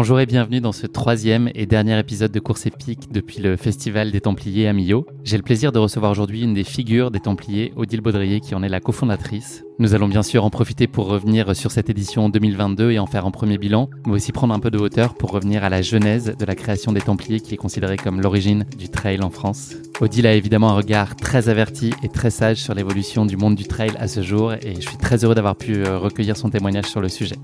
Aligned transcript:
Bonjour 0.00 0.20
et 0.20 0.26
bienvenue 0.26 0.60
dans 0.60 0.70
ce 0.70 0.86
troisième 0.86 1.50
et 1.56 1.66
dernier 1.66 1.98
épisode 1.98 2.30
de 2.30 2.38
Course 2.38 2.66
épique 2.66 3.10
depuis 3.10 3.40
le 3.40 3.56
Festival 3.56 4.12
des 4.12 4.20
Templiers 4.20 4.68
à 4.68 4.72
Millau. 4.72 5.04
J'ai 5.24 5.36
le 5.36 5.42
plaisir 5.42 5.72
de 5.72 5.80
recevoir 5.80 6.12
aujourd'hui 6.12 6.44
une 6.44 6.54
des 6.54 6.62
figures 6.62 7.10
des 7.10 7.18
Templiers, 7.18 7.72
Odile 7.74 8.00
Baudrier, 8.00 8.38
qui 8.38 8.54
en 8.54 8.62
est 8.62 8.68
la 8.68 8.78
cofondatrice. 8.78 9.64
Nous 9.80 9.96
allons 9.96 10.06
bien 10.06 10.22
sûr 10.22 10.44
en 10.44 10.50
profiter 10.50 10.86
pour 10.86 11.08
revenir 11.08 11.56
sur 11.56 11.72
cette 11.72 11.90
édition 11.90 12.28
2022 12.28 12.92
et 12.92 13.00
en 13.00 13.06
faire 13.06 13.26
un 13.26 13.32
premier 13.32 13.58
bilan, 13.58 13.90
mais 14.06 14.12
aussi 14.12 14.30
prendre 14.30 14.54
un 14.54 14.60
peu 14.60 14.70
de 14.70 14.78
hauteur 14.78 15.14
pour 15.14 15.32
revenir 15.32 15.64
à 15.64 15.68
la 15.68 15.82
genèse 15.82 16.36
de 16.38 16.44
la 16.44 16.54
création 16.54 16.92
des 16.92 17.00
Templiers 17.00 17.40
qui 17.40 17.54
est 17.54 17.56
considérée 17.56 17.96
comme 17.96 18.20
l'origine 18.20 18.66
du 18.78 18.90
trail 18.90 19.20
en 19.20 19.30
France. 19.30 19.74
Odile 20.00 20.28
a 20.28 20.34
évidemment 20.34 20.70
un 20.70 20.76
regard 20.76 21.16
très 21.16 21.48
averti 21.48 21.92
et 22.04 22.08
très 22.08 22.30
sage 22.30 22.58
sur 22.58 22.72
l'évolution 22.72 23.26
du 23.26 23.36
monde 23.36 23.56
du 23.56 23.64
trail 23.64 23.90
à 23.98 24.06
ce 24.06 24.22
jour 24.22 24.52
et 24.52 24.76
je 24.76 24.88
suis 24.88 24.96
très 24.96 25.24
heureux 25.24 25.34
d'avoir 25.34 25.56
pu 25.56 25.84
euh, 25.84 25.98
recueillir 25.98 26.36
son 26.36 26.50
témoignage 26.50 26.86
sur 26.86 27.00
le 27.00 27.08
sujet. 27.08 27.34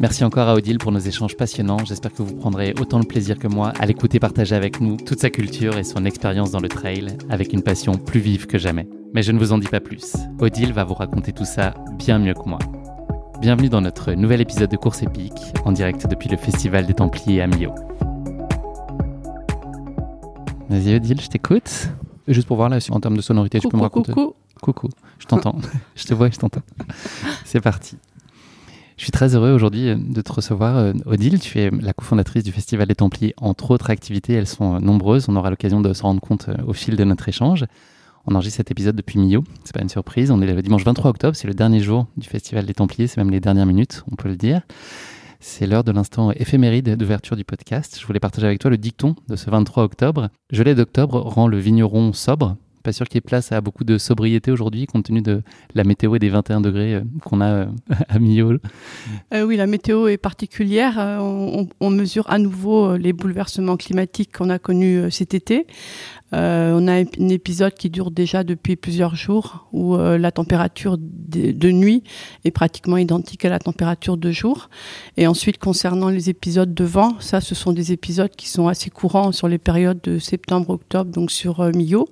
Merci 0.00 0.22
encore 0.22 0.46
à 0.46 0.54
Odile 0.54 0.78
pour 0.78 0.92
nos 0.92 1.00
échanges 1.00 1.36
passionnants. 1.36 1.84
J'espère 1.84 2.12
que 2.12 2.22
vous 2.22 2.36
prendrez 2.36 2.72
autant 2.80 3.00
de 3.00 3.04
plaisir 3.04 3.36
que 3.36 3.48
moi 3.48 3.72
à 3.80 3.84
l'écouter 3.84 4.20
partager 4.20 4.54
avec 4.54 4.80
nous 4.80 4.96
toute 4.96 5.18
sa 5.18 5.28
culture 5.28 5.76
et 5.76 5.82
son 5.82 6.04
expérience 6.04 6.52
dans 6.52 6.60
le 6.60 6.68
trail 6.68 7.16
avec 7.28 7.52
une 7.52 7.62
passion 7.64 7.94
plus 7.94 8.20
vive 8.20 8.46
que 8.46 8.58
jamais. 8.58 8.88
Mais 9.12 9.24
je 9.24 9.32
ne 9.32 9.40
vous 9.40 9.52
en 9.52 9.58
dis 9.58 9.66
pas 9.66 9.80
plus. 9.80 10.14
Odile 10.38 10.72
va 10.72 10.84
vous 10.84 10.94
raconter 10.94 11.32
tout 11.32 11.44
ça 11.44 11.74
bien 11.98 12.20
mieux 12.20 12.34
que 12.34 12.48
moi. 12.48 12.60
Bienvenue 13.40 13.68
dans 13.68 13.80
notre 13.80 14.12
nouvel 14.12 14.40
épisode 14.40 14.70
de 14.70 14.76
Course 14.76 15.02
épique 15.02 15.52
en 15.64 15.72
direct 15.72 16.06
depuis 16.06 16.28
le 16.28 16.36
Festival 16.36 16.86
des 16.86 16.94
Templiers 16.94 17.42
à 17.42 17.48
Millau. 17.48 17.74
Vas-y 20.68 20.94
Odile, 20.94 21.20
je 21.20 21.26
t'écoute. 21.26 21.88
Juste 22.28 22.46
pour 22.46 22.56
voir 22.56 22.68
là, 22.68 22.78
en 22.90 23.00
termes 23.00 23.16
de 23.16 23.22
sonorité, 23.22 23.58
tu 23.58 23.66
peux 23.66 23.76
me 23.76 23.82
raconter 23.82 24.12
Coucou. 24.12 24.34
Coucou, 24.62 24.88
je 25.18 25.26
t'entends. 25.26 25.56
je 25.96 26.04
te 26.04 26.14
vois 26.14 26.28
et 26.28 26.32
je 26.32 26.38
t'entends. 26.38 26.62
C'est 27.44 27.60
parti. 27.60 27.96
Je 28.98 29.04
suis 29.04 29.12
très 29.12 29.36
heureux 29.36 29.52
aujourd'hui 29.52 29.90
euh, 29.90 29.96
de 29.96 30.20
te 30.20 30.32
recevoir, 30.32 30.76
euh, 30.76 30.92
Odile. 31.06 31.38
Tu 31.38 31.60
es 31.60 31.70
la 31.70 31.92
cofondatrice 31.92 32.42
du 32.42 32.50
Festival 32.50 32.88
des 32.88 32.96
Templiers. 32.96 33.32
Entre 33.36 33.70
autres 33.70 33.90
activités, 33.90 34.32
elles 34.32 34.48
sont 34.48 34.74
euh, 34.74 34.80
nombreuses. 34.80 35.28
On 35.28 35.36
aura 35.36 35.50
l'occasion 35.50 35.80
de 35.80 35.92
se 35.92 36.02
rendre 36.02 36.20
compte 36.20 36.50
au 36.66 36.72
fil 36.72 36.96
de 36.96 37.04
notre 37.04 37.28
échange. 37.28 37.64
On 38.26 38.34
enregistre 38.34 38.56
cet 38.56 38.72
épisode 38.72 38.96
depuis 38.96 39.20
Millau. 39.20 39.44
C'est 39.62 39.72
pas 39.72 39.82
une 39.82 39.88
surprise. 39.88 40.32
On 40.32 40.42
est 40.42 40.52
le 40.52 40.60
dimanche 40.62 40.84
23 40.84 41.10
octobre. 41.10 41.36
C'est 41.36 41.46
le 41.46 41.54
dernier 41.54 41.78
jour 41.78 42.08
du 42.16 42.28
Festival 42.28 42.66
des 42.66 42.74
Templiers. 42.74 43.06
C'est 43.06 43.18
même 43.18 43.30
les 43.30 43.38
dernières 43.38 43.66
minutes, 43.66 44.02
on 44.10 44.16
peut 44.16 44.28
le 44.28 44.36
dire. 44.36 44.62
C'est 45.38 45.68
l'heure 45.68 45.84
de 45.84 45.92
l'instant 45.92 46.32
éphéméride 46.32 46.96
d'ouverture 46.96 47.36
du 47.36 47.44
podcast. 47.44 47.98
Je 48.00 48.04
voulais 48.04 48.18
partager 48.18 48.48
avec 48.48 48.58
toi 48.58 48.68
le 48.68 48.78
dicton 48.78 49.14
de 49.28 49.36
ce 49.36 49.48
23 49.48 49.84
octobre. 49.84 50.28
Gelée 50.50 50.74
d'octobre 50.74 51.20
rend 51.20 51.46
le 51.46 51.58
vigneron 51.58 52.12
sobre, 52.12 52.56
pas 52.82 52.92
sûr 52.92 53.06
qu'il 53.06 53.16
y 53.16 53.18
ait 53.18 53.20
place 53.20 53.52
à 53.52 53.60
beaucoup 53.60 53.84
de 53.84 53.98
sobriété 53.98 54.50
aujourd'hui, 54.50 54.86
compte 54.86 55.04
tenu 55.04 55.22
de 55.22 55.42
la 55.74 55.84
météo 55.84 56.14
et 56.14 56.18
des 56.18 56.28
21 56.28 56.60
degrés 56.60 56.94
euh, 56.94 57.02
qu'on 57.24 57.40
a 57.40 57.50
euh, 57.50 57.66
à 58.08 58.18
Millau. 58.18 58.58
Euh, 59.34 59.42
oui, 59.42 59.56
la 59.56 59.66
météo 59.66 60.08
est 60.08 60.16
particulière. 60.16 60.96
On, 60.98 61.90
mesure 61.90 62.30
à 62.30 62.38
nouveau 62.38 62.96
les 62.96 63.12
bouleversements 63.12 63.76
climatiques 63.76 64.36
qu'on 64.36 64.50
a 64.50 64.58
connus 64.58 65.10
cet 65.10 65.34
été. 65.34 65.66
on 66.32 66.86
a 66.86 66.92
un 66.92 67.28
épisode 67.28 67.74
qui 67.74 67.90
dure 67.90 68.12
déjà 68.12 68.44
depuis 68.44 68.76
plusieurs 68.76 69.16
jours 69.16 69.68
où 69.72 69.96
la 69.96 70.30
température 70.30 70.96
de, 70.98 71.70
nuit 71.70 72.04
est 72.44 72.52
pratiquement 72.52 72.98
identique 72.98 73.44
à 73.44 73.48
la 73.48 73.58
température 73.58 74.16
de 74.16 74.30
jour. 74.30 74.68
Et 75.16 75.26
ensuite, 75.26 75.58
concernant 75.58 76.08
les 76.08 76.30
épisodes 76.30 76.72
de 76.72 76.84
vent, 76.84 77.16
ça, 77.18 77.40
ce 77.40 77.54
sont 77.54 77.72
des 77.72 77.90
épisodes 77.90 78.30
qui 78.30 78.48
sont 78.48 78.68
assez 78.68 78.90
courants 78.90 79.32
sur 79.32 79.48
les 79.48 79.58
périodes 79.58 80.00
de 80.02 80.18
septembre-octobre, 80.18 81.10
donc 81.10 81.32
sur 81.32 81.64
Millau 81.74 82.06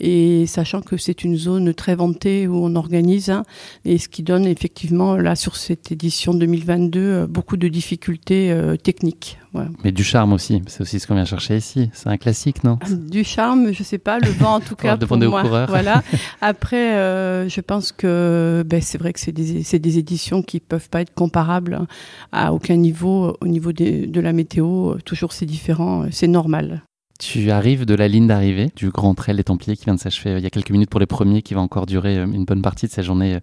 et 0.00 0.46
sachant 0.46 0.80
que 0.80 0.96
c'est 0.96 1.24
une 1.24 1.36
zone 1.36 1.74
très 1.74 1.94
vantée 1.94 2.46
où 2.46 2.56
on 2.64 2.74
organise 2.76 3.30
hein, 3.30 3.44
et 3.84 3.98
ce 3.98 4.08
qui 4.08 4.22
donne 4.22 4.46
effectivement 4.46 5.16
là 5.16 5.36
sur 5.36 5.56
cette 5.56 5.92
édition 5.92 6.34
2022 6.34 7.00
euh, 7.00 7.26
beaucoup 7.26 7.56
de 7.56 7.68
difficultés 7.68 8.50
euh, 8.52 8.76
techniques. 8.76 9.38
Mais 9.82 9.92
du 9.92 10.04
charme 10.04 10.32
aussi, 10.32 10.62
c'est 10.66 10.82
aussi 10.82 11.00
ce 11.00 11.06
qu'on 11.06 11.14
vient 11.14 11.24
chercher 11.24 11.56
ici. 11.56 11.90
C'est 11.92 12.08
un 12.08 12.16
classique, 12.16 12.64
non? 12.64 12.78
Du 13.10 13.24
charme, 13.24 13.72
je 13.72 13.82
sais 13.82 13.98
pas, 13.98 14.18
le 14.18 14.30
vent 14.30 14.56
en 14.56 14.60
tout 14.60 14.76
cas 14.76 14.96
pour 14.96 15.16
moi. 15.16 15.66
Voilà. 15.66 16.02
Après, 16.40 16.94
euh, 16.94 17.48
je 17.48 17.60
pense 17.60 17.92
que 17.92 18.62
ben, 18.66 18.80
c'est 18.80 18.98
vrai 18.98 19.12
que 19.12 19.20
c'est 19.20 19.32
des, 19.32 19.62
des, 19.78 19.98
éditions 19.98 20.42
qui 20.42 20.60
peuvent 20.60 20.88
pas 20.88 21.00
être 21.00 21.14
comparables 21.14 21.86
à 22.30 22.52
aucun 22.52 22.76
niveau 22.76 23.36
au 23.40 23.46
niveau 23.46 23.72
de 23.72 24.20
la 24.20 24.32
météo. 24.32 24.96
Toujours 25.04 25.32
c'est 25.32 25.46
différent, 25.46 26.04
c'est 26.10 26.28
normal. 26.28 26.82
Tu 27.18 27.50
arrives 27.50 27.84
de 27.84 27.94
la 27.94 28.06
ligne 28.06 28.28
d'arrivée 28.28 28.70
du 28.76 28.90
Grand 28.90 29.12
Trail 29.12 29.34
des 29.34 29.42
Templiers 29.42 29.76
qui 29.76 29.86
vient 29.86 29.96
de 29.96 29.98
s'achever 29.98 30.30
euh, 30.30 30.38
il 30.38 30.44
y 30.44 30.46
a 30.46 30.50
quelques 30.50 30.70
minutes 30.70 30.88
pour 30.88 31.00
les 31.00 31.06
premiers, 31.06 31.42
qui 31.42 31.52
va 31.52 31.60
encore 31.60 31.84
durer 31.84 32.16
euh, 32.16 32.26
une 32.26 32.44
bonne 32.44 32.62
partie 32.62 32.86
de 32.86 32.92
cette 32.92 33.04
journée 33.04 33.34
euh, 33.34 33.40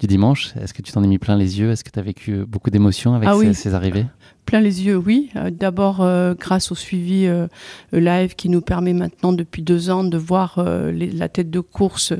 du 0.00 0.06
dimanche. 0.06 0.54
Est-ce 0.60 0.74
que 0.74 0.82
tu 0.82 0.92
t'en 0.92 1.02
es 1.02 1.06
mis 1.06 1.18
plein 1.18 1.36
les 1.36 1.58
yeux? 1.58 1.70
Est-ce 1.70 1.84
que 1.84 1.90
tu 1.90 1.98
as 1.98 2.02
vécu 2.02 2.44
beaucoup 2.46 2.70
d'émotions 2.70 3.14
avec 3.14 3.28
ah 3.30 3.52
ces, 3.54 3.74
arrivées? 3.74 4.06
Plein 4.46 4.60
les 4.60 4.84
yeux, 4.84 4.96
oui. 4.96 5.30
Euh, 5.34 5.50
d'abord, 5.50 6.02
euh, 6.02 6.34
grâce 6.38 6.70
au 6.70 6.76
suivi 6.76 7.26
euh, 7.26 7.48
live 7.92 8.36
qui 8.36 8.48
nous 8.48 8.60
permet 8.60 8.92
maintenant 8.92 9.32
depuis 9.32 9.60
deux 9.60 9.90
ans 9.90 10.04
de 10.04 10.16
voir 10.16 10.64
la 10.64 11.28
tête 11.28 11.50
de 11.50 11.58
course 11.58 12.12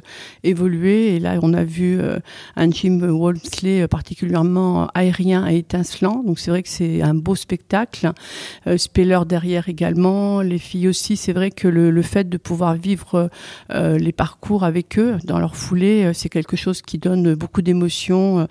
évoluer. 0.43 1.15
Et 1.15 1.21
là, 1.21 1.39
on 1.43 1.55
a 1.55 1.63
vu 1.63 2.01
un 2.57 2.71
Jim 2.71 2.99
Wolfsley 3.01 3.87
particulièrement 3.87 4.89
aérien 4.95 5.47
et 5.47 5.59
étincelant. 5.59 6.23
Donc 6.25 6.39
c'est 6.39 6.51
vrai 6.51 6.63
que 6.63 6.69
c'est 6.69 7.03
un 7.03 7.15
beau 7.15 7.35
spectacle. 7.35 8.11
Speller 8.77 9.21
derrière 9.27 9.69
également, 9.69 10.41
les 10.41 10.59
filles 10.59 10.89
aussi. 10.89 11.17
C'est 11.17 11.33
vrai 11.33 11.51
que 11.51 11.69
le, 11.69 11.91
le, 11.91 12.03
fait 12.03 12.29
de 12.29 12.37
pouvoir 12.39 12.75
vivre 12.75 13.31
les 13.71 14.13
parcours 14.13 14.65
avec 14.65 14.99
eux 14.99 15.17
dans 15.25 15.39
leur 15.39 15.55
foulée, 15.57 16.11
c'est 16.15 16.29
quelque 16.29 16.57
chose 16.57 16.83
qui 16.83 16.99
donne 16.99 17.35
beaucoup 17.35 17.63
d'émotions. 17.67 18.49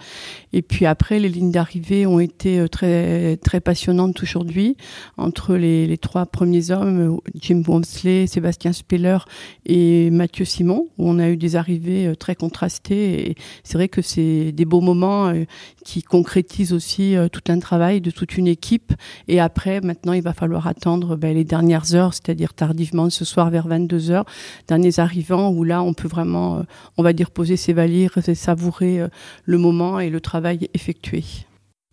Et 0.53 0.61
puis 0.61 0.85
après, 0.85 1.19
les 1.19 1.29
lignes 1.29 1.51
d'arrivée 1.51 2.05
ont 2.05 2.19
été 2.19 2.69
très 2.69 3.37
très 3.37 3.59
passionnante 3.59 4.21
aujourd'hui 4.21 4.75
entre 5.17 5.55
les, 5.55 5.97
trois 5.97 6.25
premiers 6.25 6.71
hommes, 6.71 7.19
Jim 7.39 7.63
Wamsley, 7.67 8.27
Sébastien 8.27 8.73
Speller 8.73 9.17
et 9.65 10.09
Mathieu 10.11 10.45
Simon, 10.45 10.89
où 10.97 11.09
on 11.09 11.19
a 11.19 11.29
eu 11.29 11.37
des 11.37 11.55
arrivées 11.55 12.07
euh, 12.07 12.15
très 12.15 12.35
contrastées. 12.35 13.29
Et 13.29 13.35
c'est 13.63 13.77
vrai 13.77 13.87
que 13.87 14.01
c'est 14.01 14.51
des 14.51 14.65
beaux 14.65 14.81
moments 14.81 15.27
euh, 15.27 15.45
qui 15.83 16.01
concrétisent 16.01 16.73
aussi 16.73 17.15
euh, 17.15 17.27
tout 17.27 17.41
un 17.47 17.59
travail 17.59 18.01
de 18.01 18.11
toute 18.11 18.37
une 18.37 18.47
équipe. 18.47 18.93
Et 19.27 19.39
après, 19.39 19.81
maintenant, 19.81 20.13
il 20.13 20.21
va 20.21 20.33
falloir 20.33 20.67
attendre 20.67 21.15
ben, 21.15 21.33
les 21.33 21.43
dernières 21.43 21.95
heures, 21.95 22.13
c'est-à-dire 22.13 22.53
tardivement 22.53 23.09
ce 23.09 23.25
soir 23.25 23.49
vers 23.49 23.67
22 23.67 24.11
heures, 24.11 24.25
derniers 24.67 24.99
arrivants, 24.99 25.49
où 25.49 25.63
là, 25.63 25.81
on 25.81 25.93
peut 25.93 26.07
vraiment, 26.07 26.63
on 26.97 27.03
va 27.03 27.13
dire, 27.13 27.31
poser 27.31 27.57
ses 27.57 27.73
valises 27.73 28.09
et 28.27 28.35
savourer 28.35 29.04
le 29.43 29.57
moment 29.57 29.99
et 29.99 30.09
le 30.09 30.21
travail 30.21 30.69
effectué. 30.73 31.23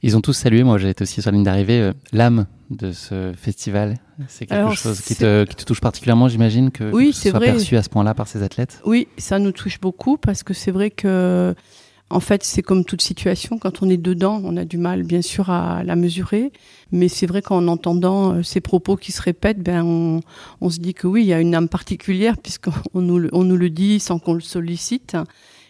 Ils 0.04 0.16
ont 0.16 0.20
tous 0.20 0.32
salué, 0.32 0.64
moi 0.64 0.78
j'ai 0.78 0.90
été 0.90 1.02
aussi 1.02 1.22
sur 1.22 1.30
la 1.30 1.36
ligne 1.36 1.44
d'arrivée, 1.44 1.80
euh, 1.80 1.92
l'âme 2.12 2.46
de 2.70 2.90
ce 2.90 3.32
festival. 3.36 3.98
C'est 4.26 4.46
quelque 4.46 4.74
chose 4.74 5.00
qui 5.00 5.14
te, 5.14 5.44
qui 5.44 5.54
te, 5.54 5.64
touche 5.64 5.80
particulièrement, 5.80 6.26
j'imagine, 6.26 6.72
que, 6.72 6.90
oui, 6.90 7.12
ce 7.12 7.30
soit 7.30 7.38
perçu 7.38 7.76
à 7.76 7.82
ce 7.82 7.88
point-là 7.88 8.14
par 8.14 8.26
ces 8.26 8.42
athlètes? 8.42 8.80
Oui, 8.84 9.06
ça 9.16 9.38
nous 9.38 9.52
touche 9.52 9.80
beaucoup 9.80 10.16
parce 10.16 10.42
que 10.42 10.54
c'est 10.54 10.72
vrai 10.72 10.90
que, 10.90 11.54
en 12.10 12.20
fait, 12.20 12.42
c'est 12.42 12.62
comme 12.62 12.84
toute 12.84 13.00
situation, 13.00 13.58
quand 13.58 13.82
on 13.82 13.88
est 13.88 13.96
dedans, 13.96 14.40
on 14.44 14.56
a 14.56 14.64
du 14.64 14.76
mal, 14.76 15.04
bien 15.04 15.22
sûr, 15.22 15.50
à 15.50 15.84
la 15.84 15.94
mesurer. 15.94 16.52
Mais 16.90 17.08
c'est 17.08 17.26
vrai 17.26 17.40
qu'en 17.40 17.68
entendant 17.68 18.34
euh, 18.34 18.42
ces 18.42 18.60
propos 18.60 18.96
qui 18.96 19.12
se 19.12 19.22
répètent, 19.22 19.62
ben, 19.62 19.84
on, 19.84 20.20
on, 20.60 20.68
se 20.70 20.78
dit 20.78 20.94
que 20.94 21.06
oui, 21.06 21.22
il 21.22 21.26
y 21.28 21.32
a 21.32 21.40
une 21.40 21.54
âme 21.54 21.68
particulière 21.68 22.36
puisqu'on 22.38 22.72
nous, 23.00 23.28
on 23.32 23.44
nous 23.44 23.56
le 23.56 23.70
dit 23.70 24.00
sans 24.00 24.18
qu'on 24.18 24.34
le 24.34 24.40
sollicite. 24.40 25.16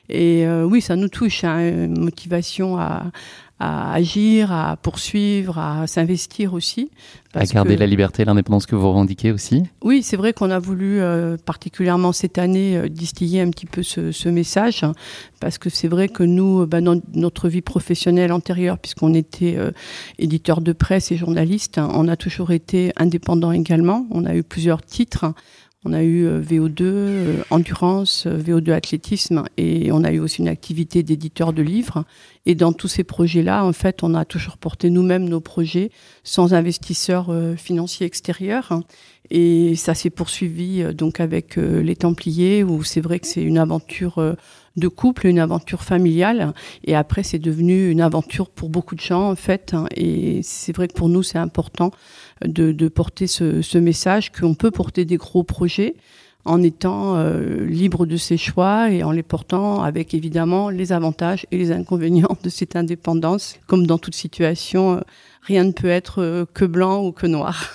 Et 0.08 0.46
euh, 0.46 0.64
oui, 0.64 0.80
ça 0.80 0.96
nous 0.96 1.08
touche, 1.08 1.44
hein, 1.44 1.60
une 1.60 2.00
motivation 2.00 2.76
à, 2.76 3.12
à 3.60 3.92
agir, 3.94 4.50
à 4.50 4.76
poursuivre, 4.76 5.58
à 5.58 5.86
s'investir 5.86 6.52
aussi. 6.52 6.90
À 7.34 7.44
garder 7.44 7.76
la 7.76 7.86
liberté 7.86 8.22
et 8.22 8.24
l'indépendance 8.24 8.66
que 8.66 8.74
vous 8.74 8.88
revendiquez 8.88 9.30
aussi 9.30 9.62
Oui, 9.82 10.02
c'est 10.02 10.16
vrai 10.16 10.32
qu'on 10.32 10.50
a 10.50 10.58
voulu, 10.58 11.00
euh, 11.00 11.36
particulièrement 11.36 12.12
cette 12.12 12.36
année, 12.38 12.76
euh, 12.76 12.88
distiller 12.88 13.40
un 13.40 13.50
petit 13.50 13.66
peu 13.66 13.84
ce, 13.84 14.10
ce 14.10 14.28
message, 14.28 14.82
hein, 14.82 14.92
parce 15.40 15.58
que 15.58 15.70
c'est 15.70 15.88
vrai 15.88 16.08
que 16.08 16.24
nous, 16.24 16.66
bah, 16.66 16.80
dans 16.80 17.00
notre 17.14 17.48
vie 17.48 17.62
professionnelle 17.62 18.32
antérieure, 18.32 18.78
puisqu'on 18.78 19.14
était 19.14 19.56
éditeur 20.18 20.60
de 20.60 20.72
presse 20.72 21.12
et 21.12 21.16
journaliste, 21.16 21.78
hein, 21.78 21.88
on 21.94 22.08
a 22.08 22.16
toujours 22.16 22.50
été 22.50 22.92
indépendant 22.96 23.52
également. 23.52 24.06
On 24.10 24.24
a 24.26 24.34
eu 24.34 24.42
plusieurs 24.42 24.82
titres. 24.82 25.32
On 25.84 25.92
a 25.92 26.04
eu 26.04 26.28
VO2, 26.28 27.42
endurance, 27.50 28.26
VO2 28.26 28.70
athlétisme 28.70 29.44
et 29.56 29.90
on 29.90 30.04
a 30.04 30.12
eu 30.12 30.20
aussi 30.20 30.40
une 30.40 30.48
activité 30.48 31.02
d'éditeur 31.02 31.52
de 31.52 31.62
livres. 31.62 32.04
Et 32.44 32.54
dans 32.54 32.72
tous 32.72 32.88
ces 32.88 33.04
projets-là, 33.04 33.64
en 33.64 33.72
fait, 33.72 34.02
on 34.02 34.14
a 34.14 34.24
toujours 34.24 34.56
porté 34.56 34.90
nous-mêmes 34.90 35.28
nos 35.28 35.40
projets 35.40 35.90
sans 36.24 36.54
investisseurs 36.54 37.30
euh, 37.30 37.54
financiers 37.54 38.06
extérieurs. 38.06 38.80
Et 39.30 39.76
ça 39.76 39.94
s'est 39.94 40.10
poursuivi 40.10 40.82
euh, 40.82 40.92
donc 40.92 41.20
avec 41.20 41.56
euh, 41.56 41.82
les 41.82 41.94
Templiers, 41.94 42.64
où 42.64 42.82
c'est 42.82 43.00
vrai 43.00 43.20
que 43.20 43.28
c'est 43.28 43.42
une 43.42 43.58
aventure 43.58 44.36
de 44.76 44.88
couple, 44.88 45.26
une 45.26 45.38
aventure 45.38 45.82
familiale. 45.82 46.52
Et 46.84 46.96
après, 46.96 47.22
c'est 47.22 47.38
devenu 47.38 47.90
une 47.90 48.00
aventure 48.00 48.50
pour 48.50 48.70
beaucoup 48.70 48.96
de 48.96 49.00
gens, 49.00 49.30
en 49.30 49.36
fait. 49.36 49.74
Et 49.94 50.40
c'est 50.42 50.74
vrai 50.74 50.88
que 50.88 50.94
pour 50.94 51.08
nous, 51.08 51.22
c'est 51.22 51.38
important 51.38 51.92
de, 52.46 52.88
porter 52.88 53.26
ce, 53.26 53.62
ce 53.62 53.78
message 53.78 54.32
qu'on 54.32 54.54
peut 54.54 54.70
porter 54.70 55.04
des 55.04 55.16
gros 55.16 55.42
projets 55.42 55.94
en 56.44 56.62
étant 56.62 57.16
euh, 57.16 57.64
libre 57.66 58.06
de 58.06 58.16
ses 58.16 58.36
choix 58.36 58.90
et 58.90 59.02
en 59.02 59.12
les 59.12 59.22
portant 59.22 59.82
avec 59.82 60.14
évidemment 60.14 60.70
les 60.70 60.92
avantages 60.92 61.46
et 61.50 61.58
les 61.58 61.70
inconvénients 61.72 62.36
de 62.42 62.48
cette 62.48 62.76
indépendance. 62.76 63.56
Comme 63.66 63.86
dans 63.86 63.98
toute 63.98 64.14
situation, 64.14 64.96
euh, 64.96 65.00
rien 65.42 65.64
ne 65.64 65.72
peut 65.72 65.88
être 65.88 66.20
euh, 66.20 66.44
que 66.52 66.64
blanc 66.64 67.04
ou 67.04 67.12
que 67.12 67.26
noir. 67.26 67.70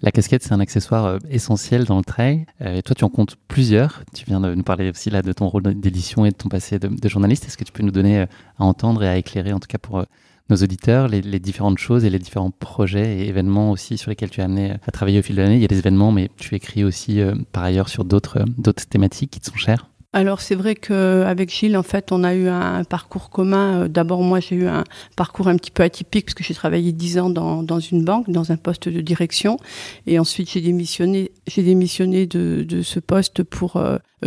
La 0.00 0.10
casquette, 0.10 0.42
c'est 0.42 0.52
un 0.52 0.58
accessoire 0.58 1.18
essentiel 1.30 1.84
dans 1.84 1.96
le 1.96 2.02
trail. 2.02 2.44
et 2.58 2.82
toi, 2.82 2.92
tu 2.96 3.04
en 3.04 3.08
comptes 3.08 3.36
plusieurs. 3.46 4.02
Tu 4.12 4.24
viens 4.24 4.40
de 4.40 4.52
nous 4.52 4.64
parler 4.64 4.90
aussi 4.90 5.10
là 5.10 5.22
de 5.22 5.32
ton 5.32 5.46
rôle 5.46 5.62
d'édition 5.62 6.26
et 6.26 6.30
de 6.30 6.34
ton 6.34 6.48
passé 6.48 6.80
de, 6.80 6.88
de 6.88 7.08
journaliste. 7.08 7.44
Est-ce 7.46 7.56
que 7.56 7.62
tu 7.62 7.70
peux 7.70 7.84
nous 7.84 7.92
donner 7.92 8.22
à 8.22 8.26
entendre 8.64 9.04
et 9.04 9.08
à 9.08 9.16
éclairer, 9.16 9.52
en 9.52 9.60
tout 9.60 9.68
cas 9.68 9.78
pour 9.78 10.04
nos 10.52 10.62
auditeurs 10.62 11.08
les, 11.08 11.22
différentes 11.40 11.78
choses 11.78 12.04
et 12.04 12.10
les 12.10 12.18
différents 12.18 12.50
projets 12.50 13.18
et 13.18 13.28
événements 13.28 13.70
aussi 13.70 13.98
sur 13.98 14.10
lesquels 14.10 14.30
tu 14.30 14.40
as 14.40 14.44
amené 14.44 14.72
à 14.86 14.90
travailler 14.90 15.18
au 15.18 15.22
fil 15.22 15.34
de 15.34 15.42
l'année. 15.42 15.56
Il 15.56 15.62
y 15.62 15.64
a 15.64 15.68
des 15.68 15.78
événements, 15.78 16.12
mais 16.12 16.30
tu 16.36 16.54
écris 16.54 16.84
aussi 16.84 17.20
euh, 17.20 17.34
par 17.52 17.64
ailleurs 17.64 17.88
sur 17.88 18.04
d'autres 18.04 18.38
euh, 18.40 18.72
thématiques 18.88 19.30
qui 19.30 19.40
te 19.40 19.46
sont 19.46 19.56
chères. 19.56 19.88
Alors 20.14 20.42
c'est 20.42 20.54
vrai 20.54 20.74
qu'avec 20.74 21.48
Gilles, 21.50 21.74
en 21.74 21.82
fait, 21.82 22.12
on 22.12 22.22
a 22.22 22.34
eu 22.34 22.46
un, 22.46 22.84
parcours 22.84 23.30
commun. 23.30 23.84
Euh, 23.84 23.88
d'abord, 23.88 24.20
moi, 24.20 24.40
j'ai 24.40 24.56
eu 24.56 24.66
un 24.66 24.84
parcours 25.16 25.48
un 25.48 25.56
petit 25.56 25.70
peu 25.70 25.82
atypique 25.82 26.26
parce 26.26 26.34
que 26.34 26.44
j'ai 26.44 26.52
travaillé 26.52 26.92
dix 26.92 27.18
ans 27.18 27.30
dans, 27.30 27.62
dans, 27.62 27.80
une 27.80 28.04
banque, 28.04 28.28
dans 28.28 28.52
un 28.52 28.58
poste 28.58 28.90
de 28.90 29.00
direction, 29.00 29.56
et 30.06 30.18
ensuite 30.18 30.50
j'ai 30.50 30.60
démissionné. 30.60 31.32
J'ai 31.46 31.62
démissionné 31.62 32.26
de, 32.26 32.62
de, 32.68 32.82
ce 32.82 33.00
poste 33.00 33.42
pour 33.42 33.82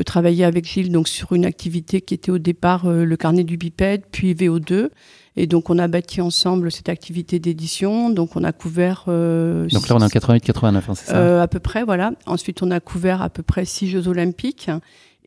travailler 0.08 0.44
avec 0.44 0.66
Gilles, 0.66 0.92
donc 0.92 1.08
sur 1.08 1.34
une 1.34 1.46
activité 1.46 2.02
qui 2.02 2.16
était 2.16 2.32
au 2.32 2.40
départ 2.40 2.88
le 2.88 3.16
carnet 3.16 3.44
du 3.44 3.58
bipède, 3.58 4.06
puis 4.12 4.34
VO2. 4.34 4.90
Et 5.38 5.48
donc, 5.48 5.70
on 5.70 5.78
a 5.78 5.88
bâti 5.88 6.22
ensemble 6.22 6.72
cette 6.72 6.88
activité 6.88 7.40
d'édition. 7.40 8.10
Donc, 8.10 8.36
on 8.36 8.44
a 8.44 8.54
couvert. 8.54 9.06
Euh, 9.10 9.68
donc 9.68 9.90
là, 9.90 9.96
on 9.96 10.00
est 10.00 10.04
en 10.04 10.08
88-89, 10.08 10.76
hein, 10.76 10.96
c'est 10.96 11.08
ça? 11.08 11.18
Euh, 11.18 11.42
À 11.42 11.48
peu 11.48 11.60
près, 11.60 11.84
voilà. 11.84 12.14
Ensuite, 12.26 12.64
on 12.64 12.72
a 12.72 12.80
couvert 12.80 13.22
à 13.22 13.30
peu 13.30 13.44
près 13.44 13.66
six 13.66 13.90
Jeux 13.90 14.08
Olympiques. 14.08 14.70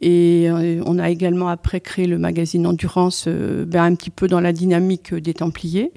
Et 0.00 0.48
euh, 0.48 0.80
on 0.86 0.98
a 0.98 1.10
également 1.10 1.48
après 1.48 1.80
créé 1.80 2.06
le 2.06 2.18
magazine 2.18 2.66
Endurance, 2.66 3.24
euh, 3.26 3.64
ben, 3.66 3.82
un 3.82 3.94
petit 3.96 4.10
peu 4.10 4.28
dans 4.28 4.40
la 4.40 4.52
dynamique 4.52 5.12
des 5.12 5.34
Templiers. 5.34 5.92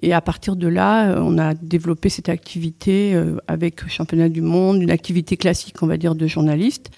Et 0.00 0.12
à 0.14 0.22
partir 0.22 0.56
de 0.56 0.66
là, 0.66 1.20
on 1.20 1.36
a 1.36 1.52
développé 1.52 2.08
cette 2.08 2.30
activité 2.30 3.14
avec 3.46 3.86
Championnat 3.90 4.30
du 4.30 4.40
Monde, 4.40 4.80
une 4.80 4.90
activité 4.90 5.36
classique, 5.36 5.82
on 5.82 5.86
va 5.86 5.98
dire, 5.98 6.14
de 6.14 6.26
journaliste. 6.26 6.90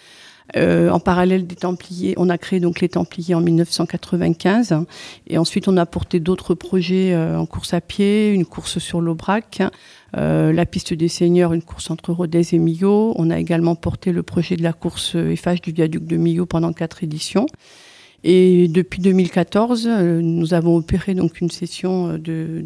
Euh, 0.57 0.91
en 0.91 1.01
parallèle 1.01 1.47
des 1.47 1.57
Templiers, 1.57 2.15
on 2.19 2.29
a 2.29 2.37
créé 2.39 2.61
donc 2.61 2.81
les 2.81 2.89
Templiers 2.89 3.35
en 3.35 3.41
1995 3.41 4.77
et 5.27 5.39
ensuite 5.39 5.69
on 5.69 5.77
a 5.77 5.87
porté 5.87 6.21
d'autres 6.21 6.55
projets 6.55 7.15
euh, 7.15 7.39
en 7.39 7.47
course 7.47 7.73
à 7.73 7.81
pied, 7.81 8.31
une 8.31 8.45
course 8.45 8.79
sur 8.79 9.01
l'Aubrac, 9.01 9.63
euh, 10.17 10.53
la 10.53 10.67
piste 10.67 10.93
des 10.93 11.09
Seigneurs, 11.09 11.55
une 11.55 11.63
course 11.63 11.91
entre 11.91 12.13
Rodez 12.13 12.47
et 12.53 12.59
Millau. 12.59 13.15
On 13.17 13.31
a 13.31 13.39
également 13.39 13.75
porté 13.75 14.13
le 14.13 14.23
projet 14.23 14.57
de 14.57 14.63
la 14.63 14.75
course 14.75 15.17
FH 15.17 15.63
du 15.63 15.73
viaduc 15.73 16.07
de 16.07 16.17
Millau 16.17 16.47
pendant 16.47 16.73
quatre 16.73 17.03
éditions. 17.03 17.47
Et 18.23 18.69
depuis 18.69 19.03
2014, 19.03 19.87
nous 19.87 20.55
avons 20.55 20.77
opéré 20.77 21.15
donc 21.15 21.43
une 21.43 21.51
session 21.51 22.17
de, 22.17 22.65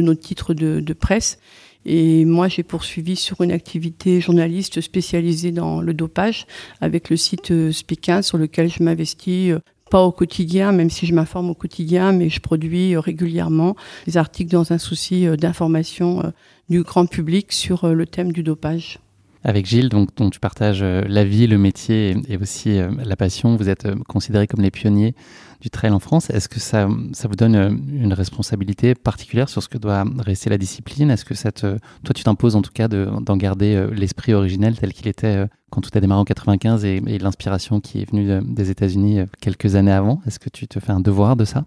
nos 0.00 0.14
titres 0.14 0.54
de, 0.54 0.92
presse 0.94 1.38
et 1.84 2.24
moi, 2.24 2.48
j'ai 2.48 2.62
poursuivi 2.62 3.16
sur 3.16 3.40
une 3.40 3.52
activité 3.52 4.20
journaliste 4.20 4.80
spécialisée 4.80 5.50
dans 5.50 5.80
le 5.80 5.94
dopage 5.94 6.46
avec 6.80 7.10
le 7.10 7.16
site 7.16 7.50
euh, 7.50 7.72
Speakin 7.72 8.22
sur 8.22 8.38
lequel 8.38 8.70
je 8.70 8.82
m'investis 8.82 9.52
euh, 9.52 9.58
pas 9.90 10.02
au 10.02 10.12
quotidien, 10.12 10.72
même 10.72 10.90
si 10.90 11.06
je 11.06 11.14
m'informe 11.14 11.50
au 11.50 11.54
quotidien, 11.54 12.12
mais 12.12 12.30
je 12.30 12.40
produis 12.40 12.94
euh, 12.94 13.00
régulièrement 13.00 13.76
des 14.06 14.16
articles 14.16 14.50
dans 14.50 14.72
un 14.72 14.78
souci 14.78 15.26
d'information 15.36 16.32
du 16.70 16.82
grand 16.82 17.06
public 17.06 17.52
sur 17.52 17.86
le 17.88 18.06
thème 18.06 18.32
du 18.32 18.42
dopage. 18.42 18.98
Avec 19.44 19.66
Gilles, 19.66 19.88
donc, 19.88 20.10
dont 20.16 20.30
tu 20.30 20.40
partages 20.40 20.82
la 20.82 21.24
vie, 21.24 21.46
le 21.46 21.58
métier 21.58 22.16
et 22.28 22.36
aussi 22.36 22.78
la 23.04 23.16
passion, 23.16 23.56
vous 23.56 23.68
êtes 23.68 23.88
considérés 24.06 24.46
comme 24.46 24.62
les 24.62 24.70
pionniers 24.70 25.14
du 25.62 25.70
trail 25.70 25.92
en 25.92 26.00
France. 26.00 26.28
Est-ce 26.28 26.48
que 26.48 26.60
ça, 26.60 26.88
ça 27.12 27.28
vous 27.28 27.36
donne 27.36 27.54
euh, 27.54 27.70
une 27.70 28.12
responsabilité 28.12 28.94
particulière 28.94 29.48
sur 29.48 29.62
ce 29.62 29.68
que 29.68 29.78
doit 29.78 30.04
rester 30.18 30.50
la 30.50 30.58
discipline? 30.58 31.10
Est-ce 31.10 31.24
que 31.24 31.34
ça 31.34 31.52
toi, 31.52 31.78
tu 32.14 32.24
t'imposes 32.24 32.56
en 32.56 32.62
tout 32.62 32.72
cas 32.72 32.88
d'en 32.88 33.36
garder 33.36 33.76
euh, 33.76 33.88
l'esprit 33.94 34.34
originel 34.34 34.76
tel 34.76 34.92
qu'il 34.92 35.06
était 35.06 35.36
euh, 35.36 35.46
quand 35.70 35.80
tout 35.80 35.90
a 35.94 36.00
démarré 36.00 36.20
en 36.20 36.24
95 36.24 36.84
et, 36.84 37.02
et 37.06 37.18
l'inspiration 37.18 37.80
qui 37.80 38.02
est 38.02 38.10
venue 38.10 38.42
des 38.42 38.70
États-Unis 38.70 39.20
quelques 39.40 39.76
années 39.76 39.92
avant? 39.92 40.20
Est-ce 40.26 40.40
que 40.40 40.50
tu 40.50 40.66
te 40.66 40.80
fais 40.80 40.92
un 40.92 41.00
devoir 41.00 41.36
de 41.36 41.44
ça? 41.44 41.64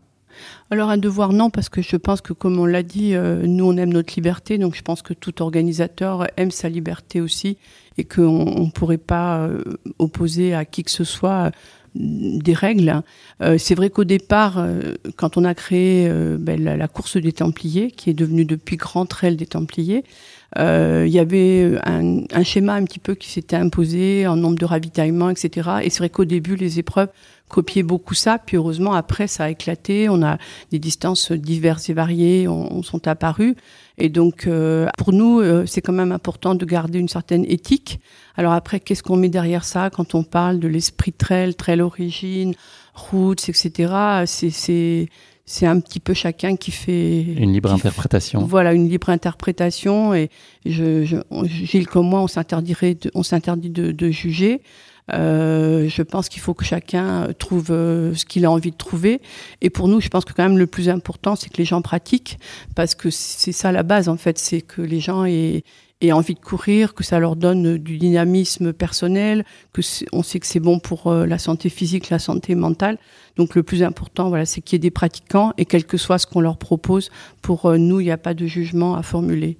Alors 0.72 0.90
un 0.90 0.98
devoir 0.98 1.34
non, 1.34 1.50
parce 1.50 1.70
que 1.70 1.82
je 1.82 1.96
pense 1.96 2.22
que 2.22 2.34
comme 2.34 2.60
on 2.60 2.66
l'a 2.66 2.84
dit, 2.84 3.14
nous 3.16 3.66
on 3.66 3.78
aime 3.78 3.94
notre 3.94 4.14
liberté, 4.16 4.58
donc 4.58 4.76
je 4.76 4.82
pense 4.82 5.02
que 5.02 5.14
tout 5.14 5.42
organisateur 5.42 6.28
aime 6.38 6.52
sa 6.52 6.70
liberté 6.70 7.22
aussi, 7.22 7.58
et 7.98 8.04
qu'on 8.04 8.66
ne 8.66 8.72
pourrait 8.72 8.98
pas 8.98 9.50
opposer 10.00 10.54
à 10.54 10.66
qui 10.66 10.84
que 10.84 10.92
ce 10.92 11.04
soit 11.04 11.52
des 11.96 12.54
règles. 12.54 13.02
Euh, 13.42 13.58
c'est 13.58 13.76
vrai 13.76 13.90
qu'au 13.90 14.04
départ, 14.04 14.58
euh, 14.58 14.96
quand 15.16 15.38
on 15.38 15.46
a 15.46 15.54
créé 15.56 16.08
euh, 16.10 16.38
ben, 16.40 16.64
la, 16.64 16.88
course 16.88 17.18
des 17.18 17.32
Templiers, 17.32 17.92
qui 17.92 18.10
est 18.10 18.14
devenue 18.14 18.46
depuis 18.46 18.78
Grand 18.78 19.06
Trail 19.06 19.36
des 19.36 19.46
Templiers, 19.46 20.04
il 20.58 21.12
y 21.12 21.20
avait 21.20 21.78
un, 21.84 22.22
un, 22.32 22.44
schéma 22.44 22.74
un 22.74 22.84
petit 22.84 23.00
peu 23.00 23.16
qui 23.16 23.30
s'était 23.30 23.56
imposé 23.56 24.26
en 24.28 24.36
nombre 24.36 24.58
de 24.58 24.66
ravitaillements, 24.66 25.30
etc. 25.30 25.70
Et 25.84 25.90
c'est 25.90 26.00
vrai 26.00 26.10
qu'au 26.10 26.26
début, 26.26 26.56
les 26.56 26.80
épreuves 26.80 27.10
copiaient 27.48 27.84
beaucoup 27.84 28.16
ça, 28.16 28.40
puis 28.40 28.58
heureusement 28.58 28.94
après 28.94 29.28
ça 29.28 29.44
a 29.46 29.50
éclaté, 29.50 30.10
on 30.10 30.24
a 30.24 30.40
des 30.72 30.80
distances 30.80 31.32
diverses 31.32 31.90
et 31.90 31.94
variées, 31.94 32.48
on, 32.48 32.82
sont 32.82 33.08
apparues. 33.08 33.56
Et 33.98 34.10
donc, 34.10 34.50
pour 34.98 35.14
nous, 35.14 35.42
c'est 35.68 35.82
quand 35.82 35.94
même 35.94 36.12
important 36.12 36.56
de 36.56 36.66
garder 36.66 37.00
une 37.00 37.08
certaine 37.08 37.46
éthique. 37.46 38.00
Alors 38.36 38.54
après, 38.54 38.80
qu'est-ce 38.80 39.04
qu'on 39.04 39.16
met 39.16 39.30
derrière 39.30 39.64
ça 39.64 39.90
quand 39.90 40.16
on 40.16 40.24
parle 40.24 40.60
de 40.60 40.68
l'esprit 40.68 41.14
trail, 41.14 41.56
trail 41.56 41.82
origine, 41.82 42.56
routes, 42.94 43.48
etc. 43.50 44.24
C'est 44.26 45.10
c'est 45.46 45.68
un 45.68 45.80
petit 45.80 46.00
peu 46.00 46.16
chacun 46.16 46.56
qui 46.56 46.72
fait 46.72 47.22
une 47.22 47.54
libre 47.54 47.72
interprétation. 47.72 48.44
voilà, 48.46 48.74
une 48.74 48.90
libre 48.90 49.10
interprétation. 49.10 50.14
Et 50.16 50.30
je, 50.66 51.06
je 51.06 51.18
Gilles 51.44 51.88
comme 51.88 52.08
moi, 52.10 52.22
on 52.22 52.28
s'interdirait, 52.28 52.98
on 53.14 53.22
s'interdit 53.22 53.70
de, 53.70 53.92
de, 53.92 54.10
juger. 54.10 54.62
Euh, 55.14 55.88
je 55.88 56.02
pense 56.02 56.30
qu'il 56.30 56.42
faut 56.42 56.56
que 56.56 56.66
chacun 56.66 57.28
trouve 57.38 57.68
euh, 57.70 58.16
ce 58.16 58.26
qu'il 58.26 58.44
a 58.46 58.50
envie 58.50 58.72
de 58.72 58.76
trouver. 58.76 59.22
Et 59.62 59.70
pour 59.70 59.88
nous, 59.88 60.02
je 60.02 60.10
pense 60.10 60.26
que 60.26 60.34
quand 60.34 60.44
même 60.44 60.58
le 60.58 60.66
plus 60.66 60.90
important, 60.90 61.36
c'est 61.36 61.50
que 61.50 61.58
les 61.58 61.66
gens 61.66 61.84
pratiquent, 61.84 62.40
parce 62.74 62.96
que 62.96 63.12
c'est 63.12 63.52
ça 63.52 63.72
la 63.72 63.84
base 63.84 64.10
en 64.10 64.18
fait, 64.18 64.40
c'est 64.40 64.62
que 64.62 64.82
les 64.82 65.00
gens 65.00 65.26
aient, 65.26 65.64
et 66.02 66.12
envie 66.12 66.34
de 66.34 66.40
courir, 66.40 66.94
que 66.94 67.04
ça 67.04 67.20
leur 67.20 67.36
donne 67.36 67.78
du 67.78 67.98
dynamisme 67.98 68.74
personnel, 68.74 69.46
que 69.72 69.82
on 70.12 70.24
sait 70.24 70.40
que 70.40 70.48
c'est 70.48 70.60
bon 70.60 70.80
pour 70.80 71.08
euh, 71.08 71.26
la 71.26 71.38
santé 71.38 71.70
physique, 71.70 72.10
la 72.10 72.20
santé 72.20 72.54
mentale. 72.54 72.98
Donc 73.38 73.56
le 73.56 73.64
plus 73.64 73.82
important, 73.82 74.30
voilà, 74.30 74.46
c'est 74.46 74.62
qu'il 74.62 74.76
y 74.76 74.78
ait 74.78 74.80
des 74.80 74.92
pratiquants 74.92 75.54
et 75.58 75.66
quel 75.66 75.86
que 75.86 75.98
soit 75.98 76.18
ce 76.18 76.28
qu'on 76.28 76.42
leur 76.42 76.58
propose, 76.58 77.12
pour 77.42 77.66
euh, 77.66 77.78
nous, 77.78 78.02
il 78.02 78.06
n'y 78.06 78.12
a 78.12 78.18
pas 78.18 78.34
de 78.34 78.46
jugement 78.46 78.96
à 78.96 79.04
formuler. 79.04 79.58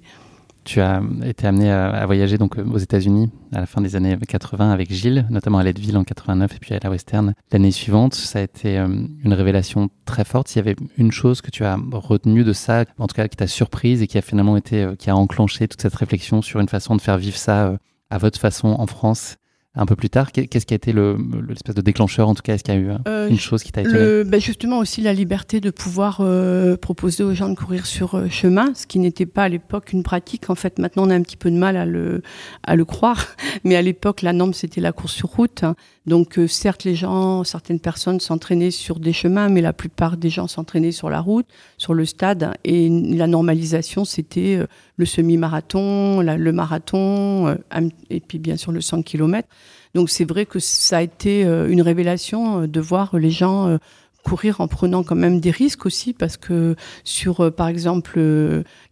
Tu 0.66 0.80
as 0.80 1.00
été 1.24 1.46
amené 1.46 1.70
à, 1.70 2.04
voyager 2.06 2.38
donc 2.38 2.56
aux 2.58 2.78
États-Unis 2.78 3.30
à 3.52 3.60
la 3.60 3.66
fin 3.66 3.80
des 3.80 3.94
années 3.94 4.18
80 4.18 4.72
avec 4.72 4.92
Gilles, 4.92 5.24
notamment 5.30 5.58
à 5.58 5.62
Leadville 5.62 5.96
en 5.96 6.02
89 6.02 6.56
et 6.56 6.58
puis 6.58 6.74
à 6.74 6.80
la 6.82 6.90
Western 6.90 7.34
l'année 7.52 7.70
suivante. 7.70 8.14
Ça 8.14 8.40
a 8.40 8.42
été 8.42 8.76
euh, 8.76 8.88
une 8.88 9.32
révélation 9.32 9.90
très 10.06 10.24
forte. 10.24 10.48
S'il 10.48 10.56
y 10.56 10.68
avait 10.68 10.74
une 10.98 11.12
chose 11.12 11.40
que 11.40 11.52
tu 11.52 11.64
as 11.64 11.78
retenue 11.92 12.42
de 12.42 12.52
ça, 12.52 12.84
en 12.98 13.06
tout 13.06 13.14
cas 13.14 13.28
qui 13.28 13.36
t'a 13.36 13.46
surprise 13.46 14.02
et 14.02 14.08
qui 14.08 14.18
a 14.18 14.22
finalement 14.22 14.56
été, 14.56 14.82
euh, 14.82 14.96
qui 14.96 15.08
a 15.08 15.16
enclenché 15.16 15.68
toute 15.68 15.80
cette 15.80 15.94
réflexion 15.94 16.42
sur 16.42 16.58
une 16.58 16.68
façon 16.68 16.96
de 16.96 17.00
faire 17.00 17.16
vivre 17.16 17.36
ça 17.36 17.68
euh, 17.68 17.76
à 18.10 18.18
votre 18.18 18.40
façon 18.40 18.74
en 18.76 18.88
France 18.88 19.36
un 19.76 19.86
peu 19.86 19.94
plus 19.94 20.10
tard. 20.10 20.32
Qu'est-ce 20.32 20.66
qui 20.66 20.74
a 20.74 20.76
été 20.76 20.92
l'espèce 20.92 21.74
de 21.74 21.82
déclencheur, 21.82 22.28
en 22.28 22.34
tout 22.34 22.42
cas? 22.42 22.54
Est-ce 22.54 22.64
qu'il 22.64 22.74
y 22.74 22.76
a 22.76 22.80
eu 22.80 22.90
euh, 22.90 22.98
euh, 23.06 23.28
une 23.28 23.38
chose 23.38 23.62
qui 23.62 23.72
t'a 23.72 23.82
étonné 23.82 24.24
ben 24.24 24.40
Justement 24.40 24.78
aussi 24.78 25.02
la 25.02 25.12
liberté 25.12 25.60
de 25.60 25.70
pouvoir 25.70 26.18
euh, 26.20 26.76
proposer 26.76 27.22
aux 27.22 27.34
gens 27.34 27.48
de 27.48 27.54
courir 27.54 27.86
sur 27.86 28.30
chemin, 28.30 28.72
ce 28.74 28.86
qui 28.86 28.98
n'était 28.98 29.26
pas 29.26 29.44
à 29.44 29.48
l'époque 29.48 29.92
une 29.92 30.02
pratique. 30.02 30.50
En 30.50 30.54
fait, 30.54 30.78
maintenant, 30.78 31.06
on 31.06 31.10
a 31.10 31.14
un 31.14 31.22
petit 31.22 31.36
peu 31.36 31.50
de 31.50 31.56
mal 31.56 31.76
à 31.76 31.84
le, 31.84 32.22
à 32.62 32.74
le 32.74 32.84
croire. 32.84 33.36
Mais 33.64 33.76
à 33.76 33.82
l'époque, 33.82 34.22
la 34.22 34.32
norme, 34.32 34.54
c'était 34.54 34.80
la 34.80 34.92
course 34.92 35.12
sur 35.12 35.28
route. 35.28 35.64
Donc, 36.06 36.38
certes, 36.48 36.84
les 36.84 36.94
gens, 36.94 37.42
certaines 37.44 37.80
personnes 37.80 38.20
s'entraînaient 38.20 38.70
sur 38.70 39.00
des 39.00 39.12
chemins, 39.12 39.48
mais 39.48 39.60
la 39.60 39.72
plupart 39.72 40.16
des 40.16 40.30
gens 40.30 40.46
s'entraînaient 40.46 40.92
sur 40.92 41.10
la 41.10 41.20
route, 41.20 41.46
sur 41.78 41.94
le 41.94 42.04
stade. 42.04 42.54
Et 42.64 42.88
la 42.88 43.26
normalisation, 43.26 44.04
c'était 44.04 44.60
le 44.96 45.04
semi-marathon, 45.04 46.20
le 46.20 46.52
marathon, 46.52 47.56
et 48.10 48.20
puis 48.20 48.38
bien 48.38 48.56
sûr 48.56 48.72
le 48.72 48.80
100 48.80 49.02
km. 49.02 49.48
Donc 49.96 50.10
c'est 50.10 50.26
vrai 50.26 50.44
que 50.44 50.58
ça 50.58 50.98
a 50.98 51.02
été 51.02 51.46
euh, 51.46 51.70
une 51.70 51.80
révélation 51.80 52.60
euh, 52.60 52.66
de 52.66 52.80
voir 52.80 53.16
les 53.16 53.30
gens 53.30 53.66
euh, 53.66 53.78
courir 54.26 54.60
en 54.60 54.66
prenant 54.66 55.04
quand 55.04 55.14
même 55.14 55.38
des 55.38 55.52
risques 55.52 55.86
aussi 55.86 56.12
parce 56.12 56.36
que 56.36 56.74
sur 57.04 57.54
par 57.54 57.68
exemple 57.68 58.18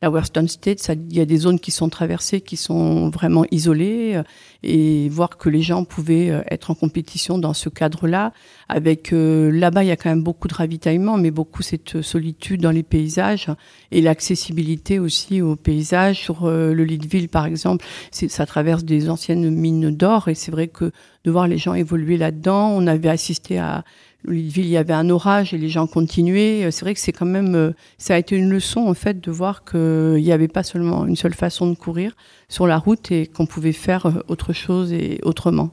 la 0.01 0.09
Western 0.09 0.47
State, 0.47 0.89
il 1.11 1.17
y 1.17 1.21
a 1.21 1.25
des 1.25 1.39
zones 1.39 1.59
qui 1.59 1.73
sont 1.73 1.89
traversées 1.89 2.41
qui 2.41 2.57
sont 2.57 3.11
vraiment 3.11 3.45
isolées 3.51 4.23
et 4.63 5.09
voir 5.09 5.37
que 5.37 5.49
les 5.49 5.61
gens 5.61 5.85
pouvaient 5.85 6.45
être 6.53 6.71
en 6.71 6.77
compétition 6.77 7.37
dans 7.37 7.53
ce 7.53 7.69
cadre-là. 7.69 8.33
Avec 8.69 9.11
là-bas 9.13 9.83
il 9.83 9.89
y 9.89 9.91
a 9.91 9.97
quand 9.97 10.09
même 10.09 10.23
beaucoup 10.23 10.47
de 10.47 10.55
ravitaillement 10.55 11.17
mais 11.17 11.33
beaucoup 11.33 11.63
cette 11.63 12.01
solitude 12.01 12.61
dans 12.61 12.71
les 12.71 12.85
paysages 12.85 13.49
et 13.95 14.01
l'accessibilité 14.01 14.99
aussi 14.99 15.41
aux 15.41 15.57
paysages 15.57 16.21
sur 16.21 16.47
le 16.49 16.85
Leadville 16.85 17.29
par 17.29 17.47
exemple, 17.47 17.85
ça 18.11 18.45
traverse 18.45 18.85
des 18.85 19.09
anciennes 19.09 19.51
mines 19.51 19.91
d'or 19.91 20.29
et 20.29 20.35
c'est 20.35 20.51
vrai 20.51 20.69
que 20.69 20.93
de 21.25 21.31
voir 21.31 21.47
les 21.47 21.59
gens 21.59 21.75
évoluer 21.75 22.17
là-dedans, 22.17 22.71
on 22.71 22.87
avait 22.87 23.09
assisté 23.09 23.59
à 23.59 23.85
Leadville, 24.27 24.65
il 24.65 24.71
y 24.71 24.77
avait 24.77 24.95
un 24.95 25.11
orage 25.11 25.53
et 25.53 25.59
les 25.59 25.69
gens 25.69 25.87
continuaient. 25.87 26.71
C'est 26.71 26.85
vrai 26.85 26.95
que 26.95 27.01
c'est 27.01 27.13
quand 27.13 27.27
même, 27.27 27.55
euh, 27.55 27.73
ça 27.99 28.15
a 28.15 28.19
été 28.19 28.37
une 28.37 28.51
leçon 28.51 28.81
en 28.81 28.95
fait 28.95 29.21
de 29.21 29.31
voir 29.31 29.65
qu'il 29.65 30.15
n'y 30.15 30.33
avait 30.33 30.49
pas 30.49 30.63
seulement 30.63 31.07
une 31.07 31.17
seule 31.17 31.35
façon 31.35 31.69
de 31.69 31.75
courir 31.75 32.17
sur 32.49 32.67
la 32.67 32.79
route 32.79 33.11
et 33.11 33.27
qu'on 33.27 33.47
pouvait 33.47 33.73
faire 33.73 34.07
euh, 34.07 34.13
autre 34.29 34.53
chose 34.53 34.93
et 34.93 35.21
autrement. 35.25 35.71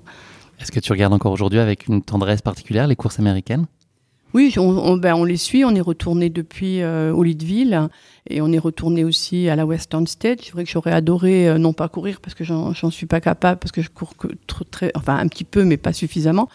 Est-ce 0.59 0.71
que 0.71 0.79
tu 0.79 0.91
regardes 0.91 1.13
encore 1.13 1.31
aujourd'hui 1.31 1.59
avec 1.59 1.87
une 1.87 2.01
tendresse 2.01 2.41
particulière 2.41 2.87
les 2.87 2.95
courses 2.95 3.19
américaines? 3.19 3.65
Oui, 4.33 4.53
on, 4.57 4.97
ben, 4.97 5.15
on, 5.15 5.23
les 5.23 5.37
suit. 5.37 5.65
On 5.65 5.75
est 5.75 5.81
retourné 5.81 6.29
depuis 6.29 6.81
euh, 6.81 7.13
au 7.13 7.23
et 7.23 8.41
on 8.41 8.51
est 8.51 8.59
retourné 8.59 9.03
aussi 9.03 9.49
à 9.49 9.55
la 9.55 9.65
Western 9.65 10.07
State. 10.07 10.41
C'est 10.43 10.51
vrai 10.51 10.63
que 10.63 10.69
j'aurais 10.69 10.91
adoré 10.91 11.49
euh, 11.49 11.57
non 11.57 11.73
pas 11.73 11.89
courir 11.89 12.21
parce 12.21 12.33
que 12.33 12.43
j'en 12.43 12.73
suis 12.91 13.07
pas 13.07 13.19
capable, 13.19 13.59
parce 13.59 13.71
que 13.71 13.81
je 13.81 13.89
cours 13.89 14.15
que 14.15 14.27
très, 14.69 14.91
enfin 14.95 15.17
un 15.17 15.27
petit 15.27 15.43
peu, 15.43 15.65
mais 15.65 15.77
pas 15.77 15.93
suffisamment. 15.93 16.47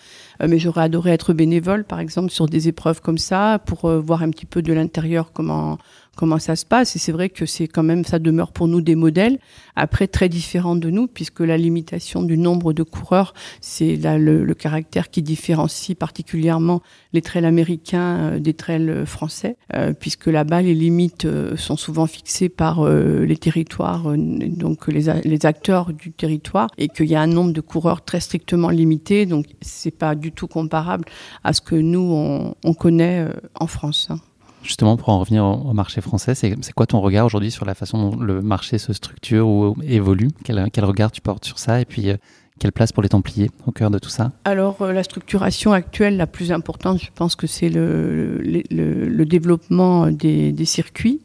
Euh, 0.42 0.46
mais 0.48 0.58
j'aurais 0.58 0.82
adoré 0.82 1.10
être 1.10 1.32
bénévole, 1.32 1.84
par 1.84 2.00
exemple, 2.00 2.30
sur 2.30 2.46
des 2.46 2.68
épreuves 2.68 3.00
comme 3.00 3.18
ça, 3.18 3.60
pour 3.66 3.90
voir 3.90 4.22
un 4.22 4.30
petit 4.30 4.46
peu 4.46 4.62
de 4.62 4.72
l'intérieur 4.72 5.32
comment 5.32 5.78
comment 6.16 6.38
ça 6.38 6.56
se 6.56 6.66
passe. 6.66 6.96
Et 6.96 6.98
c'est 6.98 7.12
vrai 7.12 7.28
que 7.28 7.46
c'est 7.46 7.68
quand 7.68 7.84
même, 7.84 8.04
ça 8.04 8.18
demeure 8.18 8.50
pour 8.50 8.66
nous 8.66 8.80
des 8.80 8.96
modèles, 8.96 9.38
après 9.76 10.08
très 10.08 10.28
différents 10.28 10.74
de 10.74 10.90
nous, 10.90 11.06
puisque 11.06 11.40
la 11.40 11.56
limitation 11.56 12.22
du 12.22 12.36
nombre 12.36 12.72
de 12.72 12.82
coureurs, 12.82 13.34
c'est 13.60 13.94
là 13.96 14.18
le, 14.18 14.54
caractère 14.56 15.10
qui 15.10 15.20
différencie 15.22 15.94
particulièrement 15.96 16.80
les 17.12 17.20
trails 17.20 17.44
américains 17.44 18.16
euh, 18.16 18.38
des 18.38 18.54
trails 18.54 19.04
français, 19.04 19.56
euh, 19.74 19.92
puisque 19.92 20.26
là-bas, 20.26 20.62
les 20.62 20.74
limites 20.74 21.26
euh, 21.26 21.56
sont 21.56 21.76
souvent 21.76 22.06
fixées 22.06 22.48
par 22.48 22.86
les 22.86 23.36
territoires, 23.36 24.14
donc 24.16 24.88
les, 24.88 25.12
les 25.24 25.46
acteurs 25.46 25.92
du 25.92 26.10
territoire, 26.12 26.70
et 26.78 26.88
qu'il 26.88 27.06
y 27.06 27.14
a 27.14 27.20
un 27.20 27.26
nombre 27.26 27.52
de 27.52 27.60
coureurs 27.60 28.02
très 28.02 28.20
strictement 28.20 28.70
limité, 28.70 29.26
donc 29.26 29.46
c'est 29.60 29.90
pas 29.90 30.14
du 30.14 30.32
tout 30.32 30.46
comparable 30.46 31.04
à 31.44 31.52
ce 31.52 31.60
que 31.60 31.74
nous, 31.74 32.00
on, 32.00 32.54
on 32.64 32.72
connaît 32.72 33.26
en 33.54 33.66
France. 33.66 34.08
Hein. 34.10 34.20
Justement, 34.66 34.96
pour 34.96 35.10
en 35.10 35.20
revenir 35.20 35.44
au, 35.44 35.72
marché 35.72 36.00
français, 36.00 36.34
c'est 36.34 36.72
quoi 36.74 36.86
ton 36.86 37.00
regard 37.00 37.24
aujourd'hui 37.24 37.52
sur 37.52 37.64
la 37.64 37.76
façon 37.76 38.10
dont 38.10 38.20
le 38.20 38.42
marché 38.42 38.78
se 38.78 38.92
structure 38.92 39.46
ou 39.46 39.76
évolue? 39.84 40.28
Quel, 40.42 40.84
regard 40.84 41.12
tu 41.12 41.20
portes 41.20 41.44
sur 41.44 41.60
ça 41.60 41.80
Et 41.80 41.84
puis, 41.84 42.10
euh, 42.10 42.16
quelle 42.58 42.72
place 42.72 42.90
pour 42.90 43.04
les 43.04 43.08
Templiers 43.08 43.48
au 43.66 43.70
cœur 43.70 43.92
de 43.92 44.00
tout 44.00 44.08
ça? 44.08 44.32
Alors, 44.44 44.82
euh, 44.82 44.92
la 44.92 45.04
structuration 45.04 45.72
actuelle, 45.72 46.16
la 46.16 46.26
plus 46.26 46.50
importante, 46.50 47.00
je 47.00 47.10
pense 47.14 47.36
que 47.36 47.46
c'est 47.46 47.68
le, 47.68 49.24
développement 49.24 50.08
des, 50.10 50.64
circuits, 50.64 51.20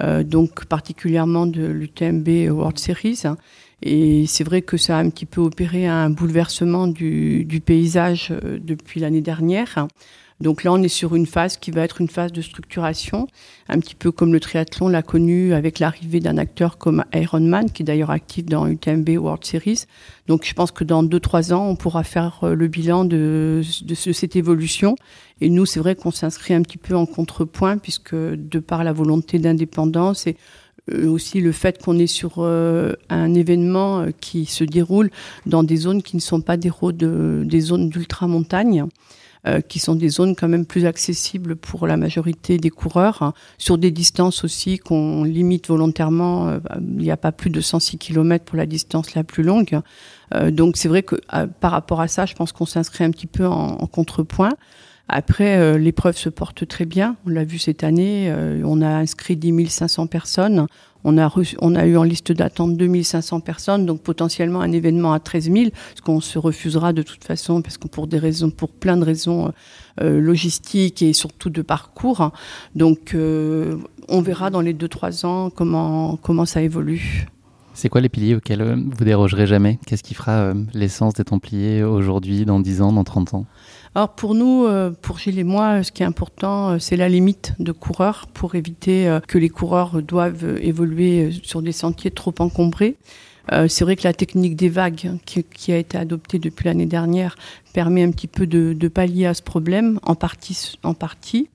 euh, 0.00 0.24
donc 0.24 0.64
particulièrement 0.64 1.46
de 1.46 1.64
l'UTMB 1.64 2.50
World 2.50 2.80
Series. 2.80 3.22
Et 3.82 4.26
c'est 4.26 4.44
vrai 4.44 4.62
que 4.62 4.76
ça 4.76 4.98
a 4.98 5.00
un 5.00 5.10
petit 5.10 5.26
peu 5.26 5.40
opéré 5.40 5.86
un 5.86 6.10
bouleversement 6.10 6.88
du, 6.88 7.62
paysage 7.64 8.34
depuis 8.60 8.98
l'année 8.98 9.22
dernière. 9.22 9.86
Donc 10.42 10.64
là, 10.64 10.72
on 10.72 10.82
est 10.82 10.88
sur 10.88 11.14
une 11.14 11.26
phase 11.26 11.56
qui 11.56 11.70
va 11.70 11.82
être 11.82 12.00
une 12.00 12.08
phase 12.08 12.32
de 12.32 12.42
structuration, 12.42 13.28
un 13.68 13.78
petit 13.78 13.94
peu 13.94 14.10
comme 14.10 14.32
le 14.32 14.40
triathlon 14.40 14.88
l'a 14.88 15.02
connu 15.02 15.54
avec 15.54 15.78
l'arrivée 15.78 16.18
d'un 16.18 16.36
acteur 16.36 16.78
comme 16.78 17.04
Ironman, 17.14 17.70
qui 17.70 17.82
est 17.82 17.84
d'ailleurs 17.84 18.10
actif 18.10 18.46
dans 18.46 18.66
UTMB 18.66 19.08
World 19.10 19.44
Series. 19.44 19.84
Donc 20.26 20.44
je 20.44 20.52
pense 20.52 20.72
que 20.72 20.82
dans 20.82 21.04
deux 21.04 21.20
trois 21.20 21.52
ans, 21.52 21.68
on 21.68 21.76
pourra 21.76 22.02
faire 22.02 22.40
euh, 22.42 22.54
le 22.56 22.66
bilan 22.66 23.04
de, 23.04 23.62
de, 23.84 23.94
cette 23.94 24.34
évolution. 24.34 24.96
Et 25.40 25.48
nous, 25.48 25.64
c'est 25.64 25.78
vrai 25.78 25.94
qu'on 25.94 26.10
s'inscrit 26.10 26.54
un 26.54 26.62
petit 26.62 26.78
peu 26.78 26.96
en 26.96 27.06
contrepoint, 27.06 27.78
puisque 27.78 28.16
de 28.16 28.58
par 28.58 28.82
la 28.82 28.92
volonté 28.92 29.38
d'indépendance 29.38 30.26
et 30.26 30.36
euh, 30.90 31.08
aussi 31.08 31.40
le 31.40 31.52
fait 31.52 31.80
qu'on 31.80 32.00
est 32.00 32.08
sur 32.08 32.38
euh, 32.38 32.94
un 33.10 33.32
événement 33.34 34.06
qui 34.20 34.46
se 34.46 34.64
déroule 34.64 35.10
dans 35.46 35.62
des 35.62 35.76
zones 35.76 36.02
qui 36.02 36.16
ne 36.16 36.20
sont 36.20 36.40
pas 36.40 36.56
des, 36.56 36.70
zones 37.60 37.90
d'ultramontagne. 37.90 38.80
Euh, 38.80 38.86
qui 39.68 39.80
sont 39.80 39.96
des 39.96 40.08
zones 40.08 40.36
quand 40.36 40.48
même 40.48 40.66
plus 40.66 40.86
accessibles 40.86 41.56
pour 41.56 41.86
la 41.86 41.96
majorité 41.96 42.58
des 42.58 42.70
coureurs, 42.70 43.22
hein, 43.22 43.34
sur 43.58 43.78
des 43.78 43.90
distances 43.90 44.44
aussi 44.44 44.78
qu'on 44.78 45.24
limite 45.24 45.68
volontairement. 45.68 46.48
Euh, 46.48 46.58
il 46.78 47.02
n'y 47.02 47.10
a 47.10 47.16
pas 47.16 47.32
plus 47.32 47.50
de 47.50 47.60
106 47.60 47.98
km 47.98 48.44
pour 48.44 48.56
la 48.56 48.66
distance 48.66 49.14
la 49.14 49.24
plus 49.24 49.42
longue. 49.42 49.80
Euh, 50.34 50.50
donc 50.50 50.76
c'est 50.76 50.88
vrai 50.88 51.02
que 51.02 51.16
par 51.60 51.72
rapport 51.72 52.00
à 52.00 52.08
ça, 52.08 52.26
je 52.26 52.34
pense 52.34 52.52
qu'on 52.52 52.66
s'inscrit 52.66 53.04
un 53.04 53.10
petit 53.10 53.26
peu 53.26 53.46
en 53.46 53.86
contrepoint. 53.86 54.52
Après, 55.08 55.78
l'épreuve 55.78 56.16
se 56.16 56.28
porte 56.28 56.66
très 56.66 56.86
bien. 56.86 57.16
On 57.26 57.30
l'a 57.30 57.44
vu 57.44 57.58
cette 57.58 57.84
année. 57.84 58.32
on 58.64 58.80
a 58.80 58.88
inscrit 58.88 59.36
10 59.36 59.68
500 59.68 60.06
personnes. 60.06 60.66
On 61.04 61.18
a, 61.18 61.86
eu 61.86 61.96
en 61.96 62.02
liste 62.02 62.32
d'attente 62.32 62.76
2500 62.76 63.40
personnes, 63.40 63.86
donc 63.86 64.00
potentiellement 64.02 64.60
un 64.60 64.72
événement 64.72 65.12
à 65.12 65.20
13 65.20 65.50
000, 65.50 65.64
ce 65.94 66.00
qu'on 66.02 66.20
se 66.20 66.38
refusera 66.38 66.92
de 66.92 67.02
toute 67.02 67.24
façon, 67.24 67.62
parce 67.62 67.78
que 67.78 67.88
pour 67.88 68.06
des 68.06 68.18
raisons, 68.18 68.50
pour 68.50 68.70
plein 68.70 68.96
de 68.96 69.04
raisons 69.04 69.46
euh, 69.46 69.50
euh, 70.02 70.20
logistiques 70.20 71.02
et 71.02 71.12
surtout 71.12 71.50
de 71.50 71.62
parcours. 71.62 72.30
Donc, 72.74 73.14
euh, 73.14 73.76
on 74.08 74.22
verra 74.22 74.50
dans 74.50 74.60
les 74.60 74.74
2-3 74.74 75.26
ans 75.26 75.50
comment, 75.50 76.16
comment 76.16 76.44
ça 76.44 76.62
évolue. 76.62 77.26
C'est 77.74 77.88
quoi 77.88 78.00
les 78.00 78.10
piliers 78.10 78.34
auxquels 78.34 78.62
vous 78.62 79.04
dérogerez 79.04 79.46
jamais? 79.46 79.78
Qu'est-ce 79.86 80.02
qui 80.02 80.14
fera 80.14 80.52
l'essence 80.74 81.14
des 81.14 81.24
Templiers 81.24 81.82
aujourd'hui, 81.82 82.44
dans 82.44 82.60
10 82.60 82.82
ans, 82.82 82.92
dans 82.92 83.04
30 83.04 83.34
ans? 83.34 83.46
Alors 83.94 84.14
pour 84.14 84.34
nous, 84.34 84.64
euh, 84.64 84.90
pour 84.90 85.18
Gilles 85.18 85.38
et 85.38 85.44
moi, 85.44 85.82
ce 85.82 85.92
qui 85.92 86.02
est 86.02 86.06
important, 86.06 86.70
euh, 86.70 86.78
c'est 86.78 86.96
la 86.96 87.10
limite 87.10 87.52
de 87.58 87.72
coureurs 87.72 88.26
pour 88.32 88.54
éviter 88.54 89.06
euh, 89.06 89.20
que 89.20 89.36
les 89.36 89.50
coureurs 89.50 90.00
doivent 90.02 90.58
évoluer 90.62 91.30
sur 91.42 91.60
des 91.60 91.72
sentiers 91.72 92.10
trop 92.10 92.34
encombrés. 92.38 92.96
c'est 93.68 93.84
vrai 93.84 93.96
que 93.96 94.04
la 94.04 94.14
technique 94.14 94.56
des 94.56 94.70
vagues 94.70 95.18
qui, 95.26 95.72
a 95.72 95.76
été 95.76 95.98
adoptée 95.98 96.38
depuis 96.38 96.66
l'année 96.66 96.86
dernière 96.86 97.36
permet 97.74 98.02
un 98.02 98.12
petit 98.12 98.28
peu 98.28 98.46
de, 98.46 98.72
de 98.72 98.88
pallier 98.88 99.26
à 99.26 99.34
ce 99.34 99.42
problème, 99.42 99.98
en 100.04 100.14
partie. 100.14 100.78
En 100.84 100.94
partie. 100.94 101.48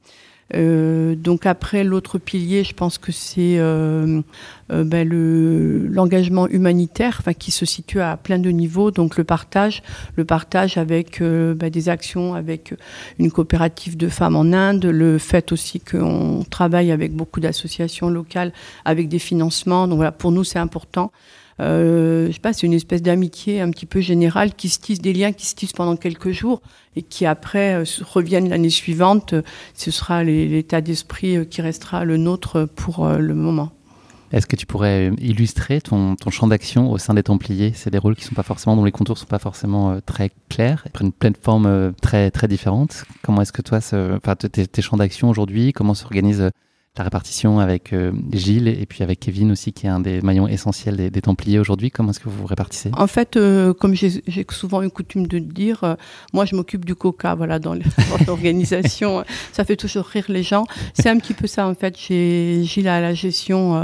Euh, 0.56 1.16
donc 1.16 1.46
après 1.46 1.84
l'autre 1.84 2.18
pilier, 2.18 2.64
je 2.64 2.74
pense 2.74 2.98
que 2.98 3.12
c'est 3.12 3.58
euh, 3.60 4.22
euh, 4.72 4.84
ben 4.84 5.08
le 5.08 5.88
l'engagement 5.88 6.48
humanitaire, 6.48 7.22
qui 7.38 7.52
se 7.52 7.66
situe 7.66 8.00
à 8.00 8.18
plein 8.18 8.40
de 8.40 8.50
niveaux. 8.50 8.92
Donc 8.92 9.18
le 9.18 9.24
partage, 9.24 9.84
le 10.16 10.26
partage 10.26 10.78
avec 10.78 11.22
ben, 11.22 11.70
des 11.70 11.90
actions 11.90 12.34
avec 12.34 12.74
une 13.20 13.32
coopérative 13.32 13.98
de 13.98 14.08
femmes 14.08 14.36
en 14.36 14.54
Inde, 14.54 14.86
le 14.86 15.18
fait 15.18 15.52
aussi 15.52 15.80
qu'on 15.80 16.44
travaille 16.50 16.92
avec 16.92 17.14
beaucoup 17.14 17.40
d'associations 17.40 18.10
locales 18.10 18.54
avec 18.86 19.10
des 19.10 19.20
financements. 19.20 19.88
Donc 19.88 19.98
voilà, 19.98 20.12
pour 20.12 20.32
nous 20.32 20.44
c'est 20.44 20.60
important 20.60 21.12
euh, 21.16 21.37
je 21.60 22.32
sais 22.32 22.40
pas, 22.40 22.54
c'est 22.54 22.68
une 22.68 22.74
espèce 22.74 23.02
d'amitié 23.02 23.62
un 23.62 23.72
petit 23.72 23.86
peu 23.86 24.00
générale 24.00 24.54
qui 24.54 24.70
se 24.70 24.80
tisse, 24.80 25.00
des 25.00 25.14
liens 25.14 25.32
qui 25.32 25.46
se 25.46 25.56
tissent 25.56 25.74
pendant 25.74 25.96
quelques 25.96 26.32
jours 26.32 26.62
et 26.98 27.04
qui 27.04 27.26
après 27.26 27.76
euh, 27.76 27.84
reviennent 28.02 28.50
l'année 28.50 28.70
suivante. 28.70 29.36
Ce 29.74 29.92
sera 29.92 30.24
l'état 30.24 30.82
d'esprit 30.82 31.38
euh, 31.38 31.46
qui 31.46 31.62
restera 31.62 32.04
le 32.04 32.18
nôtre 32.18 32.68
pour 32.76 33.06
euh, 33.06 33.20
le 33.20 33.36
moment. 33.36 33.72
Est-ce 34.34 34.46
que 34.46 34.58
tu 34.58 34.66
pourrais 34.66 35.12
illustrer 35.20 35.80
ton, 35.80 36.18
champ 36.30 36.48
d'action 36.48 36.92
au 36.92 36.98
sein 36.98 37.14
des 37.14 37.24
Templiers 37.24 37.72
C'est 37.74 37.92
des 37.92 37.98
rôles 37.98 38.16
qui 38.16 38.26
sont 38.26 38.36
pas 38.36 38.44
forcément, 38.44 38.76
dont 38.76 38.84
les 38.84 38.92
contours 38.92 39.18
sont 39.18 39.26
pas 39.26 39.40
forcément 39.40 40.02
très 40.06 40.32
clairs, 40.50 40.84
ils 40.86 40.92
prennent 40.92 41.14
plein 41.14 41.32
de 41.32 41.38
formes 41.38 41.94
très 42.02 42.30
très 42.30 42.50
différentes. 42.50 43.06
Comment 43.22 43.42
est-ce 43.42 43.54
que 43.54 43.62
toi, 43.62 43.80
tes, 44.36 44.68
tes 44.68 44.82
champs 44.82 44.98
d'action 44.98 45.30
aujourd'hui, 45.30 45.72
comment 45.72 45.94
s'organise 45.94 46.50
la 46.98 47.04
répartition 47.04 47.60
avec 47.60 47.94
euh, 47.94 48.12
Gilles 48.34 48.68
et 48.68 48.86
puis 48.86 49.04
avec 49.04 49.20
Kevin 49.20 49.52
aussi, 49.52 49.74
qui 49.74 49.86
est 49.86 49.90
un 49.90 50.00
des 50.00 50.22
maillons 50.22 50.48
essentiels 50.48 51.12
des, 51.12 51.22
Templiers 51.22 51.60
aujourd'hui. 51.60 51.92
Comment 51.92 52.12
est-ce 52.12 52.20
que 52.20 52.30
vous 52.30 52.38
vous 52.38 52.46
répartissez? 52.46 52.92
En 52.94 53.08
fait, 53.08 53.36
euh, 53.36 53.74
comme 53.74 53.96
j'ai 53.96 54.22
souvent 54.52 54.82
eu 54.82 54.90
coutume 54.90 55.28
de 55.28 55.40
dire, 55.40 55.84
euh, 55.84 55.96
moi 56.32 56.46
je 56.46 56.56
m'occupe 56.56 56.86
du 56.86 56.96
coca, 56.96 57.36
voilà, 57.36 57.60
dans 57.68 57.76
l'organisation. 58.28 59.24
ça 59.52 59.66
fait 59.66 59.76
toujours 59.76 60.06
rire 60.06 60.26
les 60.30 60.44
gens. 60.44 60.66
C'est 60.94 61.10
un 61.10 61.18
petit 61.18 61.34
peu 61.34 61.48
ça 61.48 61.68
en 61.68 61.76
fait. 61.76 61.98
J'ai 61.98 62.64
Gilles 62.64 62.88
à 62.88 63.02
la 63.02 63.14
gestion 63.14 63.82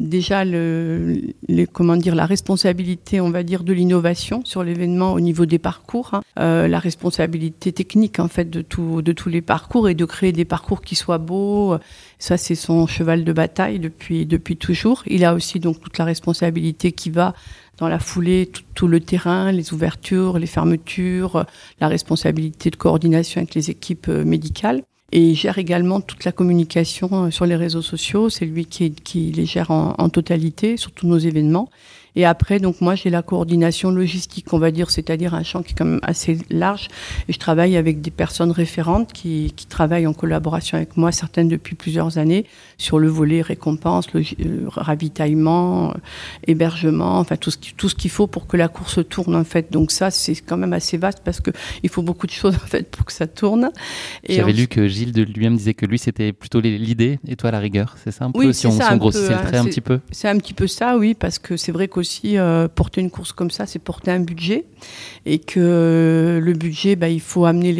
déjà 0.00 0.44
le, 0.44 1.34
comment 1.72 1.96
dire 1.96 2.14
la 2.14 2.26
responsabilité, 2.26 3.20
on 3.20 3.30
va 3.30 3.42
dire, 3.42 3.62
de 3.62 3.72
l'innovation 3.72 4.42
sur 4.44 4.64
l'événement 4.64 5.12
au 5.12 5.20
niveau 5.20 5.46
des 5.46 5.58
parcours, 5.58 6.14
hein. 6.14 6.22
la 6.36 6.78
responsabilité 6.78 7.72
technique 7.72 8.18
en 8.18 8.28
fait 8.28 8.50
de 8.50 8.62
tout, 8.62 9.02
de 9.02 9.12
tous 9.12 9.28
les 9.28 9.42
parcours 9.42 9.88
et 9.88 9.94
de 9.94 10.04
créer 10.04 10.32
des 10.32 10.44
parcours 10.44 10.82
qui 10.82 10.94
soient 10.94 11.18
beaux. 11.18 11.76
Ça, 12.18 12.36
c'est 12.36 12.54
son 12.54 12.86
cheval 12.86 13.24
de 13.24 13.32
bataille 13.32 13.78
depuis, 13.78 14.26
depuis 14.26 14.56
toujours. 14.56 15.02
Il 15.06 15.24
a 15.24 15.34
aussi 15.34 15.60
donc 15.60 15.80
toute 15.80 15.98
la 15.98 16.04
responsabilité 16.04 16.92
qui 16.92 17.10
va 17.10 17.34
dans 17.78 17.88
la 17.88 17.98
foulée, 17.98 18.50
tout, 18.74 18.86
le 18.86 19.00
terrain, 19.00 19.50
les 19.50 19.72
ouvertures, 19.72 20.38
les 20.38 20.46
fermetures, 20.46 21.44
la 21.80 21.88
responsabilité 21.88 22.70
de 22.70 22.76
coordination 22.76 23.40
avec 23.40 23.54
les 23.54 23.70
équipes 23.70 24.08
euh, 24.08 24.24
médicales. 24.24 24.82
Et 25.12 25.30
il 25.30 25.34
gère 25.34 25.58
également 25.58 26.00
toute 26.00 26.24
la 26.24 26.32
communication 26.32 27.30
sur 27.30 27.46
les 27.46 27.56
réseaux 27.56 27.82
sociaux. 27.82 28.30
C'est 28.30 28.46
lui 28.46 28.66
qui, 28.66 29.32
les 29.32 29.46
gère 29.46 29.70
en, 29.70 29.94
en 29.96 30.08
totalité 30.08 30.76
sur 30.76 30.90
tous 30.90 31.06
nos 31.06 31.18
événements. 31.18 31.68
Et 32.16 32.24
après, 32.24 32.58
donc 32.58 32.80
moi, 32.80 32.94
j'ai 32.94 33.10
la 33.10 33.22
coordination 33.22 33.90
logistique, 33.90 34.52
on 34.52 34.58
va 34.58 34.70
dire, 34.70 34.90
c'est-à-dire 34.90 35.34
un 35.34 35.42
champ 35.42 35.62
qui 35.62 35.72
est 35.72 35.76
quand 35.76 35.84
même 35.84 36.00
assez 36.02 36.38
large. 36.50 36.88
Et 37.28 37.32
je 37.32 37.38
travaille 37.38 37.76
avec 37.76 38.00
des 38.00 38.10
personnes 38.10 38.52
référentes 38.52 39.12
qui, 39.12 39.52
qui 39.56 39.66
travaillent 39.66 40.06
en 40.06 40.12
collaboration 40.12 40.76
avec 40.76 40.96
moi, 40.96 41.12
certaines 41.12 41.48
depuis 41.48 41.74
plusieurs 41.74 42.18
années, 42.18 42.46
sur 42.78 42.98
le 42.98 43.08
volet 43.08 43.42
récompense, 43.42 44.12
le, 44.12 44.20
euh, 44.20 44.64
ravitaillement, 44.68 45.90
euh, 45.90 45.94
hébergement, 46.46 47.18
enfin 47.18 47.36
tout 47.36 47.50
ce, 47.50 47.58
tout 47.76 47.88
ce 47.88 47.94
qu'il 47.94 48.10
faut 48.10 48.26
pour 48.26 48.46
que 48.46 48.56
la 48.56 48.68
course 48.68 49.00
tourne 49.08 49.34
en 49.34 49.44
fait. 49.44 49.72
Donc 49.72 49.90
ça, 49.90 50.10
c'est 50.10 50.36
quand 50.36 50.56
même 50.56 50.72
assez 50.72 50.96
vaste 50.96 51.20
parce 51.24 51.40
que 51.40 51.50
il 51.82 51.88
faut 51.88 52.02
beaucoup 52.02 52.26
de 52.26 52.32
choses 52.32 52.54
en 52.54 52.66
fait 52.66 52.90
pour 52.90 53.04
que 53.04 53.12
ça 53.12 53.26
tourne. 53.26 53.70
J'avais 54.28 54.52
lu 54.52 54.68
que 54.68 54.86
Gilles 54.86 55.12
de 55.12 55.22
lui-même 55.22 55.56
disait 55.56 55.74
que 55.74 55.86
lui 55.86 55.98
c'était 55.98 56.32
plutôt 56.32 56.60
l'idée 56.60 57.18
et 57.26 57.36
toi 57.36 57.50
la 57.50 57.58
rigueur, 57.58 57.96
c'est 58.02 58.12
ça 58.12 58.26
un 58.26 58.30
peu 58.30 58.38
oui, 58.38 58.54
si 58.54 58.66
on, 58.66 58.72
ça, 58.72 58.88
si 58.88 58.92
on 58.92 58.96
grossissait 58.96 59.30
le 59.30 59.34
hein, 59.34 59.44
trait 59.46 59.58
un 59.58 59.64
petit 59.64 59.80
peu? 59.80 60.00
C'est 60.10 60.28
un 60.28 60.38
petit 60.38 60.54
peu 60.54 60.66
ça, 60.66 60.96
oui, 60.96 61.14
parce 61.14 61.38
que 61.38 61.56
c'est 61.56 61.72
vrai 61.72 61.88
qu'au 61.88 62.02
aussi 62.04 62.36
euh, 62.36 62.68
porter 62.68 63.00
une 63.00 63.10
course 63.10 63.32
comme 63.32 63.50
ça, 63.50 63.64
c'est 63.64 63.78
porter 63.78 64.10
un 64.10 64.20
budget 64.20 64.66
et 65.24 65.38
que 65.38 66.38
le 66.42 66.52
budget, 66.52 66.96
bah, 66.96 67.08
il 67.08 67.22
faut 67.22 67.46
amener 67.46 67.72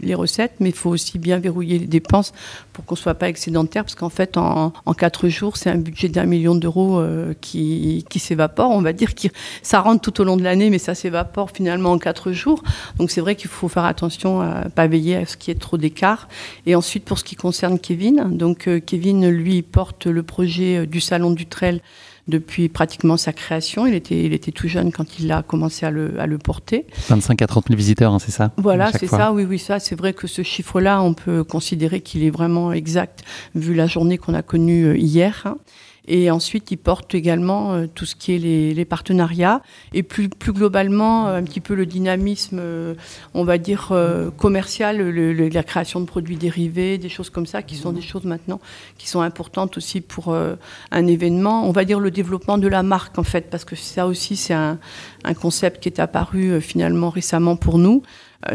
les, 0.00 0.14
recettes, 0.14 0.52
mais 0.60 0.68
il 0.68 0.74
faut 0.74 0.90
aussi 0.90 1.18
bien 1.18 1.40
verrouiller 1.40 1.80
les 1.80 1.88
dépenses 1.88 2.32
pour 2.72 2.84
qu'on 2.84 2.94
soit 2.94 3.14
pas 3.14 3.28
excédentaire, 3.28 3.82
parce 3.82 3.96
qu'en 3.96 4.10
fait, 4.10 4.36
en, 4.36 4.72
en, 4.86 4.94
quatre 4.94 5.28
jours, 5.28 5.56
c'est 5.56 5.70
un 5.70 5.78
budget 5.78 6.08
d'un 6.08 6.24
million 6.24 6.54
d'euros 6.54 7.00
euh, 7.00 7.34
qui, 7.40 8.04
s'évapore. 8.16 8.70
On 8.70 8.80
va 8.80 8.92
dire 8.92 9.16
que 9.16 9.26
ça 9.62 9.80
rentre 9.80 10.00
tout 10.00 10.20
au 10.20 10.24
long 10.24 10.36
de 10.36 10.44
l'année, 10.44 10.70
mais 10.70 10.78
ça 10.78 10.94
s'évapore 10.94 11.50
finalement 11.50 11.90
en 11.90 11.98
quatre 11.98 12.30
jours. 12.30 12.62
Donc 12.98 13.10
c'est 13.10 13.20
vrai 13.20 13.34
qu'il 13.34 13.50
faut 13.50 13.68
faire 13.68 13.84
attention 13.84 14.40
à 14.40 14.68
pas 14.68 14.86
veiller 14.86 15.16
à 15.16 15.26
ce 15.26 15.36
qu'il 15.36 15.52
y 15.52 15.56
ait 15.56 15.58
trop 15.58 15.78
d'écart. 15.78 16.28
Et 16.66 16.76
ensuite, 16.76 17.04
pour 17.04 17.18
ce 17.18 17.24
qui 17.24 17.34
concerne 17.34 17.80
Kevin, 17.80 18.36
donc 18.36 18.68
euh, 18.68 18.78
Kevin, 18.78 19.28
lui, 19.28 19.62
porte 19.62 20.06
le 20.06 20.22
projet 20.22 20.78
euh, 20.78 20.86
du 20.86 21.00
salon 21.00 21.32
du 21.32 21.46
trail 21.46 21.82
depuis 22.28 22.68
pratiquement 22.68 23.16
sa 23.16 23.32
création. 23.32 23.86
Il 23.86 23.94
était, 23.94 24.24
il 24.24 24.32
était 24.32 24.52
tout 24.52 24.68
jeune 24.68 24.92
quand 24.92 25.18
il 25.18 25.30
a 25.32 25.42
commencé 25.42 25.84
à 25.86 25.90
le, 25.90 26.18
à 26.20 26.26
le 26.26 26.38
porter. 26.38 26.86
25 27.08 27.42
à 27.42 27.46
30 27.46 27.68
000 27.68 27.76
visiteurs, 27.76 28.12
hein, 28.12 28.18
c'est 28.18 28.30
ça? 28.30 28.52
Voilà, 28.56 28.92
c'est 28.92 29.06
ça, 29.06 29.32
oui, 29.32 29.44
oui, 29.44 29.58
ça. 29.58 29.78
C'est 29.78 29.96
vrai 29.96 30.12
que 30.12 30.26
ce 30.26 30.42
chiffre-là, 30.42 31.02
on 31.02 31.14
peut 31.14 31.44
considérer 31.44 32.00
qu'il 32.00 32.24
est 32.24 32.30
vraiment 32.30 32.72
exact 32.72 33.24
vu 33.54 33.74
la 33.74 33.86
journée 33.86 34.18
qu'on 34.18 34.34
a 34.34 34.42
connue 34.42 34.86
euh, 34.86 34.96
hier. 34.96 35.42
Hein. 35.44 35.58
Et 36.06 36.30
ensuite, 36.30 36.70
il 36.70 36.76
porte 36.76 37.14
également 37.14 37.72
euh, 37.72 37.86
tout 37.86 38.04
ce 38.04 38.14
qui 38.14 38.34
est 38.34 38.38
les, 38.38 38.74
les, 38.74 38.84
partenariats 38.84 39.62
et 39.94 40.02
plus, 40.02 40.28
plus 40.28 40.52
globalement 40.52 41.28
euh, 41.28 41.38
un 41.38 41.42
petit 41.42 41.60
peu 41.60 41.74
le 41.74 41.86
dynamisme, 41.86 42.58
euh, 42.60 42.94
on 43.32 43.44
va 43.44 43.56
dire 43.56 43.92
commercial, 44.36 44.98
le, 44.98 45.32
le, 45.32 45.48
la 45.48 45.62
création 45.62 46.00
de 46.00 46.04
produits 46.04 46.36
dérivés, 46.36 46.98
des 46.98 47.08
choses 47.08 47.30
comme 47.30 47.46
ça, 47.46 47.62
qui 47.62 47.76
sont 47.76 47.92
des 47.92 48.02
choses 48.02 48.24
maintenant 48.24 48.60
qui 48.98 49.08
sont 49.08 49.20
importantes 49.20 49.76
aussi 49.76 50.00
pour 50.00 50.34
un 50.34 51.06
événement. 51.06 51.66
On 51.68 51.72
va 51.72 51.84
dire 51.84 52.00
le 52.00 52.10
développement 52.10 52.58
de 52.58 52.68
la 52.68 52.82
marque 52.82 53.18
en 53.18 53.22
fait, 53.22 53.50
parce 53.50 53.64
que 53.64 53.76
ça 53.76 54.06
aussi 54.06 54.36
c'est 54.36 54.54
un, 54.54 54.78
un, 55.24 55.34
concept 55.34 55.82
qui 55.82 55.88
est 55.88 56.00
apparu 56.00 56.60
finalement 56.60 57.10
récemment 57.10 57.56
pour 57.56 57.78
nous 57.78 58.02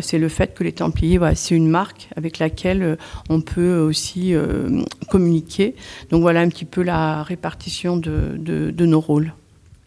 c'est 0.01 0.19
le 0.19 0.29
fait 0.29 0.53
que 0.53 0.63
les 0.63 0.71
Templiers, 0.71 1.17
voilà, 1.17 1.35
c'est 1.35 1.55
une 1.55 1.69
marque 1.69 2.09
avec 2.15 2.39
laquelle 2.39 2.97
on 3.29 3.41
peut 3.41 3.79
aussi 3.79 4.33
euh, 4.33 4.81
communiquer. 5.09 5.75
Donc 6.11 6.21
voilà 6.21 6.41
un 6.41 6.49
petit 6.49 6.65
peu 6.65 6.81
la 6.81 7.23
répartition 7.23 7.97
de, 7.97 8.35
de, 8.37 8.71
de 8.71 8.85
nos 8.85 8.99
rôles. 8.99 9.33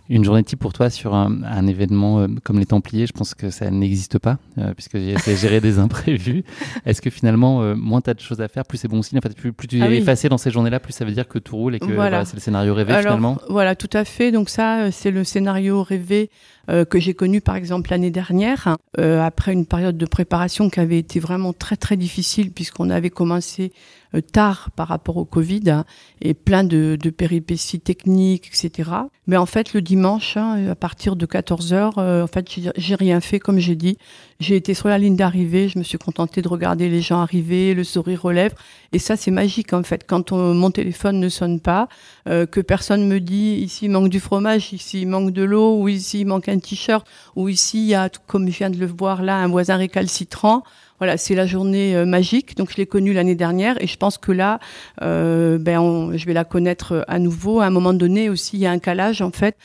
Une 0.08 0.24
journée 0.24 0.42
type 0.42 0.58
pour 0.58 0.72
toi 0.72 0.90
sur 0.90 1.14
un, 1.14 1.42
un 1.44 1.66
événement 1.66 2.20
euh, 2.20 2.26
comme 2.42 2.58
les 2.58 2.66
Templiers, 2.66 3.06
je 3.06 3.12
pense 3.12 3.34
que 3.34 3.50
ça 3.50 3.70
n'existe 3.70 4.18
pas, 4.18 4.38
euh, 4.58 4.74
puisque 4.74 4.98
j'ai 4.98 5.16
gérer 5.36 5.60
des 5.60 5.78
imprévus. 5.78 6.44
Est-ce 6.84 7.00
que 7.00 7.08
finalement, 7.08 7.62
euh, 7.62 7.74
moins 7.74 8.00
tu 8.00 8.10
as 8.10 8.14
de 8.14 8.20
choses 8.20 8.40
à 8.42 8.48
faire, 8.48 8.64
plus 8.64 8.76
c'est 8.76 8.88
bon 8.88 9.00
signe 9.00 9.18
en 9.18 9.20
fait, 9.22 9.34
plus, 9.34 9.52
plus 9.52 9.68
tu 9.68 9.80
ah 9.80 9.86
es 9.86 9.88
oui. 9.88 9.96
effacé 9.96 10.28
dans 10.28 10.38
ces 10.38 10.50
journées-là, 10.50 10.80
plus 10.80 10.92
ça 10.92 11.04
veut 11.04 11.12
dire 11.12 11.28
que 11.28 11.38
tout 11.38 11.56
roule 11.56 11.76
et 11.76 11.78
que 11.78 11.86
voilà. 11.86 12.10
Voilà, 12.10 12.24
c'est 12.26 12.34
le 12.34 12.40
scénario 12.40 12.74
rêvé 12.74 12.92
Alors, 12.92 13.04
finalement 13.04 13.38
Voilà, 13.48 13.74
tout 13.76 13.90
à 13.92 14.04
fait. 14.04 14.32
Donc 14.32 14.50
ça, 14.50 14.90
c'est 14.90 15.12
le 15.12 15.24
scénario 15.24 15.82
rêvé 15.82 16.30
euh, 16.70 16.84
que 16.84 16.98
j'ai 16.98 17.14
connu 17.14 17.40
par 17.40 17.56
exemple 17.56 17.90
l'année 17.90 18.10
dernière, 18.10 18.76
euh, 18.98 19.20
après 19.20 19.52
une 19.52 19.66
période 19.66 19.96
de 19.96 20.06
préparation 20.06 20.70
qui 20.70 20.80
avait 20.80 20.98
été 20.98 21.20
vraiment 21.20 21.52
très 21.52 21.76
très 21.76 21.96
difficile 21.96 22.52
puisqu'on 22.52 22.90
avait 22.90 23.10
commencé 23.10 23.72
euh, 24.14 24.20
tard 24.20 24.70
par 24.76 24.88
rapport 24.88 25.16
au 25.16 25.24
Covid 25.24 25.70
hein, 25.70 25.84
et 26.20 26.34
plein 26.34 26.64
de, 26.64 26.98
de, 27.00 27.10
péripéties 27.10 27.80
techniques, 27.80 28.48
etc. 28.48 28.90
Mais 29.26 29.36
en 29.38 29.46
fait, 29.46 29.72
le 29.72 29.80
dimanche, 29.80 30.36
hein, 30.36 30.68
à 30.68 30.74
partir 30.74 31.16
de 31.16 31.24
14 31.24 31.72
heures, 31.72 31.98
euh, 31.98 32.24
en 32.24 32.26
fait, 32.26 32.46
j'ai 32.76 32.94
rien 32.94 33.20
fait 33.20 33.38
comme 33.38 33.58
j'ai 33.58 33.76
dit. 33.76 33.96
J'ai 34.42 34.56
été 34.56 34.74
sur 34.74 34.88
la 34.88 34.98
ligne 34.98 35.14
d'arrivée, 35.14 35.68
je 35.68 35.78
me 35.78 35.84
suis 35.84 35.98
contentée 35.98 36.42
de 36.42 36.48
regarder 36.48 36.88
les 36.88 37.00
gens 37.00 37.20
arriver, 37.20 37.74
le 37.74 37.84
sourire 37.84 38.24
aux 38.24 38.32
lèvres. 38.32 38.56
Et 38.92 38.98
ça, 38.98 39.14
c'est 39.14 39.30
magique 39.30 39.72
en 39.72 39.84
fait. 39.84 40.04
Quand 40.04 40.32
on, 40.32 40.52
mon 40.52 40.72
téléphone 40.72 41.20
ne 41.20 41.28
sonne 41.28 41.60
pas, 41.60 41.86
euh, 42.28 42.44
que 42.44 42.60
personne 42.60 43.06
me 43.06 43.20
dit 43.20 43.60
ici 43.62 43.84
il 43.84 43.92
manque 43.92 44.08
du 44.08 44.18
fromage, 44.18 44.72
ici 44.72 45.02
il 45.02 45.06
manque 45.06 45.30
de 45.30 45.44
l'eau, 45.44 45.78
ou 45.78 45.88
ici 45.88 46.22
il 46.22 46.26
manque 46.26 46.48
un 46.48 46.58
t-shirt, 46.58 47.06
ou 47.36 47.48
ici 47.48 47.84
il 47.84 47.88
y 47.90 47.94
a, 47.94 48.10
comme 48.26 48.48
je 48.48 48.58
viens 48.58 48.70
de 48.70 48.78
le 48.78 48.86
voir 48.86 49.22
là, 49.22 49.36
un 49.36 49.46
voisin 49.46 49.76
récalcitrant. 49.76 50.64
Voilà, 50.98 51.16
c'est 51.16 51.36
la 51.36 51.46
journée 51.46 51.94
euh, 51.94 52.04
magique. 52.04 52.56
Donc 52.56 52.72
je 52.72 52.78
l'ai 52.78 52.86
connue 52.86 53.12
l'année 53.12 53.36
dernière 53.36 53.80
et 53.80 53.86
je 53.86 53.96
pense 53.96 54.18
que 54.18 54.32
là, 54.32 54.58
euh, 55.02 55.56
ben 55.58 56.16
je 56.16 56.26
vais 56.26 56.32
la 56.32 56.44
connaître 56.44 57.04
à 57.06 57.20
nouveau. 57.20 57.60
À 57.60 57.66
un 57.66 57.70
moment 57.70 57.92
donné 57.92 58.28
aussi, 58.28 58.56
il 58.56 58.60
y 58.60 58.66
a 58.66 58.72
un 58.72 58.80
calage 58.80 59.22
en 59.22 59.30
fait. 59.30 59.56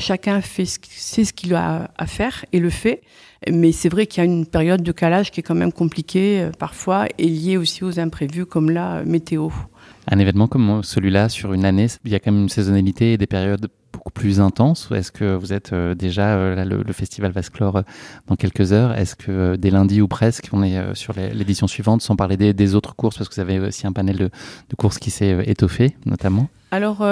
Chacun 0.00 0.40
fait 0.40 0.64
ce, 0.64 0.78
sait 0.82 1.24
ce 1.24 1.32
qu'il 1.32 1.54
a 1.54 1.92
à 1.96 2.06
faire 2.06 2.44
et 2.52 2.58
le 2.58 2.70
fait. 2.70 3.02
Mais 3.50 3.72
c'est 3.72 3.88
vrai 3.88 4.06
qu'il 4.06 4.22
y 4.22 4.26
a 4.26 4.30
une 4.30 4.46
période 4.46 4.82
de 4.82 4.92
calage 4.92 5.30
qui 5.30 5.40
est 5.40 5.42
quand 5.42 5.54
même 5.54 5.72
compliquée 5.72 6.42
euh, 6.42 6.50
parfois 6.58 7.06
et 7.18 7.28
liée 7.28 7.56
aussi 7.56 7.84
aux 7.84 8.00
imprévus 8.00 8.46
comme 8.46 8.70
la 8.70 9.04
météo. 9.04 9.48
Un 10.10 10.18
événement 10.18 10.48
comme 10.48 10.82
celui-là 10.82 11.28
sur 11.28 11.52
une 11.52 11.64
année, 11.64 11.86
il 12.04 12.12
y 12.12 12.14
a 12.14 12.20
quand 12.20 12.32
même 12.32 12.42
une 12.42 12.48
saisonnalité 12.48 13.14
et 13.14 13.18
des 13.18 13.26
périodes 13.26 13.68
beaucoup 13.94 14.10
plus 14.10 14.40
intense 14.40 14.88
Est-ce 14.92 15.12
que 15.12 15.36
vous 15.36 15.52
êtes 15.52 15.72
euh, 15.72 15.94
déjà, 15.94 16.36
euh, 16.36 16.64
le, 16.64 16.92
festival 16.92 17.30
va 17.32 17.42
se 17.42 17.50
clore 17.50 17.76
euh, 17.76 17.82
dans 18.26 18.36
quelques 18.36 18.72
heures? 18.72 18.92
Est-ce 18.92 19.14
que 19.14 19.56
dès 19.56 19.70
lundi 19.70 20.00
ou 20.00 20.08
presque, 20.08 20.48
on 20.52 20.62
est 20.62 20.94
sur 20.94 21.14
l'édition 21.14 21.66
suivante, 21.66 22.02
sans 22.02 22.16
parler 22.16 22.36
des, 22.36 22.74
autres 22.74 22.96
courses, 22.96 23.16
parce 23.18 23.28
que 23.28 23.34
vous 23.36 23.40
avez 23.40 23.60
aussi 23.60 23.86
un 23.86 23.92
panel 23.92 24.16
de, 24.16 24.30
courses 24.76 24.98
qui 24.98 25.10
s'est 25.10 25.44
étoffé, 25.46 25.96
notamment? 26.06 26.48
Alors 26.70 27.06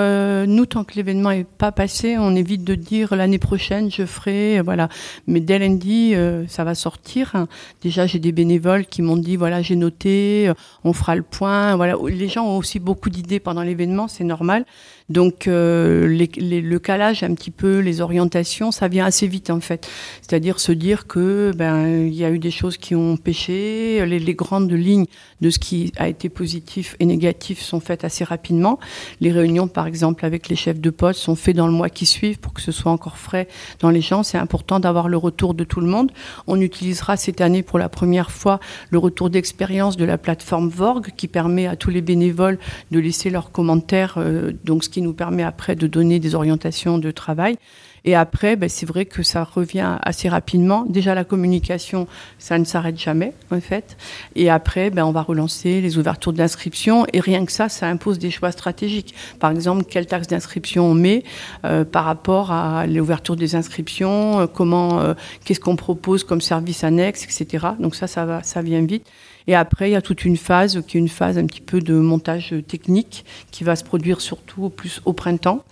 nous, 0.49 0.67
tant 0.67 0.83
que 0.83 0.95
l'événement 0.97 1.31
est 1.31 1.47
pas 1.47 1.71
passé, 1.71 2.19
on 2.19 2.35
évite 2.35 2.65
de 2.65 2.75
dire 2.75 3.15
l'année 3.15 3.39
prochaine 3.39 3.93
je 3.93 4.05
ferai, 4.05 4.61
voilà. 4.61 4.89
Mais 5.29 5.39
dès 5.39 5.61
lundi, 5.61 6.15
ça 6.49 6.65
va 6.65 6.75
sortir. 6.75 7.47
Déjà, 7.81 8.09
j'ai 8.09 8.19
des 8.19 8.33
bénévoles 8.33 8.87
qui 8.87 9.03
m'ont 9.03 9.17
dit 9.17 9.37
voilà, 9.37 9.63
j'ai 9.63 9.77
noté, 9.77 10.51
on 10.83 10.93
fera 10.93 11.15
le 11.15 11.23
point. 11.23 11.77
Voilà, 11.77 11.95
les 12.09 12.27
gens 12.27 12.45
ont 12.45 12.57
aussi 12.57 12.81
beaucoup 12.81 13.09
d'idées 13.09 13.39
pendant 13.39 13.63
l'événement, 13.63 14.09
c'est 14.09 14.25
normal. 14.25 14.65
Donc 15.09 15.47
euh, 15.47 16.07
les, 16.07 16.31
les, 16.37 16.61
le 16.61 16.79
calage, 16.79 17.23
un 17.23 17.35
petit 17.35 17.51
peu, 17.51 17.79
les 17.79 18.01
orientations, 18.01 18.71
ça 18.71 18.89
vient 18.89 19.05
assez 19.05 19.27
vite 19.27 19.51
en 19.51 19.61
fait. 19.61 19.89
C'est-à-dire 20.21 20.61
se 20.61 20.73
dire 20.73 21.07
que 21.07 21.53
ben 21.57 22.07
il 22.07 22.15
y 22.15 22.25
a 22.25 22.31
eu 22.31 22.39
des 22.39 22.51
choses 22.51 22.77
qui 22.77 22.95
ont 22.95 23.17
pêché, 23.17 24.05
les, 24.07 24.19
les 24.19 24.35
grandes 24.35 24.73
lignes 24.73 25.07
de 25.41 25.51
ce 25.51 25.59
qui 25.59 25.93
a 25.97 26.09
été 26.09 26.29
positif 26.29 26.97
et 27.01 27.07
négatif 27.07 27.61
sont 27.61 27.81
faites 27.81 28.05
assez 28.05 28.25
rapidement. 28.25 28.79
Les 29.21 29.33
réunions 29.33 29.69
par 29.69 29.87
exemple, 29.87 30.25
avec 30.25 30.49
les 30.49 30.57
chefs 30.57 30.81
de 30.81 30.91
poste 30.91 31.21
sont 31.21 31.37
faits 31.37 31.57
dans 31.57 31.67
le 31.67 31.73
mois 31.73 31.89
qui 31.89 32.07
suit 32.07 32.37
pour 32.37 32.53
que 32.53 32.61
ce 32.61 32.73
soit 32.73 32.93
encore 32.93 33.19
frais 33.19 33.49
dans 33.81 33.91
les 33.91 34.01
gens. 34.01 34.23
C'est 34.23 34.39
important 34.39 34.81
d'avoir 34.81 35.09
le 35.09 35.17
retour 35.17 35.55
de 35.55 35.65
tout 35.65 35.81
le 35.81 35.89
monde. 35.89 36.13
On 36.47 36.61
utilisera 36.61 37.17
cette 37.17 37.41
année 37.41 37.63
pour 37.63 37.79
la 37.79 37.89
première 37.89 38.31
fois 38.31 38.61
le 38.91 38.99
retour 38.99 39.31
d'expérience 39.31 39.97
de 39.97 40.05
la 40.05 40.19
plateforme 40.19 40.69
Vorg 40.69 41.11
qui 41.17 41.29
permet 41.29 41.67
à 41.67 41.77
tous 41.77 41.91
les 41.91 42.03
bénévoles 42.03 42.59
de 42.91 42.99
laisser 42.99 43.31
leurs 43.31 43.51
commentaires, 43.53 44.15
euh, 44.19 44.53
donc 44.65 44.85
qui 44.93 45.03
nous 45.03 45.13
permet 45.13 45.43
après 45.43 45.75
de 45.75 45.89
donner 45.89 46.21
des 46.21 46.37
orientations 46.37 46.99
de 46.99 47.11
travail. 47.11 47.57
Et 48.05 48.15
après, 48.15 48.57
ben, 48.57 48.69
c'est 48.69 48.87
vrai 48.87 49.05
que 49.05 49.23
ça 49.23 49.45
revient 49.45 49.97
assez 50.03 50.29
rapidement. 50.29 50.85
Déjà, 50.89 51.15
la 51.15 51.25
communication, 51.25 52.09
ça 52.39 52.59
ne 52.59 52.65
s'arrête 52.65 52.99
jamais, 52.99 53.33
en 53.51 53.61
fait. 53.61 53.97
Et 54.35 54.51
après, 54.51 54.91
ben, 54.91 55.05
on 55.05 55.13
va 55.13 55.23
relancer 55.23 55.81
les 55.81 55.99
ouvertures 55.99 56.33
d'inscription. 56.33 57.07
Et 57.13 57.21
rien 57.21 57.45
que 57.47 57.53
ça, 57.53 57.69
ça 57.69 57.87
impose 57.87 58.19
des 58.19 58.31
choix 58.31 58.51
stratégiques. 58.51 59.15
Par 59.39 59.51
exemple, 59.53 59.85
quelle 59.89 60.07
taxe 60.07 60.27
d'inscription 60.27 60.87
on 60.87 60.95
met 60.95 61.23
euh, 61.65 61.85
par 61.85 62.05
rapport 62.05 62.51
à 62.51 62.87
l'ouverture 62.87 63.37
des 63.37 63.55
inscriptions, 63.55 64.41
euh, 64.41 64.47
comment, 64.47 65.01
euh, 65.01 65.15
qu'est-ce 65.45 65.61
qu'on 65.61 65.77
propose 65.77 66.25
comme 66.25 66.41
service 66.41 66.83
annexe, 66.83 67.25
etc. 67.25 67.67
Donc 67.79 67.95
ça, 67.95 68.09
ça 68.09 68.25
va, 68.25 68.43
ça 68.43 68.63
vient 68.63 68.85
vite. 68.85 69.07
Et 69.47 69.55
après, 69.55 69.91
il 69.91 69.93
y 69.93 69.97
a 69.97 70.03
toute 70.03 70.25
une 70.25 70.37
phase 70.37 70.83
qui 70.87 70.97
est 70.97 71.01
une 71.01 71.09
phase 71.09 71.39
un 71.39 71.47
petit 71.47 71.61
peu 71.61 71.81
de 71.81 71.95
montage 71.95 72.55
technique 72.69 73.25
qui 73.51 73.65
va 73.65 73.77
se 73.77 73.85
produire 73.85 74.21
surtout 74.21 74.65
au 74.65 74.69
plus 74.69 75.01
au 75.05 75.13
printemps. 75.13 75.65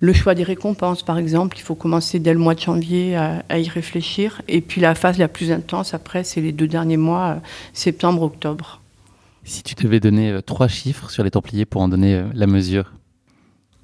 Le 0.00 0.12
choix 0.12 0.34
des 0.34 0.42
récompenses, 0.42 1.02
par 1.02 1.18
exemple, 1.18 1.56
il 1.56 1.62
faut 1.62 1.74
commencer 1.74 2.18
dès 2.18 2.32
le 2.32 2.38
mois 2.38 2.54
de 2.54 2.60
janvier 2.60 3.16
à, 3.16 3.44
à 3.48 3.58
y 3.58 3.68
réfléchir. 3.68 4.42
Et 4.48 4.60
puis 4.60 4.80
la 4.80 4.94
phase 4.94 5.18
la 5.18 5.28
plus 5.28 5.52
intense, 5.52 5.94
après, 5.94 6.24
c'est 6.24 6.40
les 6.40 6.52
deux 6.52 6.66
derniers 6.66 6.96
mois, 6.96 7.36
euh, 7.36 7.38
septembre-octobre. 7.72 8.82
Si 9.44 9.62
tu 9.62 9.74
devais 9.74 10.00
donner 10.00 10.30
euh, 10.30 10.40
trois 10.40 10.68
chiffres 10.68 11.10
sur 11.10 11.22
les 11.22 11.30
Templiers 11.30 11.64
pour 11.64 11.82
en 11.82 11.88
donner 11.88 12.14
euh, 12.16 12.24
la 12.34 12.46
mesure, 12.46 12.92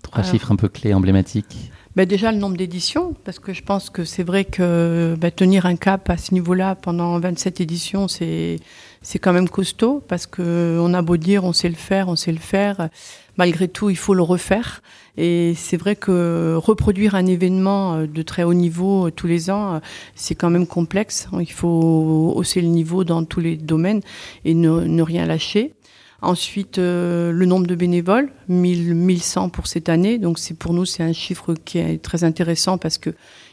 trois 0.03 0.21
Alors, 0.21 0.31
chiffres 0.31 0.51
un 0.53 0.57
peu 0.57 0.69
clés, 0.69 0.95
emblématiques. 0.95 1.71
ben 1.97 2.07
déjà 2.07 2.33
le 2.33 2.39
nombre 2.39 2.57
d'éditions, 2.57 3.15
parce 3.25 3.39
que 3.39 3.53
je 3.53 3.63
pense 3.63 3.89
que 3.89 4.05
c'est 4.05 4.23
vrai 4.23 4.45
que 4.45 5.17
ben, 5.19 5.31
tenir 5.31 5.67
un 5.67 5.77
cap 5.77 6.11
à 6.11 6.17
ce 6.17 6.35
niveau-là 6.35 6.75
pendant 6.75 7.19
27 7.19 7.61
éditions, 7.61 8.09
c'est 8.09 8.59
c'est 9.03 9.19
quand 9.19 9.33
même 9.33 9.49
costaud, 9.49 10.03
parce 10.07 10.27
que 10.27 10.79
on 10.81 10.93
a 10.93 11.03
beau 11.03 11.17
dire 11.17 11.45
on 11.45 11.53
sait 11.53 11.69
le 11.69 11.75
faire, 11.75 12.09
on 12.09 12.17
sait 12.17 12.33
le 12.33 12.39
faire, 12.39 12.91
malgré 13.37 13.69
tout 13.69 13.91
il 13.91 13.97
faut 13.97 14.15
le 14.15 14.23
refaire. 14.23 14.83
Et 15.17 15.55
c'est 15.57 15.77
vrai 15.77 15.97
que 15.97 16.55
reproduire 16.57 17.15
un 17.15 17.27
événement 17.27 17.95
euh, 17.95 18.07
de 18.07 18.23
très 18.23 18.43
haut 18.43 18.55
niveau 18.55 19.07
euh, 19.07 19.11
tous 19.11 19.27
les 19.27 19.51
ans, 19.51 19.75
euh, 19.75 19.79
c'est 20.15 20.35
quand 20.35 20.51
même 20.51 20.67
complexe. 20.67 21.29
Il 21.39 21.51
faut 21.51 22.33
hausser 22.37 22.61
le 22.61 22.69
niveau 22.69 23.05
dans 23.05 23.25
tous 23.25 23.41
les 23.41 23.57
domaines 23.57 24.03
et 24.45 24.55
ne, 24.55 24.81
ne 24.81 25.03
rien 25.03 25.27
lâcher. 25.27 25.75
Ensuite, 26.23 26.77
euh, 26.77 27.33
le 27.33 27.47
nombre 27.47 27.67
de 27.67 27.75
bénévoles, 27.75 28.31
1000, 28.49 28.95
1100 28.95 29.49
pour 29.49 29.67
cette 29.67 29.89
année. 29.89 30.19
Donc, 30.19 30.39
c'est 30.39 30.55
pour 30.55 30.75
nous, 30.75 30.85
c'est 30.85 31.03
un 31.03 31.15
chiffre 31.15 31.55
qui 31.65 31.79
est 31.79 32.03
très 32.03 32.25
intéressant 32.25 32.77
parce 32.77 32.99
que 32.99 33.11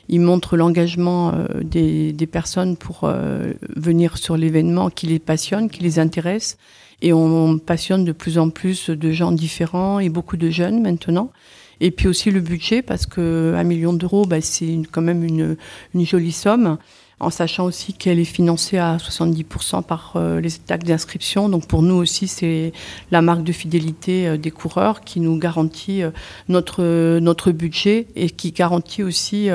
il 0.10 0.21
montre 0.21 0.58
l'engagement 0.58 1.34
euh, 1.34 1.63
des, 1.63 2.27
personnes 2.27 2.75
pour 2.77 3.01
euh, 3.03 3.53
venir 3.75 4.17
sur 4.17 4.38
l'événement 4.38 4.89
qui 4.89 5.08
les 5.08 5.19
passionne, 5.19 5.69
qui 5.69 5.82
les 5.84 5.99
intéresse. 5.99 6.58
Et 7.01 7.13
on, 7.13 7.58
passionne 7.58 8.03
de 8.03 8.12
plus 8.12 8.38
en 8.38 8.49
plus 8.49 8.89
de 8.89 9.12
gens 9.12 9.32
différents 9.32 9.99
et 9.99 10.10
beaucoup 10.10 10.36
de 10.38 10.49
jeunes 10.49 10.82
maintenant. 10.82 11.32
Et 11.80 11.91
puis 11.91 12.08
aussi 12.08 12.32
le 12.32 12.41
budget 12.41 12.82
parce 12.82 13.06
que 13.06 13.53
un 13.56 13.63
million 13.63 13.93
d'euros, 13.93 14.25
bah, 14.25 14.41
c'est 14.41 14.80
quand 14.91 15.01
même 15.01 15.23
une 15.23 15.58
jolie 16.06 16.32
somme 16.32 16.77
en 17.19 17.32
sachant 17.32 17.65
aussi 17.65 17.93
qu'elle 17.93 18.19
est 18.19 18.25
financée 18.25 18.77
à 18.77 18.97
70% 18.97 19.82
par 19.82 20.13
euh, 20.15 20.39
les 20.39 20.51
taxes 20.51 20.86
d'inscription. 20.86 21.49
Donc 21.49 21.65
pour 21.65 21.82
nous 21.82 21.95
aussi, 21.95 22.27
c'est 22.27 22.73
la 23.10 23.23
marque 23.23 23.43
de 23.43 23.51
fidélité 23.51 24.27
euh, 24.27 24.38
des 24.38 24.51
coureurs 24.51 25.01
qui 25.01 25.19
nous 25.19 25.36
garantit 25.38 26.03
euh, 26.03 26.12
notre, 26.47 27.17
notre 27.17 27.51
budget 27.51 28.06
et 28.15 28.30
qui 28.30 28.51
garantit 28.51 29.01
aussi 29.01 29.49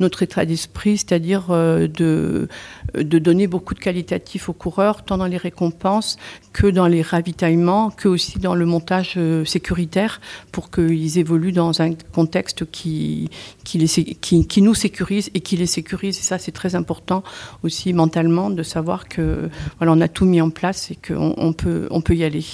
notre 0.00 0.22
état 0.22 0.44
d'esprit, 0.44 0.98
c'est-à-dire 0.98 1.48
de, 1.48 2.48
de 2.94 3.18
donner 3.18 3.46
beaucoup 3.46 3.74
de 3.74 3.78
qualitatif 3.78 4.48
aux 4.48 4.52
coureurs, 4.52 5.04
tant 5.04 5.18
dans 5.18 5.26
les 5.26 5.36
récompenses 5.36 6.16
que 6.52 6.66
dans 6.66 6.86
les 6.86 7.02
ravitaillements, 7.02 7.90
que 7.90 8.08
aussi 8.08 8.38
dans 8.38 8.54
le 8.54 8.66
montage 8.66 9.18
sécuritaire 9.44 10.20
pour 10.52 10.70
qu'ils 10.70 11.18
évoluent 11.18 11.52
dans 11.52 11.82
un 11.82 11.94
contexte 12.12 12.70
qui, 12.70 13.30
qui, 13.64 13.78
les, 13.78 13.88
qui, 13.88 14.46
qui 14.46 14.62
nous 14.62 14.74
sécurise 14.74 15.30
et 15.34 15.40
qui 15.40 15.56
les 15.56 15.66
sécurise. 15.66 16.18
Et 16.18 16.22
ça, 16.22 16.38
c'est 16.38 16.52
très 16.52 16.74
important 16.74 17.05
aussi 17.62 17.92
mentalement 17.92 18.50
de 18.50 18.62
savoir 18.62 19.08
que 19.08 19.50
voilà, 19.78 19.92
on 19.92 20.00
a 20.00 20.08
tout 20.08 20.24
mis 20.24 20.40
en 20.40 20.50
place 20.50 20.90
et 20.90 20.96
qu'on 20.96 21.34
on 21.36 21.52
peut, 21.52 21.88
on 21.90 22.00
peut 22.00 22.14
y 22.14 22.24
aller. 22.24 22.44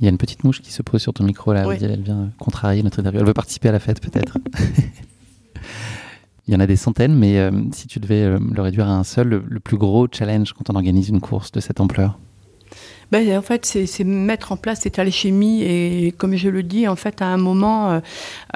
Il 0.00 0.04
y 0.04 0.06
a 0.06 0.10
une 0.10 0.18
petite 0.18 0.44
mouche 0.44 0.60
qui 0.60 0.72
se 0.72 0.82
pose 0.82 1.00
sur 1.00 1.12
ton 1.12 1.24
micro 1.24 1.52
là. 1.52 1.64
Elle 1.80 2.02
vient 2.02 2.30
contrarier 2.38 2.82
notre 2.82 3.00
interview. 3.00 3.20
Elle 3.20 3.26
veut 3.26 3.34
participer 3.34 3.68
à 3.68 3.72
la 3.72 3.80
fête 3.80 4.00
peut-être. 4.00 4.38
Il 6.48 6.54
y 6.54 6.56
en 6.56 6.60
a 6.60 6.66
des 6.66 6.76
centaines, 6.76 7.14
mais 7.14 7.38
euh, 7.38 7.52
si 7.72 7.86
tu 7.86 8.00
devais 8.00 8.22
euh, 8.22 8.40
le 8.40 8.62
réduire 8.62 8.88
à 8.88 8.96
un 8.96 9.04
seul, 9.04 9.44
le 9.46 9.60
plus 9.60 9.76
gros 9.76 10.08
challenge 10.10 10.54
quand 10.54 10.70
on 10.70 10.74
organise 10.74 11.08
une 11.08 11.20
course 11.20 11.52
de 11.52 11.60
cette 11.60 11.80
ampleur? 11.80 12.18
Ben, 13.10 13.36
En 13.36 13.42
fait, 13.42 13.66
c'est 13.66 14.04
mettre 14.04 14.52
en 14.52 14.56
place 14.56 14.80
cette 14.80 14.98
alchimie. 14.98 15.62
Et 15.62 16.12
comme 16.16 16.36
je 16.36 16.48
le 16.48 16.62
dis, 16.62 16.88
en 16.88 16.96
fait, 16.96 17.22
à 17.22 17.26
un 17.26 17.36
moment, 17.36 17.90
euh, 17.90 18.00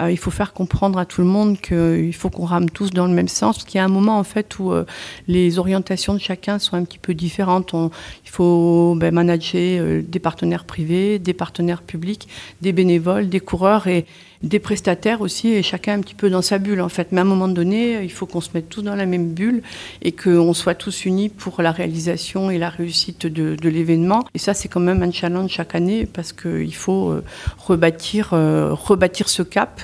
euh, 0.01 0.11
il 0.11 0.17
faut 0.17 0.31
faire 0.31 0.53
comprendre 0.53 0.99
à 0.99 1.05
tout 1.07 1.21
le 1.21 1.27
monde 1.27 1.61
qu'il 1.61 2.15
faut 2.15 2.31
qu'on 2.31 2.45
rame 2.45 2.71
tous 2.71 2.91
dans 2.91 3.07
le 3.07 3.13
même 3.13 3.29
sens. 3.29 3.57
Parce 3.57 3.67
qu'il 3.67 3.79
y 3.79 3.81
a 3.81 3.85
un 3.85 3.89
moment, 3.89 4.19
en 4.19 4.25
fait, 4.25 4.59
où 4.59 4.73
euh, 4.73 4.85
les 5.29 5.59
orientations 5.59 6.15
de 6.15 6.21
chacun 6.21 6.59
sont 6.59 6.77
un 6.77 6.85
petit 6.85 6.99
peu 6.99 7.15
différentes. 7.15 7.75
Il 7.75 8.31
faut 8.31 8.95
ben, 8.97 9.13
manager 9.13 10.03
des 10.03 10.19
partenaires 10.19 10.65
privés, 10.65 11.19
des 11.19 11.35
partenaires 11.35 11.83
publics, 11.83 12.29
des 12.63 12.73
bénévoles, 12.73 13.29
des 13.29 13.41
coureurs. 13.41 13.87
Et, 13.87 14.07
des 14.47 14.59
prestataires 14.59 15.21
aussi, 15.21 15.49
et 15.49 15.63
chacun 15.63 15.95
un 15.95 16.01
petit 16.01 16.15
peu 16.15 16.31
dans 16.31 16.43
sa 16.43 16.59
bulle 16.59 16.81
en 16.81 16.89
fait. 16.89 17.13
Mais 17.13 17.19
à 17.19 17.23
un 17.23 17.27
moment 17.27 17.49
donné, 17.49 18.03
il 18.03 18.11
faut 18.11 18.27
qu'on 18.27 18.41
se 18.41 18.51
mette 18.55 18.69
tous 18.69 18.83
dans 18.83 18.95
la 18.95 19.07
même 19.07 19.33
bulle 19.33 19.63
et 20.03 20.13
qu'on 20.13 20.55
soit 20.55 20.75
tous 20.75 21.05
unis 21.05 21.29
pour 21.29 21.63
la 21.63 21.73
réalisation 21.73 22.51
et 22.51 22.59
la 22.59 22.71
réussite 22.71 23.27
de, 23.27 23.57
de 23.57 23.69
l'événement. 23.69 24.25
Et 24.35 24.39
ça, 24.39 24.55
c'est 24.55 24.69
quand 24.69 24.81
même 24.81 25.03
un 25.03 25.11
challenge 25.11 25.51
chaque 25.51 25.75
année 25.75 26.07
parce 26.07 26.33
qu'il 26.33 26.75
faut 26.75 27.11
euh, 27.11 27.25
rebâtir, 27.59 28.31
euh, 28.33 28.73
rebâtir 28.73 29.29
ce 29.29 29.43
cap. 29.43 29.81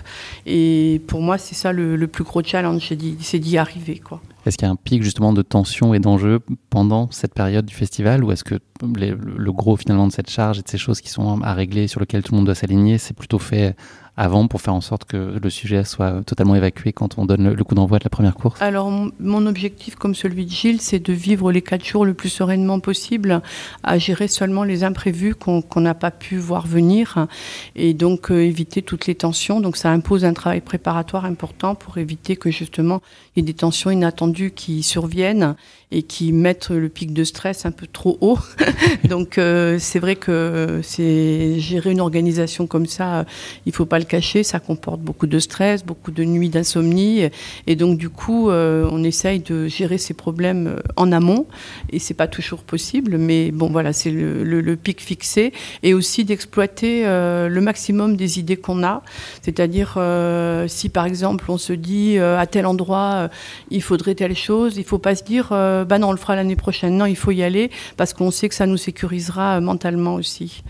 Et 0.46 1.00
pour 1.06 1.20
moi, 1.20 1.38
c'est 1.38 1.54
ça 1.54 1.72
le, 1.72 1.96
le, 1.96 2.06
plus 2.06 2.24
gros 2.24 2.42
challenge, 2.42 2.92
c'est 3.20 3.38
d'y 3.38 3.58
arriver. 3.58 3.98
Quoi. 3.98 4.20
Est-ce 4.44 4.58
qu'il 4.58 4.66
y 4.66 4.68
a 4.68 4.72
un 4.72 4.76
pic 4.76 5.02
justement 5.02 5.32
de 5.32 5.42
tension 5.42 5.94
et 5.94 6.00
d'enjeu 6.00 6.40
pendant 6.68 7.08
cette 7.10 7.32
période 7.32 7.64
du 7.64 7.74
festival 7.74 8.24
ou 8.24 8.32
est-ce 8.32 8.42
que 8.42 8.56
le 8.82 9.52
gros 9.52 9.76
finalement 9.76 10.08
de 10.08 10.12
cette 10.12 10.30
charge 10.30 10.58
et 10.58 10.62
de 10.62 10.68
ces 10.68 10.78
choses 10.78 11.00
qui 11.00 11.10
sont 11.10 11.40
à 11.42 11.54
régler 11.54 11.86
sur 11.86 12.00
lesquelles 12.00 12.24
tout 12.24 12.32
le 12.32 12.38
monde 12.38 12.46
doit 12.46 12.56
s'aligner, 12.56 12.98
c'est 12.98 13.14
plutôt 13.14 13.38
fait 13.38 13.76
avant 14.16 14.46
pour 14.46 14.60
faire 14.60 14.74
en 14.74 14.80
sorte 14.80 15.04
que 15.04 15.38
le 15.42 15.50
sujet 15.50 15.84
soit 15.84 16.22
totalement 16.24 16.54
évacué 16.54 16.92
quand 16.92 17.18
on 17.18 17.24
donne 17.24 17.52
le 17.52 17.64
coup 17.64 17.74
d'envoi 17.74 17.98
de 17.98 18.04
la 18.04 18.10
première 18.10 18.34
course 18.34 18.60
Alors 18.60 18.90
mon 19.18 19.46
objectif, 19.46 19.94
comme 19.94 20.14
celui 20.14 20.44
de 20.44 20.50
Gilles, 20.50 20.80
c'est 20.80 20.98
de 20.98 21.12
vivre 21.12 21.50
les 21.50 21.62
quatre 21.62 21.84
jours 21.84 22.04
le 22.04 22.12
plus 22.12 22.28
sereinement 22.28 22.78
possible, 22.80 23.40
à 23.82 23.98
gérer 23.98 24.28
seulement 24.28 24.64
les 24.64 24.84
imprévus 24.84 25.34
qu'on 25.34 25.80
n'a 25.80 25.94
pas 25.94 26.10
pu 26.10 26.36
voir 26.36 26.66
venir 26.66 27.26
et 27.74 27.94
donc 27.94 28.30
euh, 28.30 28.42
éviter 28.44 28.82
toutes 28.82 29.06
les 29.06 29.14
tensions. 29.14 29.60
Donc 29.60 29.76
ça 29.76 29.90
impose 29.90 30.24
un 30.24 30.34
travail 30.34 30.60
préparatoire 30.60 31.24
important 31.24 31.74
pour 31.74 31.98
éviter 31.98 32.36
que 32.36 32.50
justement 32.50 33.00
il 33.34 33.40
y 33.40 33.42
ait 33.42 33.52
des 33.52 33.56
tensions 33.58 33.90
inattendues 33.90 34.50
qui 34.50 34.82
surviennent 34.82 35.56
et 35.92 36.02
qui 36.02 36.32
mettent 36.32 36.70
le 36.70 36.88
pic 36.88 37.12
de 37.12 37.22
stress 37.22 37.66
un 37.66 37.70
peu 37.70 37.86
trop 37.86 38.18
haut. 38.20 38.38
donc 39.08 39.38
euh, 39.38 39.76
c'est 39.78 39.98
vrai 39.98 40.16
que 40.16 40.80
c'est 40.82 41.60
gérer 41.60 41.92
une 41.92 42.00
organisation 42.00 42.66
comme 42.66 42.86
ça, 42.86 43.26
il 43.66 43.72
faut 43.72 43.86
pas 43.86 43.98
le 43.98 44.04
cacher, 44.04 44.42
ça 44.42 44.58
comporte 44.58 45.00
beaucoup 45.00 45.26
de 45.26 45.38
stress, 45.38 45.84
beaucoup 45.84 46.10
de 46.10 46.24
nuits 46.24 46.48
d'insomnie. 46.48 47.28
Et 47.66 47.76
donc 47.76 47.98
du 47.98 48.08
coup 48.08 48.50
euh, 48.50 48.88
on 48.90 49.04
essaye 49.04 49.40
de 49.40 49.68
gérer 49.68 49.98
ces 49.98 50.14
problèmes 50.14 50.76
en 50.96 51.12
amont. 51.12 51.46
Et 51.90 51.98
c'est 51.98 52.14
pas 52.14 52.26
toujours 52.26 52.62
possible, 52.62 53.18
mais 53.18 53.50
bon 53.50 53.68
voilà 53.70 53.92
c'est 53.92 54.10
le, 54.10 54.76
pic 54.76 55.00
fixé. 55.00 55.52
Et 55.82 55.94
aussi 55.94 56.24
d'exploiter 56.24 57.06
euh, 57.06 57.48
le 57.48 57.60
maximum 57.60 58.16
des 58.16 58.38
idées 58.38 58.56
qu'on 58.56 58.82
a, 58.82 59.02
c'est-à-dire 59.42 59.94
euh, 59.96 60.66
si 60.68 60.88
par 60.88 61.04
exemple 61.04 61.44
on 61.50 61.58
se 61.58 61.72
dit 61.72 62.18
euh, 62.18 62.38
à 62.38 62.46
tel 62.46 62.66
endroit 62.66 63.28
il 63.70 63.82
faudrait 63.82 64.14
telle 64.14 64.36
chose, 64.36 64.76
il 64.76 64.84
faut 64.84 64.98
pas 64.98 65.14
se 65.14 65.24
dire 65.24 65.50
euh, 65.52 65.81
bah 65.84 65.98
non, 65.98 66.08
on 66.08 66.12
le 66.12 66.18
fera 66.18 66.36
l'année 66.36 66.56
prochaine. 66.56 66.96
Non, 66.96 67.06
il 67.06 67.16
faut 67.16 67.30
y 67.30 67.42
aller 67.42 67.70
parce 67.96 68.12
qu'on 68.12 68.30
sait 68.30 68.48
que 68.48 68.54
ça 68.54 68.66
nous 68.66 68.76
sécurisera 68.76 69.56
euh, 69.56 69.60
mentalement 69.60 70.14
aussi. 70.14 70.62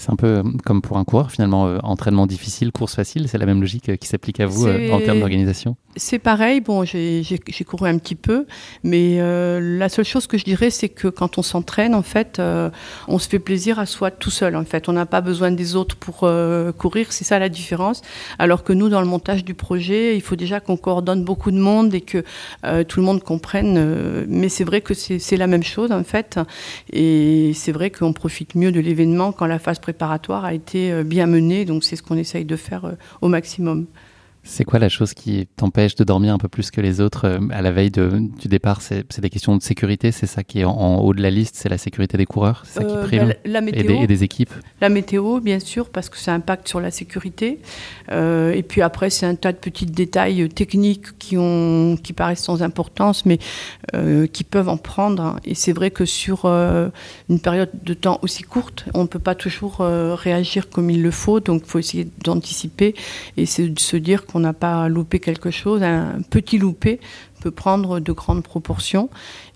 C'est 0.00 0.10
un 0.10 0.16
peu 0.16 0.26
euh, 0.26 0.42
comme 0.64 0.80
pour 0.80 0.96
un 0.96 1.04
coureur, 1.04 1.30
finalement, 1.30 1.66
euh, 1.66 1.78
entraînement 1.82 2.26
difficile, 2.26 2.72
course 2.72 2.94
facile, 2.94 3.28
c'est 3.28 3.36
la 3.36 3.44
même 3.44 3.60
logique 3.60 3.98
qui 3.98 4.08
s'applique 4.08 4.40
à 4.40 4.46
vous 4.46 4.66
euh, 4.66 4.90
en 4.92 5.00
termes 5.00 5.18
d'organisation 5.18 5.76
C'est 5.96 6.18
pareil, 6.18 6.62
bon, 6.62 6.84
j'ai 6.86 7.22
couru 7.66 7.86
un 7.86 7.98
petit 7.98 8.14
peu, 8.14 8.46
mais 8.82 9.16
euh, 9.18 9.60
la 9.60 9.90
seule 9.90 10.06
chose 10.06 10.26
que 10.26 10.38
je 10.38 10.44
dirais, 10.44 10.70
c'est 10.70 10.88
que 10.88 11.08
quand 11.08 11.36
on 11.36 11.42
s'entraîne, 11.42 11.94
en 11.94 12.00
fait, 12.00 12.38
euh, 12.38 12.70
on 13.08 13.18
se 13.18 13.28
fait 13.28 13.38
plaisir 13.38 13.78
à 13.78 13.84
soi 13.84 14.10
tout 14.10 14.30
seul, 14.30 14.56
en 14.56 14.64
fait. 14.64 14.88
On 14.88 14.94
n'a 14.94 15.04
pas 15.04 15.20
besoin 15.20 15.50
des 15.50 15.76
autres 15.76 15.96
pour 15.96 16.20
euh, 16.22 16.72
courir, 16.72 17.12
c'est 17.12 17.24
ça 17.24 17.38
la 17.38 17.50
différence. 17.50 18.00
Alors 18.38 18.64
que 18.64 18.72
nous, 18.72 18.88
dans 18.88 19.02
le 19.02 19.06
montage 19.06 19.44
du 19.44 19.52
projet, 19.52 20.16
il 20.16 20.22
faut 20.22 20.36
déjà 20.36 20.60
qu'on 20.60 20.78
coordonne 20.78 21.24
beaucoup 21.24 21.50
de 21.50 21.58
monde 21.58 21.92
et 21.92 22.00
que 22.00 22.24
tout 22.84 23.00
le 23.00 23.04
monde 23.04 23.22
comprenne. 23.22 24.24
mais 24.28 24.48
c'est 24.48 24.64
vrai 24.64 24.80
que 24.80 24.94
c'est 24.94 25.36
la 25.36 25.46
même 25.46 25.62
chose, 25.62 25.92
en 25.92 26.04
fait. 26.04 26.40
Et 26.90 27.52
c'est 27.54 27.72
vrai 27.72 27.90
qu'on 27.90 28.14
profite 28.14 28.54
mieux 28.54 28.72
de 28.72 28.80
l'événement 28.80 29.32
quand 29.32 29.44
la 29.44 29.58
phase 29.58 29.78
préparatoire 29.90 30.44
a 30.44 30.54
été 30.54 30.92
euh, 30.92 31.02
bien 31.02 31.26
menée, 31.26 31.64
donc 31.64 31.82
c'est 31.82 31.96
ce 31.96 32.02
qu'on 32.02 32.16
essaye 32.16 32.44
de 32.44 32.54
faire 32.54 32.84
euh, 32.84 32.92
au 33.22 33.28
maximum. 33.28 33.86
C'est 34.42 34.64
quoi 34.64 34.78
la 34.78 34.88
chose 34.88 35.14
qui 35.14 35.46
t'empêche 35.56 35.94
de 35.96 36.04
dormir 36.04 36.32
un 36.32 36.38
peu 36.38 36.48
plus 36.48 36.70
que 36.70 36.80
les 36.80 37.00
autres 37.00 37.26
euh, 37.26 37.38
à 37.50 37.62
la 37.62 37.72
veille 37.72 37.90
de, 37.90 38.20
du 38.40 38.48
départ? 38.48 38.80
C'est 38.80 39.20
des 39.20 39.30
questions 39.30 39.56
de 39.56 39.62
sécurité, 39.62 40.12
c'est 40.12 40.26
ça 40.26 40.42
qui 40.42 40.60
est 40.60 40.64
en, 40.64 40.72
en, 40.72 41.00
haut 41.00 41.12
de 41.12 41.22
la 41.22 41.30
liste, 41.30 41.56
c'est 41.56 41.68
la 41.68 41.78
sécurité 41.78 42.16
des 42.16 42.26
coureurs, 42.26 42.62
c'est 42.64 42.80
ça 42.80 42.84
qui 42.84 42.96
prime 43.06 43.28
bah, 43.28 43.34
la 43.44 43.60
météo, 43.60 43.80
et, 43.80 43.86
des, 43.86 43.94
et, 43.94 44.06
des, 44.06 44.24
équipes? 44.24 44.52
La 44.80 44.88
météo, 44.88 45.40
bien 45.40 45.60
sûr, 45.60 45.90
parce 45.90 46.08
que 46.08 46.16
ça 46.16 46.32
impacte 46.32 46.68
sur 46.68 46.80
la 46.80 46.90
sécurité. 46.90 47.60
Euh, 48.10 48.52
et 48.52 48.62
puis 48.62 48.82
après, 48.82 49.10
c'est 49.10 49.26
un 49.26 49.34
tas 49.34 49.52
de 49.52 49.58
petits 49.58 49.86
détails 49.86 50.48
techniques 50.48 51.18
qui, 51.18 51.36
ont, 51.36 51.96
qui 52.02 52.12
paraissent 52.12 52.42
sans 52.42 52.62
importance, 52.62 53.26
mais 53.26 53.38
euh, 53.94 54.26
qui 54.26 54.44
peuvent 54.44 54.68
en 54.68 54.76
prendre. 54.76 55.36
Et 55.44 55.54
c'est 55.54 55.72
vrai 55.72 55.90
que 55.90 56.04
sur 56.04 56.44
euh, 56.44 56.88
une 57.28 57.40
période 57.40 57.70
de 57.82 57.94
temps 57.94 58.18
aussi 58.22 58.42
courte, 58.42 58.84
on 58.94 59.02
ne 59.02 59.08
peut 59.08 59.18
pas 59.18 59.34
toujours 59.34 59.80
euh, 59.80 60.14
réagir 60.14 60.68
comme 60.68 60.90
il 60.90 61.02
le 61.02 61.10
faut, 61.10 61.40
donc 61.40 61.62
il 61.64 61.68
faut 61.68 61.78
essayer 61.78 62.08
d'anticiper 62.24 62.94
et 63.36 63.44
de 63.44 63.78
se 63.78 63.96
dire 63.96 64.26
qu'on 64.30 64.40
n'a 64.40 64.52
pas 64.52 64.88
loupé 64.88 65.18
quelque 65.18 65.50
chose, 65.50 65.82
un 65.82 66.20
petit 66.30 66.58
loupé 66.58 67.00
peut 67.40 67.50
prendre 67.50 68.00
de 68.00 68.12
grandes 68.12 68.42
proportions. 68.42 69.08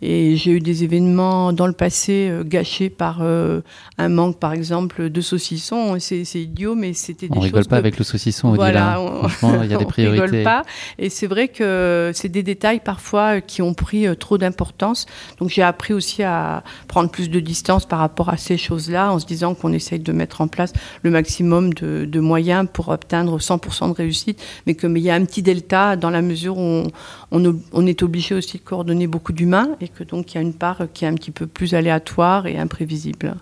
Et 0.03 0.37
j'ai 0.37 0.51
eu 0.51 0.61
des 0.61 0.85
événements 0.85 1.53
dans 1.53 1.67
le 1.67 1.73
passé 1.73 2.29
euh, 2.31 2.45
gâchés 2.45 2.91
par 2.91 3.19
euh, 3.23 3.61
un 3.97 4.09
manque, 4.09 4.39
par 4.39 4.53
exemple, 4.53 5.09
de 5.09 5.21
saucisson. 5.21 5.97
C'est 5.99 6.25
idiot, 6.35 6.75
mais 6.75 6.93
c'était 6.93 7.29
des 7.29 7.33
on 7.33 7.37
choses. 7.37 7.43
On 7.43 7.47
rigole 7.47 7.67
pas 7.67 7.77
avec 7.77 7.97
le 7.99 8.05
saucisson, 8.05 8.53
voilà, 8.55 9.01
Franchement, 9.29 9.63
il 9.63 9.71
y 9.71 9.75
a 9.75 9.79
des 9.79 9.85
priorités. 9.85 10.23
on 10.23 10.27
rigole 10.27 10.43
pas. 10.43 10.63
Et 10.99 11.09
c'est 11.09 11.27
vrai 11.27 11.49
que 11.49 12.11
c'est 12.15 12.29
des 12.29 12.43
détails 12.43 12.81
parfois 12.81 13.41
qui 13.41 13.63
ont 13.63 13.75
pris 13.75 14.07
euh, 14.07 14.15
trop 14.15 14.39
d'importance. 14.39 15.07
Donc 15.39 15.51
j'ai 15.51 15.63
appris 15.63 15.95
aussi 15.95 16.23
à 16.23 16.65
prendre 16.89 17.11
plus 17.11 17.31
de 17.31 17.41
distance 17.41 17.87
par 17.87 17.99
rapport 17.99 18.29
à 18.29 18.37
ces 18.37 18.57
choses-là, 18.57 19.13
en 19.13 19.19
se 19.19 19.27
disant 19.27 19.55
qu'on 19.55 19.73
essaye 19.73 20.01
de 20.01 20.13
mettre 20.13 20.41
en 20.41 20.49
place 20.49 20.73
le 21.03 21.11
maximum 21.11 21.73
de, 21.75 22.05
de 22.05 22.21
moyens 22.21 22.67
pour 22.73 22.93
atteindre 22.93 23.39
100% 23.39 23.89
de 23.89 23.95
réussite, 23.95 24.43
mais 24.67 24.75
qu'il 24.75 24.99
y 24.99 25.11
a 25.11 25.15
un 25.15 25.25
petit 25.25 25.43
delta 25.43 25.97
dans 25.97 26.11
la 26.11 26.23
mesure 26.23 26.59
où 26.59 26.61
on, 26.61 26.91
on, 27.35 27.61
on 27.73 27.87
est 27.87 28.03
obligé 28.03 28.35
aussi 28.35 28.59
de 28.59 28.63
coordonner 28.63 29.07
beaucoup 29.07 29.33
d'humains 29.33 29.71
et 29.81 29.89
que 29.89 30.05
donc 30.05 30.33
il 30.33 30.37
y 30.37 30.39
a 30.39 30.41
une 30.41 30.55
part 30.55 30.83
qui 30.95 31.05
est 31.05 31.09
un 31.09 31.15
petit 31.15 31.33
peu 31.33 31.47
plus 31.47 31.75
aléatoire 31.75 32.47
et 32.47 32.57
imprévisible. 32.57 33.35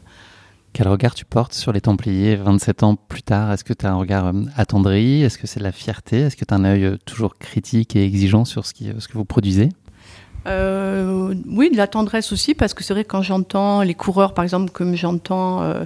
Quel 0.73 0.89
regard 0.89 1.15
tu 1.15 1.27
portes 1.27 1.53
sur 1.53 1.71
les 1.71 1.83
Templiers 1.83 2.37
27 2.37 2.83
ans 2.83 2.97
plus 2.97 3.23
tard? 3.23 3.53
Est-ce 3.53 3.63
que 3.63 3.75
tu 3.75 3.85
as 3.85 3.93
un 3.93 3.97
regard 3.97 4.29
euh, 4.29 4.33
attendri? 4.57 5.23
Est-ce 5.23 5.37
que 5.37 5.47
c'est 5.47 5.61
de 5.61 5.65
la 5.65 5.73
fierté? 5.73 6.21
Est-ce 6.21 6.37
que 6.37 6.47
tu 6.47 6.55
as 6.55 6.57
un 6.57 6.65
œil 6.65 6.85
euh, 6.85 6.97
toujours 7.05 7.37
critique 7.37 7.95
et 7.95 8.05
exigeant 8.07 8.47
sur 8.47 8.65
ce, 8.65 8.73
qui, 8.73 8.91
ce 8.99 9.07
que 9.07 9.13
vous 9.13 9.27
produisez? 9.27 9.69
Euh, 10.47 11.35
Oui, 11.47 11.71
de 11.71 11.77
la 11.77 11.87
tendresse 11.87 12.33
aussi, 12.33 12.55
parce 12.55 12.73
que 12.73 12.83
c'est 12.83 12.95
vrai 12.95 13.05
quand 13.05 13.21
j'entends 13.21 13.83
les 13.83 13.95
coureurs, 13.95 14.33
par 14.33 14.45
exemple, 14.45 14.71
comme 14.73 14.97
j'entends 14.97 15.63
euh, 15.63 15.85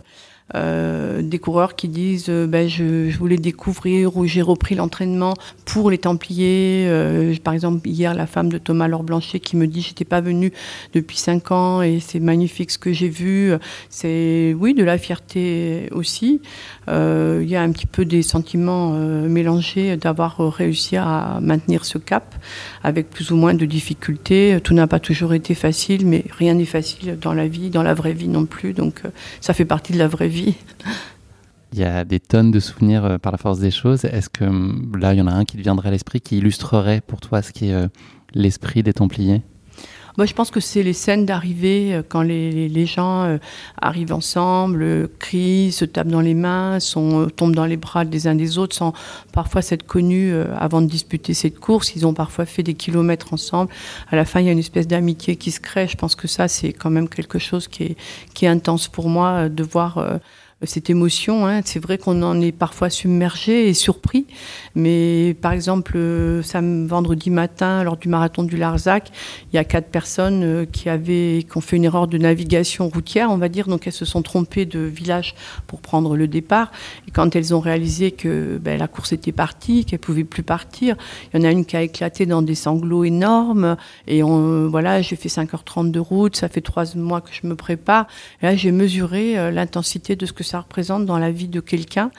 euh, 0.55 1.23
des 1.23 1.41
coureurs 1.41 1.75
qui 1.75 1.89
disent 1.89 2.27
euh, 2.29 2.47
ben, 2.47 2.69
je, 2.69 3.11
je, 3.11 3.19
voulais 3.19 3.37
découvrir 3.37 4.17
ou 4.17 4.27
j'ai 4.27 4.43
repris 4.43 4.77
l'entraînement 4.77 5.35
pour 5.65 5.91
les 5.91 5.99
Templiers. 5.99 6.85
Euh, 6.87 7.35
par 7.43 7.53
exemple, 7.53 7.87
hier, 7.89 8.15
la 8.15 8.29
femme 8.29 8.49
de 8.49 8.59
Thomas 8.59 8.87
Laure 8.87 9.03
Blanchet 9.03 9.41
qui 9.41 9.57
me 9.57 9.67
dit 9.67 9.83
j'étais 9.83 10.05
pas 10.05 10.21
venue 10.21 10.53
depuis 10.95 11.17
cinq 11.17 11.51
ans 11.51 11.83
et 11.83 11.99
c'est 11.99 12.21
magnifique 12.21 12.71
ce 12.71 12.79
que 12.79 12.93
j'ai 12.93 13.09
vu. 13.09 13.53
C'est 13.91 14.55
oui 14.57 14.73
de 14.73 14.85
la 14.85 14.99
fierté 14.99 15.89
aussi. 15.91 16.41
Euh, 16.89 17.41
il 17.43 17.49
y 17.49 17.57
a 17.57 17.63
un 17.63 17.73
petit 17.73 17.87
peu 17.87 18.05
des 18.05 18.23
sentiments 18.23 18.93
euh, 18.95 19.29
mélangés 19.29 19.97
d'avoir 19.97 20.39
réussi 20.39 20.97
à 20.97 21.39
maintenir 21.43 21.85
ce 21.85 21.99
cap 21.99 22.37
avec 22.85 23.11
plus 23.11 23.33
ou 23.33 23.37
moins 23.37 23.55
de 23.55 23.67
difficultés. 23.67 24.59
Tout 24.63 24.75
n'a 24.75 24.87
pas 24.87 25.01
toujours 25.01 25.35
été 25.35 25.55
facile, 25.55 26.07
mais 26.07 26.25
rien 26.31 26.55
n'est 26.55 26.65
facile 26.65 27.19
dans 27.21 27.35
la 27.35 27.49
vie, 27.49 27.71
dans 27.71 27.83
la 27.83 27.95
vraie 27.95 28.13
vie 28.13 28.29
non 28.29 28.47
plus. 28.47 28.75
Donc 28.75 29.03
ça 29.41 29.55
fait 29.55 29.65
partie 29.65 29.93
de 29.93 29.99
la 29.99 30.07
vraie 30.07 30.29
vie. 30.29 30.36
Il 31.73 31.79
y 31.79 31.85
a 31.85 32.05
des 32.05 32.21
tonnes 32.21 32.51
de 32.51 32.61
souvenirs 32.61 33.05
euh, 33.05 33.19
par 33.19 33.33
la 33.33 33.39
force 33.39 33.59
des 33.59 33.71
choses. 33.71 34.05
Est-ce 34.05 34.29
que 34.31 34.45
hum, 34.45 34.93
là, 34.99 35.15
il 35.15 35.19
y 35.19 35.23
en 35.23 35.27
a 35.27 35.33
un 35.33 35.45
qui 35.45 35.57
te 35.57 35.63
viendrait 35.63 35.89
à 35.89 35.91
l'esprit, 35.91 36.21
qui 36.21 36.39
illustrerait 36.39 37.01
pour 37.07 37.21
toi 37.21 37.43
ce 37.43 37.53
qui 37.53 37.69
est 37.69 37.75
euh, 37.75 37.89
l'esprit 38.35 38.83
des 38.83 38.93
Templiers? 38.93 39.43
Moi, 40.17 40.25
je 40.25 40.33
pense 40.33 40.51
que 40.51 40.61
c'est 40.61 40.83
les 40.83 40.93
scènes 40.93 41.27
d'arrivée 41.27 41.95
euh, 41.95 42.03
quand 42.07 42.23
les, 42.23 42.87
gens 42.87 43.25
euh, 43.25 43.39
arrivent 43.81 44.13
ensemble, 44.13 44.83
euh, 44.83 45.07
crient, 45.19 45.73
se 45.73 45.85
tapent 45.85 46.09
dans 46.09 46.21
les 46.21 46.35
mains, 46.35 46.81
sont, 46.81 47.29
tombent 47.35 47.55
dans 47.55 47.67
les 47.67 47.77
bras 47.77 48.05
des 48.05 48.27
uns 48.27 48.35
des 48.35 48.59
autres, 48.59 48.75
sans 48.75 48.93
parfois 49.33 49.63
s'être 49.63 49.87
connus 49.87 50.35
avant 50.59 50.81
de 50.81 50.87
disputer 50.87 51.35
cette 51.35 51.59
course. 51.59 51.95
Ils 51.97 52.07
ont 52.07 52.15
parfois 52.15 52.47
fait 52.47 52.63
des 52.63 52.75
kilomètres 52.75 53.35
ensemble. 53.35 53.71
À 54.11 54.17
la 54.17 54.25
fin, 54.25 54.41
il 54.41 54.47
y 54.47 54.49
a 54.49 54.53
une 54.53 54.59
espèce 54.59 54.87
d'amitié 54.87 55.37
qui 55.37 55.51
se 55.51 55.61
crée. 55.61 55.89
Je 55.89 55.97
pense 55.97 56.15
que 56.15 56.29
ça, 56.29 56.49
c'est 56.49 56.73
quand 56.73 56.91
même 56.91 57.09
quelque 57.09 57.39
chose 57.39 57.69
qui 57.69 57.85
est, 57.85 57.97
qui 58.35 58.45
est 58.45 58.49
intense 58.49 58.89
pour 58.89 59.09
moi 59.09 59.49
de 59.49 59.63
voir 59.63 60.21
cette 60.63 60.89
émotion. 60.89 61.47
Hein. 61.47 61.61
C'est 61.65 61.81
vrai 61.81 61.99
qu'on 61.99 62.23
en 62.23 62.41
est 62.41 62.53
parfois 62.53 62.89
submergé 62.89 63.69
et 63.69 63.75
surpris, 63.75 64.27
mais 64.75 65.37
par 65.43 65.53
exemple, 65.53 65.93
euh, 65.97 66.43
vendredi 66.89 67.29
matin, 67.29 67.85
lors 67.85 67.99
du 67.99 68.09
marathon 68.09 68.43
du 68.43 68.57
Larzac, 68.57 69.11
il 69.53 69.57
y 69.57 69.59
a 69.59 69.65
quatre 69.65 69.89
personnes 69.89 70.43
euh, 70.43 70.65
qui 70.65 70.89
avaient, 70.89 71.45
qui 71.49 71.59
ont 71.59 71.61
fait 71.61 71.77
une 71.77 71.85
erreur 71.85 72.09
de 72.09 72.17
navigation 72.17 72.89
routière, 72.89 73.31
on 73.31 73.37
va 73.37 73.51
dire, 73.51 73.69
donc 73.69 73.87
elles 73.87 73.93
se 73.93 74.07
sont 74.07 74.23
trompées 74.23 74.65
de 74.65 74.81
village 74.81 75.35
pour 75.67 75.81
prendre 75.81 76.17
le 76.17 76.27
départ. 76.27 76.73
Et 77.07 77.11
quand 77.11 77.37
elles 77.37 77.55
ont 77.55 77.61
réalisé 77.61 78.13
que 78.13 78.59
ben, 78.59 78.79
la 78.79 78.89
course 78.89 79.13
était 79.13 79.33
partie, 79.33 79.85
qu'elles 79.85 79.99
pouvaient 79.99 80.25
plus 80.25 80.43
partir, 80.43 80.97
il 81.35 81.41
y 81.41 81.45
en 81.45 81.47
a 81.47 81.53
une 81.53 81.67
qui 81.67 81.77
a 81.77 81.83
éclaté 81.83 82.25
dans 82.25 82.41
des 82.41 82.55
sanglots 82.55 83.05
énormes. 83.05 83.77
Et 84.07 84.23
on, 84.23 84.69
voilà, 84.69 85.03
j'ai 85.03 85.17
fait 85.17 85.29
5h30 85.29 85.91
de 85.91 86.01
route, 86.01 86.35
ça 86.37 86.49
fait 86.49 86.63
trois 86.63 86.85
mois 86.95 87.21
que 87.21 87.31
je 87.31 87.47
me 87.47 87.57
prépare. 87.57 88.07
Et 88.41 88.47
là, 88.47 88.57
j'ai 88.57 88.73
mesuré 88.73 89.39
euh, 89.39 89.51
l'intensité 89.51 90.17
de 90.17 90.25
ce 90.25 90.33
que 90.33 90.46
ça 90.47 90.61
représente 90.61 91.07
dans 91.07 91.19
la 91.19 91.31
vie 91.31 91.49
de 91.49 91.61
quelqu'un. 91.61 92.11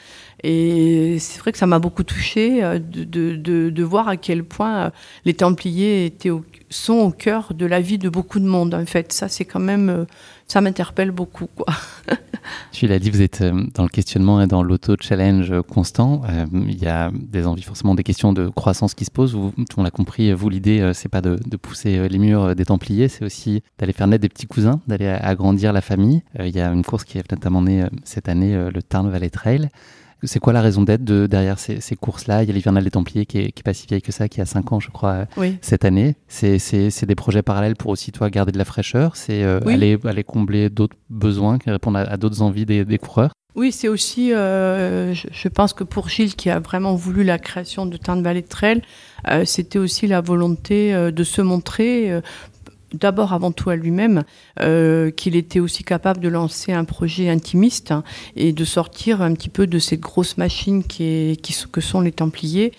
Et 0.44 1.18
c'est 1.20 1.40
vrai 1.40 1.52
que 1.52 1.58
ça 1.58 1.66
m'a 1.66 1.80
beaucoup 1.80 2.04
touché 2.04 2.64
euh, 2.64 2.80
de, 2.80 3.84
voir 3.84 4.08
à 4.08 4.18
quel 4.18 4.44
point 4.44 4.78
euh, 4.78 4.90
les 5.26 5.34
Templiers 5.34 6.14
sont 6.70 6.94
au 6.94 7.12
cœur 7.12 7.54
de 7.56 7.66
la 7.66 7.82
vie 7.82 7.98
de 7.98 8.10
beaucoup 8.10 8.40
de 8.40 8.46
monde. 8.46 8.74
En 8.76 8.86
fait, 8.86 9.14
ça 9.14 9.30
c'est 9.30 9.46
quand 9.46 9.60
même, 9.60 9.90
euh, 9.90 10.06
ça 10.48 10.62
m'interpelle 10.62 11.10
beaucoup, 11.10 11.48
quoi. 11.48 11.66
l'as 12.84 13.00
dit, 13.00 13.10
vous 13.10 13.22
êtes 13.22 13.44
dans 13.74 13.84
le 13.84 13.90
questionnement 13.90 14.40
et 14.40 14.48
dans 14.48 14.62
l'auto-challenge 14.62 15.54
constant. 15.64 16.22
Il 16.54 16.82
y 16.82 16.88
a 16.88 17.12
des 17.12 17.48
envies, 17.48 17.64
forcément, 17.64 17.96
des 17.96 18.04
questions 18.04 18.32
de 18.32 18.48
croissance 18.48 18.94
qui 18.94 19.04
se 19.04 19.12
posent. 19.12 19.34
Vous, 19.34 19.54
on 19.76 19.84
l'a 19.84 19.92
compris, 19.92 20.32
vous 20.32 20.50
l'idée, 20.50 20.92
c'est 20.94 21.10
pas 21.10 21.22
de, 21.22 21.38
de, 21.46 21.58
pousser 21.58 22.08
les 22.08 22.20
murs 22.20 22.56
des 22.56 22.66
Templiers, 22.66 23.10
c'est 23.10 23.26
aussi 23.26 23.64
d'aller 23.80 23.92
faire 23.92 24.08
naître 24.08 24.22
des 24.22 24.30
petits 24.30 24.46
cousins, 24.46 24.80
d'aller 24.88 25.08
agrandir 25.08 25.74
la 25.74 25.82
famille. 25.82 26.22
Il 26.40 26.56
y 26.56 26.62
a 26.62 26.72
une 26.72 26.84
course 26.84 27.04
qui 27.04 27.18
est 27.18 27.30
notamment 27.30 27.64
née 27.64 27.86
cette 28.06 28.30
année, 28.30 28.70
le 28.74 28.82
Tarn 28.82 29.10
Valley 29.10 29.30
Trail. 29.30 29.70
C'est 30.24 30.40
quoi 30.40 30.54
la 30.54 30.62
raison 30.62 30.84
d'être 30.84 31.04
de, 31.04 31.28
derrière 31.28 31.60
ces, 31.60 31.80
ces 31.82 31.96
courses-là? 31.96 32.44
Il 32.44 32.48
y 32.48 32.52
a 32.52 32.54
l'Hivernal 32.54 32.84
des 32.84 32.92
Templiers 32.92 33.26
qui 33.26 33.38
est, 33.40 33.52
qui 33.52 33.60
est, 33.60 33.64
pas 33.64 33.74
si 33.74 33.88
vieille 33.88 34.02
que 34.02 34.12
ça, 34.12 34.28
qui 34.28 34.42
a 34.42 34.46
5 34.46 34.72
ans, 34.72 34.80
je 34.80 34.90
crois, 34.90 35.26
oui. 35.38 35.58
cette 35.62 35.86
année. 35.86 36.16
C'est 36.28 37.06
des 37.06 37.16
projets 37.16 37.44
parallèles 37.44 37.76
pour 37.76 37.92
aussi, 37.92 38.12
toi, 38.12 38.30
garder 38.30 38.52
de 38.52 38.58
la 38.58 38.66
fraîcheur 38.66 39.16
C'est 39.16 39.44
euh, 39.44 39.60
oui. 39.66 39.74
aller, 39.74 39.98
aller 40.06 40.24
combler 40.24 40.70
d'autres 40.70 40.98
besoins, 41.10 41.60
répondre 41.66 42.00
à, 42.00 42.02
à 42.02 42.18
d'autres 42.18 42.42
envies 42.42 42.66
des, 42.66 42.86
des 42.86 42.98
coureurs 42.98 43.32
oui, 43.58 43.72
c'est 43.72 43.88
aussi, 43.88 44.34
euh, 44.34 45.16
je, 45.16 45.28
je, 45.32 45.48
pense 45.48 45.74
que 45.74 45.84
pour 45.84 46.10
Gilles, 46.10 46.36
qui 46.36 46.52
a 46.52 46.60
vraiment 46.60 46.94
voulu 46.94 47.24
la 47.24 47.40
création 47.40 47.88
de 47.88 47.98
Tarn 47.98 48.22
Valley 48.22 48.44
Trail, 48.44 48.84
euh, 49.28 49.46
c'était 49.46 49.80
aussi 49.80 50.06
la 50.06 50.22
volonté 50.22 50.94
euh, 50.94 51.10
de 51.10 51.24
se 51.24 51.42
montrer 51.42 52.12
euh, 52.12 52.22
d'abord 52.94 53.34
avant 53.34 53.52
tout 53.52 53.70
à 53.70 53.76
lui-même 53.76 54.24
euh, 54.60 55.12
qu'il 55.12 55.36
était 55.36 55.60
aussi 55.60 55.84
capable 55.84 56.20
de 56.20 56.30
lancer 56.30 56.74
un 56.74 56.86
projet 56.86 57.30
intimiste 57.30 57.92
hein, 57.92 58.04
et 58.36 58.54
de 58.54 58.66
sortir 58.66 59.22
un 59.22 59.34
petit 59.34 59.50
peu 59.50 59.68
de 59.68 59.80
cette 59.80 60.00
grosse 60.00 60.38
machine 60.38 60.84
qui, 60.84 61.04
est, 61.04 61.42
qui 61.42 61.56
que 61.72 61.82
sont 61.82 62.02
les 62.02 62.12
Templiers. 62.12 62.74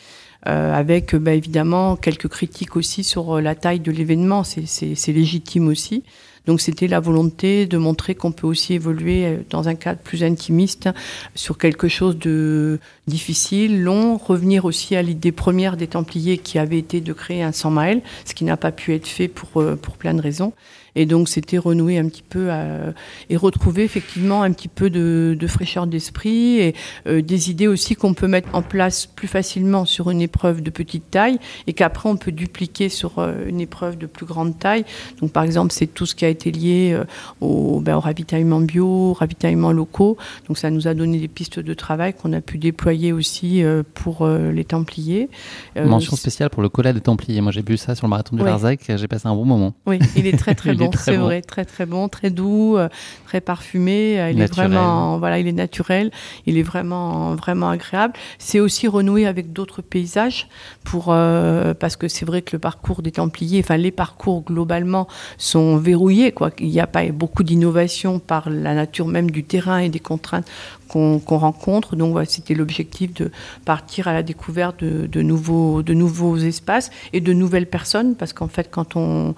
Euh, 0.47 0.73
avec 0.73 1.17
bah, 1.17 1.35
évidemment 1.35 1.97
quelques 1.97 2.29
critiques 2.29 2.77
aussi 2.77 3.03
sur 3.03 3.41
la 3.41 3.57
taille 3.57 3.81
de 3.81 3.91
l'événement, 3.91 4.45
c'est 4.45 5.13
légitime 5.13 5.67
aussi. 5.67 6.05
Donc 6.49 6.63
c'était 6.63 6.89
la 6.89 6.99
volonté 6.99 7.67
de 7.67 7.77
montrer 7.77 8.15
qu'on 8.15 8.33
peut 8.33 8.47
aussi 8.47 8.73
évoluer 8.73 9.39
dans 9.51 9.69
un 9.69 9.75
cadre 9.75 10.01
plus 10.01 10.25
intimiste 10.25 10.89
sur 11.35 11.59
quelque 11.59 11.89
chose 11.89 12.19
de 12.19 12.81
difficile, 13.07 13.83
long, 13.83 14.17
revenir 14.17 14.65
aussi 14.65 14.97
à 14.97 15.03
l'idée 15.03 15.31
première 15.31 15.77
des 15.77 15.89
Templiers 15.89 16.39
qui 16.39 16.59
avait 16.59 16.79
été 16.79 17.03
de 17.03 17.13
créer 17.13 17.43
un 17.43 17.53
100 17.53 17.71
miles, 17.71 18.01
ce 18.25 18.35
qui 18.35 18.45
n'a 18.45 18.57
pas 18.57 18.73
pu 18.73 18.95
être 18.95 19.07
fait 19.07 19.29
pour, 19.29 19.63
pour 19.83 19.97
plein 19.99 20.15
de 20.15 20.23
raisons. 20.23 20.55
Et 20.99 21.07
donc, 21.07 21.29
c'était 21.29 21.59
renouer 21.59 21.97
un 21.97 22.09
petit 22.09 22.25
peu 22.29 22.51
à, 22.51 22.93
et 23.31 23.37
retrouver 23.37 23.85
effectivement 23.85 24.43
un 24.43 24.51
petit 24.51 24.67
peu 24.67 24.91
de, 24.91 25.37
de 25.39 25.47
fraîcheur 25.47 25.87
d'esprit 25.87 26.59
et 26.59 26.75
euh, 27.07 27.23
des 27.23 27.51
idées 27.53 27.69
aussi 27.69 27.95
qu'on 27.95 28.15
peut 28.15 28.27
mettre 28.27 28.49
en 28.53 28.63
place 28.63 29.07
plus 29.07 29.29
facilement 29.29 29.85
sur 29.85 30.11
une 30.11 30.21
épreuve 30.21 30.61
de 30.61 30.71
petite 30.71 31.09
taille 31.09 31.39
et 31.69 31.73
qu'après 31.73 32.09
on 32.09 32.17
peut 32.17 32.33
dupliquer 32.33 32.89
sur 32.89 33.21
euh, 33.21 33.47
une 33.47 33.61
épreuve 33.61 33.97
de 33.97 34.07
plus 34.07 34.27
grande 34.27 34.59
taille. 34.59 34.85
Donc, 35.21 35.31
par 35.31 35.45
exemple, 35.45 35.73
c'est 35.73 35.87
tout 35.87 36.05
ce 36.05 36.17
qui 36.17 36.25
a 36.25 36.29
été 36.29 36.51
lié 36.51 36.91
euh, 36.95 37.05
au, 37.41 37.79
ben, 37.79 37.95
au 37.95 38.01
ravitaillement 38.01 38.59
bio, 38.61 39.11
au 39.11 39.13
ravitaillement 39.13 39.71
locaux. 39.71 40.17
Donc, 40.49 40.59
ça 40.59 40.69
nous 40.69 40.89
a 40.89 40.95
donné 40.95 41.21
des 41.21 41.29
pistes 41.29 41.61
de 41.61 41.75
travail 41.75 42.13
qu'on 42.13 42.33
a 42.33 42.41
pu 42.41 42.59
déployer 42.59 43.13
aussi 43.13 43.63
euh, 43.63 43.85
pour 43.95 44.23
euh, 44.23 44.51
les 44.51 44.65
Templiers. 44.65 45.29
Mention 45.77 46.17
spéciale 46.17 46.51
pour 46.51 46.63
le 46.63 46.69
collet 46.69 46.93
des 46.93 47.01
Templiers. 47.01 47.41
Moi, 47.41 47.53
j'ai 47.53 47.63
bu 47.63 47.77
ça 47.77 47.95
sur 47.95 48.09
le 48.09 48.11
marathon 48.11 48.35
de 48.35 48.43
Ouais. 48.43 48.51
Larzac. 48.51 48.81
J'ai 48.97 49.07
passé 49.07 49.29
un 49.29 49.35
bon 49.35 49.45
moment. 49.45 49.75
Oui, 49.87 50.01
il 50.17 50.27
est 50.27 50.37
très 50.37 50.57
très 50.57 50.71
est 50.88 50.88
bon, 50.91 50.99
c'est 50.99 51.17
bon. 51.17 51.25
vrai, 51.25 51.43
très 51.43 51.65
très 51.65 51.87
bon, 51.87 52.09
très 52.09 52.31
doux, 52.31 52.77
euh, 52.77 52.89
très 53.27 53.41
parfumé. 53.41 54.21
euh, 54.21 54.31
Il 54.31 54.39
Naturel. 54.39 54.67
est 54.67 54.69
vraiment, 54.75 55.19
voilà, 55.19 55.39
il 55.39 55.47
est 55.49 55.53
naturel, 55.53 56.11
il 56.47 56.57
est 56.59 56.63
vraiment 56.63 57.35
vraiment 57.35 57.71
agréable. 57.71 58.15
C'est 58.39 58.61
aussi 58.61 58.87
renouer 58.89 59.27
avec 59.27 59.53
d'autres 59.53 59.83
paysages 59.83 60.49
pour 60.85 61.07
euh, 61.09 61.75
parce 61.75 61.97
que 61.97 62.09
c'est 62.09 62.25
vrai 62.25 62.43
que 62.43 62.57
le 62.57 62.59
parcours 62.59 63.03
des 63.03 63.13
Templiers, 63.13 63.61
enfin 63.61 63.77
les 63.77 63.91
parcours 63.91 64.43
globalement 64.45 65.09
sont 65.37 65.77
verrouillés 65.77 66.33
quoi. 66.33 66.51
Il 66.59 66.69
n'y 66.69 66.81
a 66.81 66.87
pas 66.87 67.05
beaucoup 67.13 67.43
d'innovation 67.43 68.19
par 68.19 68.51
la 68.51 68.75
nature 68.75 69.07
même 69.07 69.31
du 69.31 69.45
terrain 69.45 69.79
et 69.79 69.89
des 69.89 70.01
contraintes 70.01 70.47
qu'on 70.89 71.21
rencontre. 71.27 71.97
Donc 71.97 72.19
c'était 72.27 72.55
l'objectif 72.55 73.15
de 73.15 73.31
partir 73.65 74.09
à 74.09 74.13
la 74.13 74.23
découverte 74.23 74.83
de, 74.83 75.23
nouveaux 75.23 75.83
de 75.83 75.95
nouveaux 75.95 76.37
espaces 76.37 76.91
et 77.13 77.21
de 77.21 77.33
nouvelles 77.33 77.69
personnes 77.69 78.15
parce 78.15 78.33
qu'en 78.33 78.49
fait 78.49 78.71
quand 78.71 78.97
on 78.97 79.35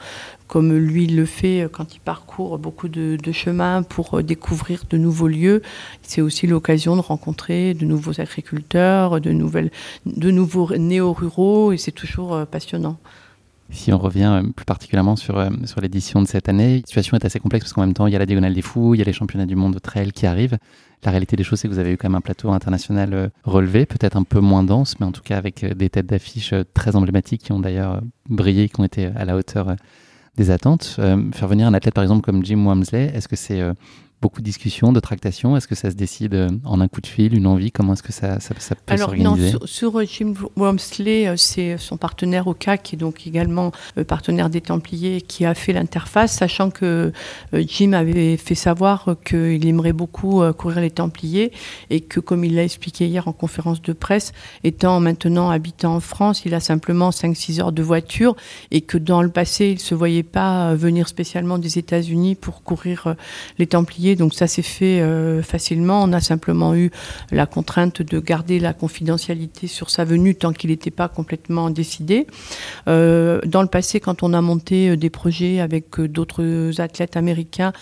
comme 0.46 0.76
lui 0.76 1.06
le 1.06 1.26
fait 1.26 1.68
quand 1.70 1.94
il 1.94 2.00
parcourt 2.00 2.58
beaucoup 2.58 2.88
de, 2.88 3.16
de 3.22 3.32
chemins 3.32 3.82
pour 3.82 4.22
découvrir 4.22 4.82
de 4.90 4.96
nouveaux 4.96 5.28
lieux. 5.28 5.62
C'est 6.02 6.20
aussi 6.20 6.46
l'occasion 6.46 6.96
de 6.96 7.00
rencontrer 7.00 7.74
de 7.74 7.84
nouveaux 7.84 8.20
agriculteurs, 8.20 9.20
de, 9.20 9.30
nouvelles, 9.30 9.70
de 10.06 10.30
nouveaux 10.30 10.76
néo-ruraux, 10.76 11.72
et 11.72 11.76
c'est 11.76 11.92
toujours 11.92 12.34
euh, 12.34 12.44
passionnant. 12.44 12.98
Si 13.70 13.92
on 13.92 13.98
revient 13.98 14.42
plus 14.54 14.64
particulièrement 14.64 15.16
sur, 15.16 15.42
sur 15.64 15.80
l'édition 15.80 16.20
de 16.20 16.26
cette 16.26 16.48
année, 16.48 16.80
la 16.80 16.86
situation 16.86 17.16
est 17.16 17.24
assez 17.24 17.38
complexe 17.38 17.64
parce 17.64 17.72
qu'en 17.72 17.82
même 17.82 17.94
temps, 17.94 18.06
il 18.06 18.12
y 18.12 18.16
a 18.16 18.18
la 18.18 18.26
Diagonale 18.26 18.54
des 18.54 18.62
Fous, 18.62 18.94
il 18.94 18.98
y 18.98 19.00
a 19.00 19.04
les 19.04 19.12
championnats 19.12 19.46
du 19.46 19.56
monde 19.56 19.74
de 19.74 19.78
trail 19.78 20.12
qui 20.12 20.26
arrivent. 20.26 20.58
La 21.04 21.10
réalité 21.10 21.36
des 21.36 21.44
choses, 21.44 21.60
c'est 21.60 21.68
que 21.68 21.72
vous 21.72 21.78
avez 21.78 21.92
eu 21.92 21.96
quand 21.96 22.08
même 22.08 22.16
un 22.16 22.20
plateau 22.20 22.50
international 22.50 23.30
relevé, 23.44 23.86
peut-être 23.86 24.16
un 24.16 24.22
peu 24.22 24.40
moins 24.40 24.62
dense, 24.62 24.98
mais 25.00 25.06
en 25.06 25.12
tout 25.12 25.22
cas 25.22 25.38
avec 25.38 25.64
des 25.64 25.88
têtes 25.88 26.06
d'affiche 26.06 26.52
très 26.74 26.96
emblématiques 26.96 27.42
qui 27.44 27.52
ont 27.52 27.60
d'ailleurs 27.60 28.00
brillé, 28.28 28.68
qui 28.68 28.80
ont 28.80 28.84
été 28.84 29.06
à 29.06 29.24
la 29.24 29.36
hauteur 29.36 29.76
des 30.36 30.50
attentes. 30.50 31.00
faire 31.32 31.48
venir 31.48 31.66
un 31.66 31.74
athlète, 31.74 31.94
par 31.94 32.04
exemple, 32.04 32.22
comme 32.22 32.44
Jim 32.44 32.64
Wamsley, 32.66 33.12
est-ce 33.14 33.28
que 33.28 33.36
c'est 33.36 33.62
beaucoup 34.20 34.40
de 34.40 34.44
discussions, 34.44 34.92
de 34.92 35.00
tractations. 35.00 35.56
Est-ce 35.56 35.66
que 35.66 35.74
ça 35.74 35.90
se 35.90 35.96
décide 35.96 36.34
euh, 36.34 36.48
en 36.64 36.80
un 36.80 36.88
coup 36.88 37.00
de 37.00 37.06
fil, 37.06 37.34
une 37.34 37.46
envie? 37.46 37.72
Comment 37.72 37.94
est-ce 37.94 38.02
que 38.02 38.12
ça, 38.12 38.38
ça, 38.38 38.54
ça 38.58 38.74
peut 38.74 38.96
s'organiser? 38.96 39.48
Alors, 39.48 39.68
sur, 39.68 39.92
sur, 39.94 40.06
Jim 40.06 40.34
Wormsley, 40.56 41.26
euh, 41.26 41.36
c'est 41.36 41.78
son 41.78 41.96
partenaire 41.96 42.46
au 42.46 42.54
CAC, 42.54 42.82
qui 42.82 42.96
est 42.96 42.98
donc 42.98 43.26
également 43.26 43.72
euh, 43.96 44.04
partenaire 44.04 44.50
des 44.50 44.60
Templiers, 44.60 45.22
qui 45.22 45.46
a 45.46 45.54
fait 45.54 45.72
l'interface, 45.72 46.32
sachant 46.32 46.70
que 46.70 47.12
Jim 47.52 47.92
avait 47.92 48.36
fait 48.36 48.54
savoir 48.54 49.16
qu'il 49.24 49.66
aimerait 49.66 49.92
beaucoup 49.92 50.42
courir 50.52 50.80
les 50.80 50.90
Templiers 50.90 51.52
et 51.88 52.00
que, 52.00 52.20
comme 52.20 52.44
il 52.44 52.54
l'a 52.54 52.64
expliqué 52.64 53.06
hier 53.06 53.26
en 53.28 53.32
conférence 53.32 53.80
de 53.82 53.92
presse, 53.92 54.32
étant 54.64 55.00
maintenant 55.00 55.50
habitant 55.50 55.96
en 55.96 56.00
France, 56.00 56.42
il 56.44 56.54
a 56.54 56.60
simplement 56.60 57.10
5-6 57.10 57.60
heures 57.60 57.72
de 57.72 57.82
voiture 57.82 58.36
et 58.70 58.80
que 58.80 58.98
dans 58.98 59.22
le 59.22 59.30
passé, 59.30 59.68
il 59.68 59.74
ne 59.74 59.78
se 59.78 59.94
voyait 59.94 60.22
pas 60.22 60.74
venir 60.74 61.08
spécialement 61.08 61.58
des 61.58 61.78
États-Unis 61.78 62.34
pour 62.34 62.62
courir 62.62 63.14
les 63.58 63.66
Templiers 63.66 64.09
donc 64.16 64.34
ça 64.34 64.46
s'est 64.46 64.62
fait 64.62 65.00
euh, 65.00 65.42
facilement. 65.42 66.02
On 66.02 66.12
a 66.12 66.20
simplement 66.20 66.74
eu 66.74 66.90
la 67.30 67.46
contrainte 67.46 68.02
de 68.02 68.18
garder 68.18 68.58
la 68.58 68.72
confidentialité 68.72 69.66
sur 69.66 69.90
sa 69.90 70.04
venue 70.04 70.34
tant 70.34 70.52
qu'il 70.52 70.70
n'était 70.70 70.90
pas 70.90 71.08
complètement 71.08 71.70
décidé. 71.70 72.26
Euh, 72.88 73.40
dans 73.46 73.62
le 73.62 73.68
passé, 73.68 74.00
quand 74.00 74.22
on 74.22 74.32
a 74.32 74.40
monté 74.40 74.90
euh, 74.90 74.96
des 74.96 75.10
projets 75.10 75.60
avec 75.60 76.00
d'autres 76.00 76.80
athlètes 76.80 77.16
américains, 77.16 77.72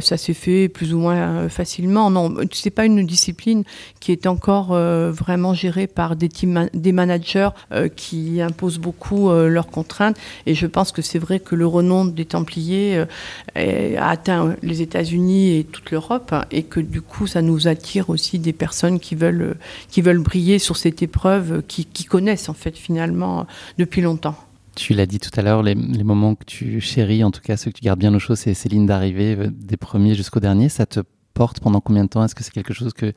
ça 0.00 0.16
s'est 0.16 0.34
fait 0.34 0.68
plus 0.68 0.94
ou 0.94 0.98
moins 0.98 1.48
facilement. 1.48 2.10
Non, 2.10 2.34
c'est 2.52 2.70
pas 2.70 2.84
une 2.84 3.04
discipline 3.06 3.64
qui 4.00 4.12
est 4.12 4.26
encore 4.26 4.68
vraiment 4.68 5.54
gérée 5.54 5.86
par 5.86 6.16
des 6.16 6.28
des 6.74 6.92
managers 6.92 7.50
qui 7.96 8.40
imposent 8.40 8.78
beaucoup 8.78 9.30
leurs 9.30 9.68
contraintes. 9.68 10.16
Et 10.46 10.54
je 10.54 10.66
pense 10.66 10.92
que 10.92 11.02
c'est 11.02 11.18
vrai 11.18 11.40
que 11.40 11.54
le 11.54 11.66
renom 11.66 12.04
des 12.04 12.24
Templiers 12.24 13.04
a 13.54 14.10
atteint 14.10 14.56
les 14.62 14.82
États-Unis 14.82 15.56
et 15.56 15.66
toute 15.76 15.90
l'Europe 15.90 16.34
et 16.50 16.62
que 16.62 16.80
du 16.80 17.02
coup 17.02 17.26
ça 17.26 17.42
nous 17.42 17.68
attire 17.68 18.10
aussi 18.10 18.38
des 18.38 18.52
personnes 18.52 18.98
qui 19.00 19.14
veulent, 19.14 19.56
qui 19.88 20.00
veulent 20.00 20.22
briller 20.22 20.58
sur 20.58 20.76
cette 20.76 21.02
épreuve, 21.02 21.62
qui, 21.66 21.84
qui 21.84 22.04
connaissent 22.04 22.48
en 22.48 22.54
fait 22.54 22.76
finalement 22.76 23.46
depuis 23.78 24.02
longtemps. 24.02 24.36
Tu 24.76 24.92
l'as 24.92 25.06
dit 25.06 25.18
tout 25.18 25.30
à 25.34 25.42
l'heure, 25.42 25.62
les, 25.62 25.74
moments 25.74 26.34
que 26.34 26.44
tu 26.44 26.82
chéris, 26.82 27.24
en 27.24 27.30
tout 27.30 27.40
cas 27.40 27.56
ceux 27.56 27.70
que 27.70 27.78
tu 27.78 27.84
gardes 27.84 27.98
bien 27.98 28.14
au 28.14 28.18
chaud, 28.18 28.34
c'est 28.34 28.52
ces 28.52 28.68
lignes 28.68 28.86
d'arrivée 28.86 29.34
euh, 29.38 29.48
des 29.50 29.78
premiers 29.78 30.14
jusqu'au 30.14 30.38
dernier. 30.38 30.68
Ça 30.68 30.84
te 30.84 31.00
porte 31.32 31.60
pendant 31.60 31.80
combien 31.80 32.04
de 32.04 32.10
temps? 32.10 32.22
Est-ce 32.22 32.34
que 32.34 32.44
c'est 32.44 32.52
quelque 32.52 32.74
chose 32.74 32.92
que, 32.92 33.12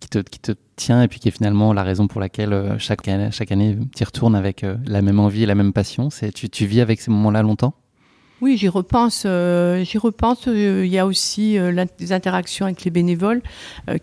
qui, 0.00 0.08
te, 0.08 0.18
qui 0.20 0.38
te 0.38 0.52
tient 0.76 1.02
et 1.02 1.08
puis 1.08 1.20
qui 1.20 1.28
est 1.28 1.32
finalement 1.32 1.74
la 1.74 1.82
raison 1.82 2.06
pour 2.06 2.20
laquelle 2.20 2.54
euh, 2.54 2.78
chaque, 2.78 3.00
chaque 3.30 3.52
année 3.52 3.76
tu 3.94 4.02
y 4.02 4.04
retournes 4.04 4.34
avec 4.34 4.64
euh, 4.64 4.76
la 4.86 5.02
même 5.02 5.20
envie 5.20 5.42
et 5.42 5.46
la 5.46 5.54
même 5.54 5.74
passion? 5.74 6.08
Tu 6.34 6.66
vis 6.66 6.80
avec 6.80 7.00
ces 7.02 7.10
moments-là 7.10 7.42
longtemps? 7.42 7.74
Oui, 8.42 8.56
j'y 8.56 8.68
repense. 8.68 9.22
Euh, 9.24 9.84
j'y 9.84 9.98
repense. 9.98 10.48
Euh, 10.48 10.84
il 10.84 10.90
y 10.90 10.98
a 10.98 11.06
aussi 11.06 11.56
euh, 11.58 11.86
les 12.00 12.12
interactions 12.12 12.66
avec 12.66 12.82
les 12.84 12.90
bénévoles 12.90 13.40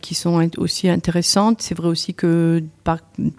qui 0.02 0.15
sont 0.15 0.49
aussi 0.58 0.88
intéressantes. 0.88 1.62
C'est 1.62 1.75
vrai 1.75 1.89
aussi 1.89 2.13
que 2.13 2.63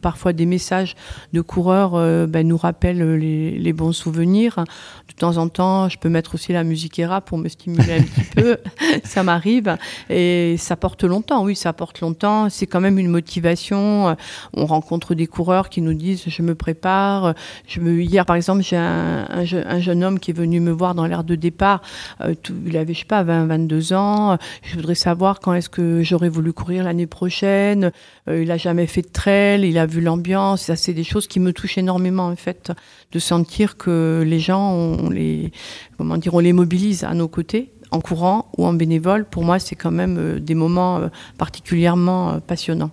parfois 0.02 0.32
des 0.32 0.46
messages 0.46 0.96
de 1.32 1.40
coureurs 1.40 1.92
ben, 2.28 2.46
nous 2.46 2.56
rappellent 2.56 3.16
les, 3.16 3.72
bons 3.72 3.92
souvenirs. 3.92 4.64
De 5.08 5.14
temps 5.14 5.36
en 5.36 5.48
temps, 5.48 5.88
je 5.88 5.98
peux 5.98 6.08
mettre 6.08 6.34
aussi 6.34 6.52
la 6.52 6.64
musique 6.64 6.98
ERA 6.98 7.20
pour 7.20 7.38
me 7.38 7.48
stimuler 7.48 7.98
un 7.98 8.02
petit 8.02 8.30
peu. 8.36 8.56
Ça 9.04 9.22
m'arrive 9.22 9.76
et 10.08 10.56
ça 10.58 10.76
porte 10.76 11.04
longtemps. 11.04 11.44
Oui, 11.44 11.56
ça 11.56 11.72
porte 11.72 12.00
longtemps. 12.00 12.48
C'est 12.50 12.66
quand 12.66 12.80
même 12.80 12.98
une 12.98 13.08
motivation. 13.08 14.16
On 14.54 14.66
rencontre 14.66 15.14
des 15.14 15.26
coureurs 15.26 15.68
qui 15.68 15.82
nous 15.82 15.94
disent 15.94 16.24
je 16.26 16.42
me 16.42 16.54
prépare. 16.54 17.34
Je 17.66 17.80
me... 17.80 18.02
Hier, 18.02 18.26
par 18.26 18.36
exemple, 18.36 18.62
j'ai 18.62 18.76
un, 18.76 19.26
un 19.30 19.80
jeune 19.80 20.04
homme 20.04 20.18
qui 20.18 20.30
est 20.30 20.34
venu 20.34 20.60
me 20.60 20.70
voir 20.70 20.94
dans 20.94 21.06
l'air 21.06 21.24
de 21.24 21.34
départ. 21.34 21.82
Euh, 22.20 22.34
il 22.66 22.76
avait, 22.76 22.94
je 22.94 23.00
sais 23.00 23.04
pas, 23.04 23.22
20, 23.22 23.46
22 23.46 23.92
ans. 23.92 24.38
Je 24.62 24.76
voudrais 24.76 24.94
savoir 24.94 25.40
quand 25.40 25.54
est-ce 25.54 25.68
que 25.68 26.02
j'aurais 26.02 26.28
voulu 26.28 26.52
courir 26.52 26.84
l'année 26.84 27.06
prochaine. 27.06 27.92
Euh, 28.28 28.42
il 28.42 28.50
a 28.50 28.56
jamais 28.56 28.86
fait 28.86 29.02
de 29.02 29.08
trail, 29.08 29.39
il 29.64 29.78
a 29.78 29.86
vu 29.86 30.00
l'ambiance. 30.00 30.62
Ça, 30.62 30.76
c'est 30.76 30.94
des 30.94 31.04
choses 31.04 31.26
qui 31.26 31.40
me 31.40 31.52
touchent 31.52 31.78
énormément, 31.78 32.26
en 32.26 32.36
fait, 32.36 32.72
de 33.12 33.18
sentir 33.18 33.76
que 33.76 34.22
les 34.26 34.40
gens, 34.40 34.72
on 34.72 35.10
les, 35.10 35.52
comment 35.98 36.16
dire, 36.16 36.34
on 36.34 36.38
les 36.38 36.52
mobilise 36.52 37.04
à 37.04 37.14
nos 37.14 37.28
côtés 37.28 37.72
en 37.90 38.00
courant 38.00 38.50
ou 38.56 38.66
en 38.66 38.72
bénévole, 38.72 39.24
pour 39.24 39.44
moi, 39.44 39.58
c'est 39.58 39.74
quand 39.74 39.90
même 39.90 40.16
euh, 40.18 40.38
des 40.38 40.54
moments 40.54 41.00
particulièrement 41.38 42.38
passionnants. 42.40 42.92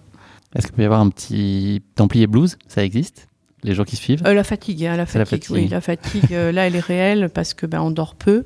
Est-ce 0.55 0.67
qu'il 0.67 0.75
peut 0.75 0.81
y 0.81 0.85
avoir 0.85 1.01
un 1.01 1.09
petit 1.09 1.83
Templier 1.95 2.25
Blues? 2.25 2.57
Ça 2.67 2.83
existe? 2.83 3.26
Les 3.63 3.73
gens 3.73 3.85
qui 3.85 3.95
suivent 3.95 4.21
euh, 4.25 4.35
La 4.35 4.43
fatigue, 4.43 4.85
hein, 4.85 4.95
la, 4.95 5.05
fatigue 5.07 5.43
oui, 5.49 5.67
la 5.67 5.81
fatigue. 5.81 6.31
Euh, 6.31 6.51
là, 6.51 6.67
elle 6.67 6.75
est 6.75 6.79
réelle 6.79 7.29
parce 7.33 7.55
que 7.55 7.65
ben 7.65 7.81
on 7.81 7.89
dort 7.89 8.13
peu. 8.13 8.45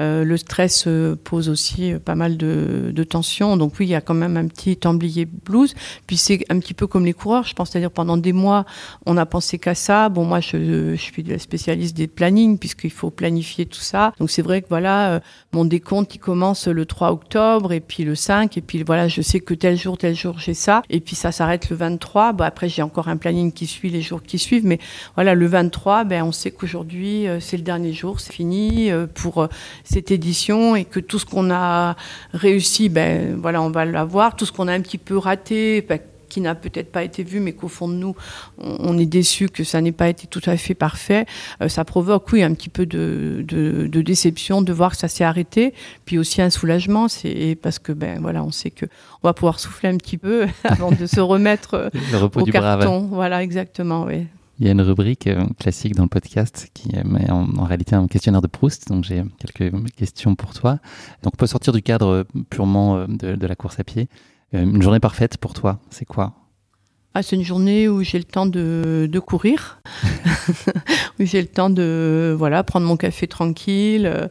Euh, 0.00 0.24
le 0.24 0.36
stress 0.36 0.88
pose 1.22 1.48
aussi 1.48 1.92
pas 2.04 2.16
mal 2.16 2.36
de, 2.36 2.90
de 2.92 3.04
tensions. 3.04 3.56
Donc 3.56 3.74
oui, 3.78 3.86
il 3.86 3.90
y 3.90 3.94
a 3.94 4.00
quand 4.00 4.14
même 4.14 4.36
un 4.36 4.48
petit 4.48 4.76
temblier 4.76 5.26
blues. 5.26 5.74
Puis 6.08 6.16
c'est 6.16 6.44
un 6.48 6.58
petit 6.58 6.74
peu 6.74 6.88
comme 6.88 7.04
les 7.04 7.12
coureurs, 7.12 7.44
je 7.44 7.54
pense. 7.54 7.70
C'est-à-dire 7.70 7.92
pendant 7.92 8.16
des 8.16 8.32
mois, 8.32 8.64
on 9.06 9.16
a 9.16 9.26
pensé 9.26 9.58
qu'à 9.58 9.76
ça. 9.76 10.08
Bon, 10.08 10.24
moi, 10.24 10.40
je, 10.40 10.96
je 10.96 11.00
suis 11.00 11.24
spécialiste 11.38 11.96
des 11.96 12.08
plannings 12.08 12.58
puisqu'il 12.58 12.90
faut 12.90 13.10
planifier 13.10 13.64
tout 13.66 13.80
ça. 13.80 14.12
Donc 14.18 14.30
c'est 14.30 14.42
vrai 14.42 14.62
que 14.62 14.68
voilà, 14.68 15.20
mon 15.52 15.64
décompte 15.64 16.14
il 16.16 16.18
commence 16.18 16.66
le 16.66 16.84
3 16.84 17.12
octobre 17.12 17.72
et 17.72 17.80
puis 17.80 18.04
le 18.04 18.14
5 18.16 18.56
et 18.56 18.60
puis 18.60 18.82
voilà, 18.82 19.06
je 19.06 19.22
sais 19.22 19.40
que 19.40 19.54
tel 19.54 19.76
jour, 19.76 19.96
tel 19.96 20.16
jour 20.16 20.38
j'ai 20.38 20.54
ça 20.54 20.82
et 20.90 21.00
puis 21.00 21.14
ça 21.14 21.30
s'arrête 21.30 21.70
le 21.70 21.76
23. 21.76 22.32
Bon, 22.32 22.44
après 22.44 22.68
j'ai 22.68 22.82
encore 22.82 23.08
un 23.08 23.16
planning 23.16 23.52
qui 23.52 23.66
suit 23.66 23.90
les 23.90 24.02
jours 24.02 24.22
qui 24.22 24.38
suivent 24.38 24.47
mais 24.64 24.78
voilà, 25.14 25.34
le 25.34 25.46
23, 25.46 26.04
ben, 26.04 26.22
on 26.22 26.32
sait 26.32 26.50
qu'aujourd'hui, 26.50 27.26
euh, 27.26 27.40
c'est 27.40 27.56
le 27.56 27.62
dernier 27.62 27.92
jour, 27.92 28.20
c'est 28.20 28.32
fini 28.32 28.90
euh, 28.90 29.06
pour 29.06 29.42
euh, 29.42 29.48
cette 29.84 30.10
édition 30.10 30.76
et 30.76 30.84
que 30.84 31.00
tout 31.00 31.18
ce 31.18 31.26
qu'on 31.26 31.50
a 31.50 31.96
réussi, 32.32 32.88
ben, 32.88 33.36
voilà, 33.40 33.62
on 33.62 33.70
va 33.70 33.84
l'avoir. 33.84 34.36
Tout 34.36 34.46
ce 34.46 34.52
qu'on 34.52 34.68
a 34.68 34.72
un 34.72 34.80
petit 34.80 34.98
peu 34.98 35.16
raté, 35.16 35.82
ben, 35.82 35.98
qui 36.28 36.42
n'a 36.42 36.54
peut-être 36.54 36.92
pas 36.92 37.04
été 37.04 37.22
vu, 37.22 37.40
mais 37.40 37.52
qu'au 37.52 37.68
fond 37.68 37.88
de 37.88 37.94
nous, 37.94 38.14
on, 38.58 38.98
est 38.98 39.06
déçu 39.06 39.48
que 39.48 39.64
ça 39.64 39.80
n'ait 39.80 39.92
pas 39.92 40.10
été 40.10 40.26
tout 40.26 40.42
à 40.44 40.58
fait 40.58 40.74
parfait. 40.74 41.24
ça 41.68 41.86
provoque, 41.86 42.30
oui, 42.32 42.42
un 42.42 42.52
petit 42.52 42.68
peu 42.68 42.84
de, 42.84 43.42
de, 43.48 44.02
déception 44.02 44.60
de 44.60 44.70
voir 44.70 44.90
que 44.90 44.98
ça 44.98 45.08
s'est 45.08 45.24
arrêté, 45.24 45.72
puis 46.04 46.18
aussi 46.18 46.42
un 46.42 46.50
soulagement, 46.50 47.08
c'est 47.08 47.56
parce 47.62 47.78
que 47.78 47.92
ben 47.92 48.20
voilà, 48.20 48.44
on 48.44 48.50
sait 48.50 48.70
que 48.70 48.84
on 49.22 49.28
va 49.28 49.32
pouvoir 49.32 49.58
souffler 49.58 49.88
un 49.88 49.96
petit 49.96 50.18
peu 50.18 50.46
avant 50.64 50.92
de 50.92 51.06
se 51.06 51.20
remettre 51.20 51.90
au 52.12 52.44
carton. 52.44 53.08
Voilà, 53.10 53.42
exactement, 53.42 54.04
oui. 54.04 54.26
Il 54.60 54.66
y 54.66 54.68
a 54.68 54.72
une 54.72 54.82
rubrique 54.82 55.28
euh, 55.28 55.46
classique 55.58 55.94
dans 55.94 56.02
le 56.02 56.08
podcast 56.08 56.68
qui 56.74 56.90
est 56.96 57.30
en, 57.30 57.48
en, 57.58 57.64
réalité 57.64 57.94
un 57.94 58.08
questionnaire 58.08 58.42
de 58.42 58.48
Proust. 58.48 58.88
Donc 58.88 59.04
j'ai 59.04 59.22
quelques 59.38 59.72
questions 59.94 60.34
pour 60.34 60.52
toi. 60.52 60.80
Donc 61.22 61.34
on 61.34 61.36
peut 61.36 61.46
sortir 61.46 61.72
du 61.72 61.82
cadre 61.82 62.08
euh, 62.08 62.24
purement 62.50 62.96
euh, 62.96 63.06
de, 63.06 63.46
la 63.46 63.54
course 63.54 63.78
à 63.78 63.84
pied. 63.84 64.08
Une 64.52 64.80
journée 64.80 65.00
parfaite 65.00 65.36
pour 65.36 65.52
toi, 65.52 65.78
c'est 65.90 66.06
quoi? 66.06 66.32
Ah, 67.14 67.22
c'est 67.22 67.36
une 67.36 67.44
journée 67.44 67.88
où 67.88 68.02
j'ai 68.02 68.18
le 68.18 68.24
temps 68.24 68.46
de, 68.46 69.08
de 69.10 69.18
courir, 69.18 69.80
où 71.18 71.24
j'ai 71.24 71.40
le 71.40 71.48
temps 71.48 71.68
de 71.68 72.34
voilà 72.38 72.62
prendre 72.62 72.86
mon 72.86 72.96
café 72.96 73.26
tranquille, 73.26 74.06
euh, 74.06 74.28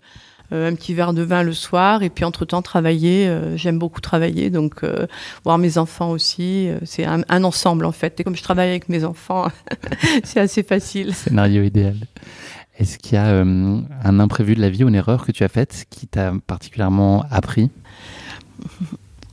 un 0.51 0.75
petit 0.75 0.93
verre 0.93 1.13
de 1.13 1.21
vin 1.21 1.43
le 1.43 1.53
soir 1.53 2.03
et 2.03 2.09
puis 2.09 2.23
entre-temps 2.23 2.61
travailler. 2.61 3.27
Euh, 3.27 3.57
j'aime 3.57 3.79
beaucoup 3.79 4.01
travailler, 4.01 4.49
donc 4.49 4.83
euh, 4.83 5.07
voir 5.43 5.57
mes 5.57 5.77
enfants 5.77 6.11
aussi. 6.11 6.69
c'est 6.83 7.05
un, 7.05 7.23
ensemble 7.43 7.85
en 7.85 7.91
fait. 7.91 8.19
Et 8.19 8.23
comme 8.23 8.35
je 8.35 8.43
travaille 8.43 8.69
avec 8.69 8.89
mes 8.89 9.03
enfants, 9.03 9.47
c'est 10.23 10.39
assez 10.39 10.63
facile. 10.63 11.13
Scénario 11.13 11.63
idéal. 11.63 11.97
Est-ce 12.79 12.99
qu'il 12.99 13.15
y 13.15 13.17
a 13.17 13.25
un 13.25 14.19
imprévu 14.19 14.53
de 14.53 14.61
la 14.61 14.69
vie 14.69 14.83
ou 14.83 14.87
une 14.87 14.95
erreur 14.95 15.25
que 15.25 15.31
tu 15.31 15.43
as 15.43 15.47
faite 15.47 15.85
qui 15.89 16.05
t'a 16.05 16.31
particulièrement 16.45 17.25
appris? 17.31 17.71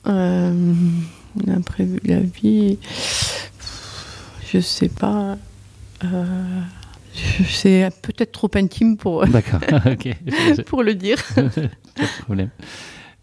Un 0.07 0.55
imprévu 1.47 2.01
de 2.03 2.09
la 2.09 2.21
vie, 2.21 2.79
je 4.51 4.61
sais 4.61 4.89
pas. 4.89 5.37
C'est 7.49 7.89
peut-être 8.03 8.33
trop 8.33 8.51
intime 8.55 8.97
pour, 8.97 9.25
pour 10.67 10.83
le 10.83 10.95
dire. 10.95 11.23
Pas 11.35 11.43
de 11.43 12.23
problème. 12.23 12.51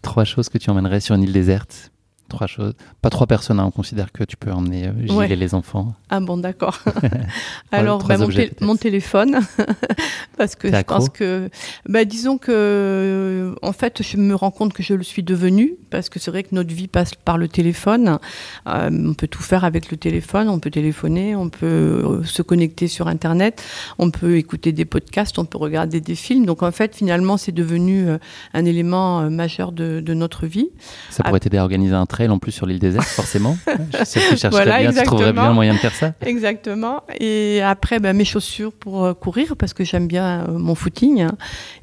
Trois 0.00 0.24
choses 0.24 0.48
que 0.48 0.58
tu 0.58 0.70
emmènerais 0.70 1.00
sur 1.00 1.14
une 1.14 1.22
île 1.22 1.32
déserte 1.32 1.91
trois 2.32 2.46
choses. 2.46 2.74
Pas 3.00 3.10
trois 3.10 3.26
personnes, 3.26 3.60
hein, 3.60 3.64
on 3.66 3.70
considère 3.70 4.10
que 4.10 4.24
tu 4.24 4.36
peux 4.36 4.50
emmener 4.50 4.88
euh, 4.88 5.06
Gilles 5.06 5.32
et 5.32 5.36
les 5.36 5.54
enfants. 5.54 5.94
Ah 6.10 6.20
bon, 6.20 6.36
d'accord. 6.36 6.80
Alors, 7.72 8.04
bah, 8.04 8.16
mon, 8.60 8.76
téléphone, 8.76 9.40
parce 10.38 10.56
que 10.56 10.68
je 10.68 10.82
pense 10.82 11.08
que, 11.08 11.50
bah, 11.88 12.04
disons 12.04 12.38
que, 12.38 12.52
euh, 12.52 13.54
en 13.62 13.72
fait, 13.72 14.02
je 14.02 14.16
me 14.16 14.34
rends 14.34 14.50
compte 14.50 14.72
que 14.72 14.82
je 14.82 14.94
le 14.94 15.02
suis 15.02 15.22
devenu, 15.22 15.74
parce 15.90 16.08
que 16.08 16.18
c'est 16.18 16.30
vrai 16.30 16.42
que 16.42 16.54
notre 16.54 16.74
vie 16.74 16.88
passe 16.88 17.14
par 17.14 17.38
le 17.38 17.48
téléphone. 17.48 18.18
Euh, 18.66 18.90
on 18.92 19.14
peut 19.14 19.28
tout 19.28 19.42
faire 19.42 19.64
avec 19.64 19.90
le 19.90 19.96
téléphone, 19.96 20.48
on 20.48 20.58
peut 20.58 20.70
téléphoner, 20.70 21.36
on 21.36 21.50
peut 21.50 22.22
se 22.24 22.42
connecter 22.42 22.88
sur 22.88 23.08
Internet, 23.08 23.62
on 23.98 24.10
peut 24.10 24.36
écouter 24.36 24.72
des 24.72 24.84
podcasts, 24.84 25.38
on 25.38 25.44
peut 25.44 25.58
regarder 25.58 26.00
des 26.00 26.14
films. 26.14 26.46
Donc, 26.46 26.62
en 26.62 26.72
fait, 26.72 26.96
finalement, 26.96 27.36
c'est 27.36 27.52
devenu 27.52 28.06
un 28.54 28.64
élément 28.64 29.30
majeur 29.30 29.72
de, 29.72 30.00
de 30.00 30.14
notre 30.14 30.46
vie. 30.46 30.70
Ça 31.10 31.22
pourrait 31.22 31.40
t'aider 31.40 31.58
à 31.58 31.62
organiser 31.62 31.94
un 31.94 32.06
trail 32.22 32.30
en 32.30 32.38
plus 32.38 32.52
sur 32.52 32.66
l'île 32.66 32.78
déserte, 32.78 33.06
forcément. 33.06 33.56
je 33.98 34.04
sais 34.04 34.20
que 34.20 34.30
tu 34.30 34.36
chercherais 34.36 34.64
voilà, 34.64 34.78
bien, 34.80 34.92
tu 34.92 35.06
trouverais 35.06 35.32
bien 35.32 35.44
un 35.44 35.52
moyen 35.52 35.74
de 35.74 35.78
faire 35.78 35.94
ça. 35.94 36.14
Exactement. 36.20 37.02
Et 37.18 37.60
après, 37.62 37.98
ben, 38.00 38.16
mes 38.16 38.24
chaussures 38.24 38.72
pour 38.72 39.04
euh, 39.04 39.14
courir, 39.14 39.56
parce 39.56 39.74
que 39.74 39.84
j'aime 39.84 40.06
bien 40.06 40.46
euh, 40.48 40.58
mon 40.58 40.74
footing. 40.74 41.26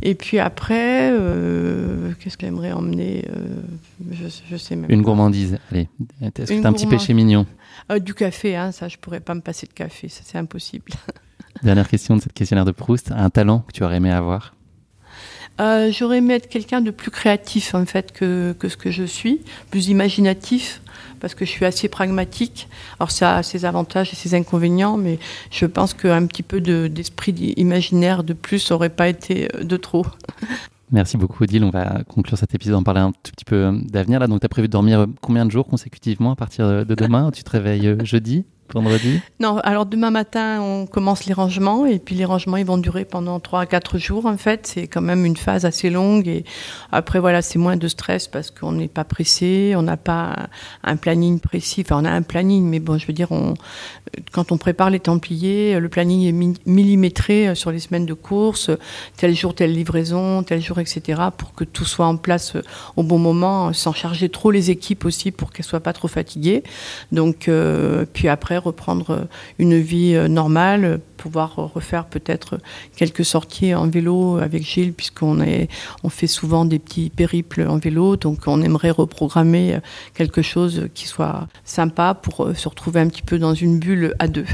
Et 0.01 0.15
puis 0.15 0.39
après, 0.39 1.11
euh, 1.11 2.11
qu'est-ce 2.19 2.37
qu'elle 2.37 2.49
aimerait 2.49 2.71
emmener 2.71 3.25
je, 4.11 4.25
je, 4.49 4.57
sais 4.57 4.75
même 4.75 4.89
Une 4.89 5.01
gourmandise. 5.01 5.57
Allez, 5.71 5.89
est-ce 6.21 6.53
que 6.53 6.65
un 6.65 6.73
petit 6.73 6.87
péché 6.87 7.13
mignon 7.13 7.45
Du 8.01 8.13
café, 8.13 8.55
hein, 8.55 8.71
ça, 8.71 8.87
je 8.87 8.97
pourrais 8.97 9.19
pas 9.19 9.35
me 9.35 9.41
passer 9.41 9.67
de 9.67 9.73
café, 9.73 10.09
ça 10.09 10.21
c'est 10.23 10.37
impossible. 10.37 10.91
Dernière 11.63 11.89
question 11.89 12.15
de 12.15 12.21
cette 12.21 12.33
questionnaire 12.33 12.65
de 12.65 12.71
Proust. 12.71 13.11
Un 13.11 13.29
talent 13.29 13.59
que 13.67 13.73
tu 13.73 13.83
aurais 13.83 13.97
aimé 13.97 14.11
avoir? 14.11 14.53
Euh, 15.59 15.91
J'aurais 15.91 16.17
aimé 16.17 16.35
être 16.35 16.49
quelqu'un 16.49 16.81
de 16.81 16.91
plus 16.91 17.11
créatif 17.11 17.75
en 17.75 17.85
fait 17.85 18.11
que, 18.11 18.55
que, 18.57 18.69
ce 18.69 18.77
que 18.77 18.91
je 18.91 19.03
suis, 19.03 19.41
plus 19.71 19.87
imaginatif, 19.87 20.81
parce 21.19 21.35
que 21.35 21.45
je 21.45 21.49
suis 21.49 21.65
assez 21.65 21.89
pragmatique. 21.89 22.67
Alors 22.99 23.11
ça 23.11 23.37
a 23.37 23.43
ses 23.43 23.65
avantages 23.65 24.11
et 24.13 24.15
ses 24.15 24.35
inconvénients, 24.35 24.97
mais 24.97 25.19
je 25.51 25.65
pense 25.65 25.93
qu'un 25.93 26.25
petit 26.25 26.43
peu 26.43 26.61
d'esprit 26.61 27.33
imaginaire 27.57 28.23
de 28.23 28.33
plus 28.33 28.71
n'aurait 28.71 28.89
pas 28.89 29.07
été 29.07 29.49
euh, 29.55 29.63
de 29.63 29.77
trop. 29.77 30.05
Merci 30.91 31.17
beaucoup 31.17 31.43
Odile, 31.43 31.63
on 31.63 31.69
va 31.69 32.01
conclure 32.07 32.35
cet 32.35 32.55
épisode 32.55 32.73
en 32.73 32.81
parler 32.81 33.01
un 33.01 33.11
tout 33.11 33.31
petit 33.31 33.45
peu 33.45 33.55
euh, 33.55 33.71
d'avenir. 33.83 34.27
Donc 34.27 34.39
tu 34.39 34.45
as 34.45 34.49
prévu 34.49 34.67
de 34.67 34.71
dormir 34.71 35.05
combien 35.21 35.45
de 35.45 35.51
jours 35.51 35.67
consécutivement 35.67 36.31
à 36.31 36.35
partir 36.35 36.85
de 36.85 36.95
demain? 36.95 37.29
Tu 37.31 37.43
te 37.43 37.51
réveilles 37.51 37.97
jeudi? 38.03 38.45
Non, 39.39 39.57
alors 39.59 39.85
demain 39.85 40.11
matin, 40.11 40.61
on 40.61 40.85
commence 40.85 41.25
les 41.25 41.33
rangements 41.33 41.85
et 41.85 41.99
puis 41.99 42.15
les 42.15 42.25
rangements, 42.25 42.57
ils 42.57 42.65
vont 42.65 42.77
durer 42.77 43.05
pendant 43.05 43.39
3 43.39 43.61
à 43.61 43.65
4 43.65 43.97
jours 43.97 44.25
en 44.25 44.37
fait. 44.37 44.67
C'est 44.67 44.87
quand 44.87 45.01
même 45.01 45.25
une 45.25 45.37
phase 45.37 45.65
assez 45.65 45.89
longue 45.89 46.27
et 46.27 46.45
après, 46.91 47.19
voilà, 47.19 47.41
c'est 47.41 47.59
moins 47.59 47.77
de 47.77 47.87
stress 47.87 48.27
parce 48.27 48.51
qu'on 48.51 48.73
n'est 48.73 48.87
pas 48.87 49.03
pressé, 49.03 49.73
on 49.75 49.81
n'a 49.81 49.97
pas 49.97 50.49
un 50.83 50.95
planning 50.95 51.39
précis. 51.39 51.81
Enfin, 51.85 52.01
on 52.01 52.05
a 52.05 52.11
un 52.11 52.21
planning, 52.21 52.65
mais 52.65 52.79
bon, 52.79 52.97
je 52.97 53.07
veux 53.07 53.13
dire, 53.13 53.31
on, 53.31 53.55
quand 54.31 54.51
on 54.51 54.57
prépare 54.57 54.89
les 54.89 54.99
Templiers, 54.99 55.79
le 55.79 55.89
planning 55.89 56.27
est 56.27 56.67
millimétré 56.67 57.55
sur 57.55 57.71
les 57.71 57.79
semaines 57.79 58.05
de 58.05 58.13
course, 58.13 58.69
tel 59.17 59.35
jour, 59.35 59.55
telle 59.55 59.73
livraison, 59.73 60.43
tel 60.43 60.61
jour, 60.61 60.79
etc., 60.79 61.21
pour 61.35 61.53
que 61.53 61.63
tout 61.63 61.85
soit 61.85 62.05
en 62.05 62.17
place 62.17 62.53
au 62.95 63.03
bon 63.03 63.17
moment, 63.17 63.73
sans 63.73 63.93
charger 63.93 64.29
trop 64.29 64.51
les 64.51 64.71
équipes 64.71 65.05
aussi 65.05 65.31
pour 65.31 65.51
qu'elles 65.51 65.65
soient 65.65 65.79
pas 65.79 65.93
trop 65.93 66.07
fatiguées. 66.07 66.63
Donc, 67.11 67.47
euh, 67.47 68.05
puis 68.11 68.27
après, 68.27 68.58
reprendre 68.59 69.27
une 69.57 69.79
vie 69.79 70.15
euh, 70.15 70.27
normale, 70.27 70.99
pouvoir 71.17 71.55
refaire 71.55 72.05
peut-être 72.05 72.59
quelques 72.95 73.25
sorties 73.25 73.75
en 73.75 73.87
vélo 73.87 74.37
avec 74.37 74.63
Gilles, 74.63 74.93
puisqu'on 74.93 75.41
est, 75.41 75.67
on 76.03 76.09
fait 76.09 76.27
souvent 76.27 76.63
des 76.63 76.79
petits 76.79 77.09
périples 77.09 77.65
en 77.67 77.77
vélo, 77.77 78.15
donc 78.15 78.39
on 78.47 78.61
aimerait 78.61 78.91
reprogrammer 78.91 79.79
quelque 80.13 80.41
chose 80.41 80.87
qui 80.93 81.07
soit 81.07 81.47
sympa 81.65 82.13
pour 82.13 82.45
euh, 82.45 82.53
se 82.53 82.69
retrouver 82.69 83.01
un 83.01 83.07
petit 83.07 83.21
peu 83.21 83.37
dans 83.37 83.53
une 83.53 83.79
bulle 83.79 84.15
à 84.19 84.27
deux. 84.27 84.45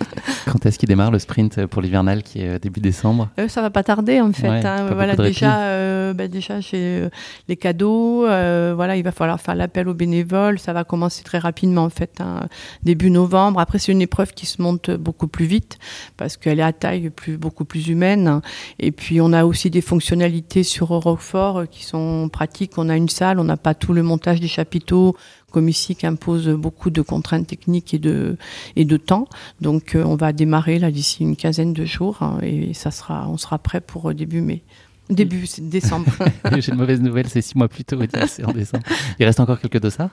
Quand 0.46 0.64
est-ce 0.64 0.78
qu'il 0.78 0.88
démarre 0.88 1.10
le 1.10 1.18
sprint 1.18 1.66
pour 1.66 1.82
l'hivernal 1.82 2.22
qui 2.22 2.40
est 2.40 2.48
euh, 2.48 2.58
début 2.58 2.80
décembre? 2.80 3.28
Ça 3.48 3.60
va 3.60 3.70
pas 3.70 3.82
tarder 3.82 4.20
en 4.20 4.32
fait. 4.32 4.48
Hein. 4.48 4.86
voilà, 4.94 5.16
déjà, 5.16 6.12
bah, 6.14 6.28
déjà 6.28 6.60
j'ai 6.60 7.08
les 7.48 7.56
cadeaux. 7.56 8.20
voilà, 8.22 8.96
il 8.96 9.02
va 9.02 9.12
falloir 9.12 9.40
faire 9.40 9.54
l'appel 9.54 9.88
aux 9.88 9.94
bénévoles. 9.94 10.58
Ça 10.58 10.72
va 10.72 10.84
commencer 10.84 11.22
très 11.22 11.38
rapidement 11.38 11.84
en 11.84 11.90
fait, 11.90 12.20
hein. 12.20 12.48
début 12.82 13.10
novembre 13.10 13.53
après, 13.58 13.78
c'est 13.78 13.92
une 13.92 14.02
épreuve 14.02 14.32
qui 14.32 14.46
se 14.46 14.60
monte 14.60 14.90
beaucoup 14.90 15.28
plus 15.28 15.46
vite 15.46 15.78
parce 16.16 16.36
qu'elle 16.36 16.60
est 16.60 16.64
à 16.64 16.72
taille 16.72 17.10
beaucoup 17.38 17.64
plus 17.64 17.88
humaine. 17.88 18.40
Et 18.78 18.92
puis, 18.92 19.20
on 19.20 19.32
a 19.32 19.44
aussi 19.44 19.70
des 19.70 19.80
fonctionnalités 19.80 20.62
sur 20.62 20.88
Roquefort 20.88 21.68
qui 21.70 21.84
sont 21.84 22.28
pratiques. 22.32 22.72
On 22.78 22.88
a 22.88 22.96
une 22.96 23.08
salle, 23.08 23.38
on 23.38 23.44
n'a 23.44 23.56
pas 23.56 23.74
tout 23.74 23.92
le 23.92 24.02
montage 24.02 24.40
des 24.40 24.48
chapiteaux 24.48 25.16
comme 25.50 25.68
ici 25.68 25.94
qui 25.94 26.04
impose 26.04 26.48
beaucoup 26.48 26.90
de 26.90 27.00
contraintes 27.00 27.46
techniques 27.46 27.94
et 27.94 28.00
de, 28.00 28.36
et 28.74 28.84
de 28.84 28.96
temps. 28.96 29.28
Donc, 29.60 29.94
euh, 29.94 30.02
on 30.04 30.16
va 30.16 30.32
démarrer 30.32 30.80
là 30.80 30.90
d'ici 30.90 31.22
une 31.22 31.36
quinzaine 31.36 31.72
de 31.72 31.84
jours 31.84 32.18
hein, 32.22 32.38
et 32.42 32.74
ça 32.74 32.90
sera, 32.90 33.28
on 33.28 33.36
sera 33.36 33.58
prêt 33.58 33.80
pour 33.80 34.12
début 34.14 34.40
mai. 34.40 34.64
Début 35.10 35.46
décembre. 35.58 36.06
J'ai 36.58 36.72
une 36.72 36.78
mauvaise 36.78 37.00
nouvelle, 37.00 37.28
c'est 37.28 37.42
six 37.42 37.56
mois 37.56 37.68
plus 37.68 37.84
tôt, 37.84 37.98
c'est 38.26 38.44
en 38.44 38.52
décembre. 38.52 38.84
Il 39.20 39.26
reste 39.26 39.38
encore 39.38 39.60
quelques 39.60 39.80
dossards? 39.80 40.10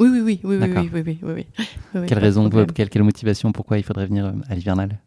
Oui, 0.00 0.08
oui, 0.10 0.20
oui, 0.20 0.40
oui, 0.42 0.56
oui, 0.60 0.90
oui, 0.92 1.18
oui, 1.22 1.46
oui, 1.94 2.06
Quelle 2.08 2.18
raison, 2.18 2.50
quelle, 2.74 2.88
quelle, 2.88 3.02
motivation, 3.04 3.52
pourquoi 3.52 3.78
il 3.78 3.84
faudrait 3.84 4.06
venir 4.06 4.26
euh, 4.26 4.32
à 4.48 4.56
l'hivernal? 4.56 4.98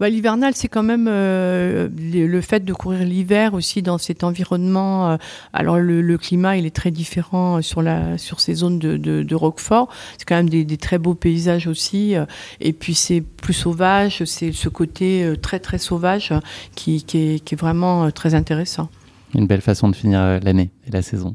Bah, 0.00 0.08
L'hivernal, 0.08 0.54
c'est 0.54 0.68
quand 0.68 0.82
même 0.84 1.08
euh, 1.10 1.88
le 1.90 2.40
fait 2.40 2.64
de 2.64 2.72
courir 2.72 3.04
l'hiver 3.04 3.52
aussi 3.52 3.82
dans 3.82 3.98
cet 3.98 4.24
environnement. 4.24 5.10
Euh, 5.10 5.16
alors 5.52 5.78
le, 5.78 6.00
le, 6.00 6.16
climat, 6.16 6.56
il 6.56 6.64
est 6.64 6.74
très 6.74 6.90
différent 6.90 7.60
sur, 7.60 7.82
la, 7.82 8.16
sur 8.16 8.40
ces 8.40 8.54
zones 8.54 8.78
de, 8.78 8.96
de, 8.96 9.22
de 9.22 9.34
Roquefort. 9.34 9.90
C'est 10.16 10.24
quand 10.26 10.36
même 10.36 10.48
des, 10.48 10.64
des, 10.64 10.76
très 10.78 10.98
beaux 10.98 11.16
paysages 11.16 11.66
aussi. 11.66 12.14
et 12.60 12.72
puis 12.72 12.94
c'est 12.94 13.20
plus 13.20 13.52
sauvage, 13.52 14.24
c'est 14.24 14.52
ce 14.52 14.68
côté 14.70 15.34
très 15.42 15.58
très 15.58 15.78
sauvage 15.78 16.32
qui, 16.74 17.02
qui, 17.02 17.18
est, 17.18 17.44
qui 17.44 17.56
est 17.56 17.58
vraiment 17.58 18.10
très 18.12 18.34
intéressant. 18.34 18.88
Une 19.34 19.46
belle 19.46 19.60
façon 19.60 19.88
de 19.88 19.96
finir 19.96 20.40
l'année 20.42 20.70
et 20.86 20.92
la 20.92 21.02
saison. 21.02 21.34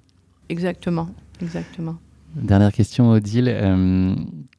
Exactement, 0.50 1.10
exactement. 1.42 1.98
Dernière 2.36 2.72
question, 2.72 3.12
Odile. 3.12 3.48
Euh, 3.48 4.16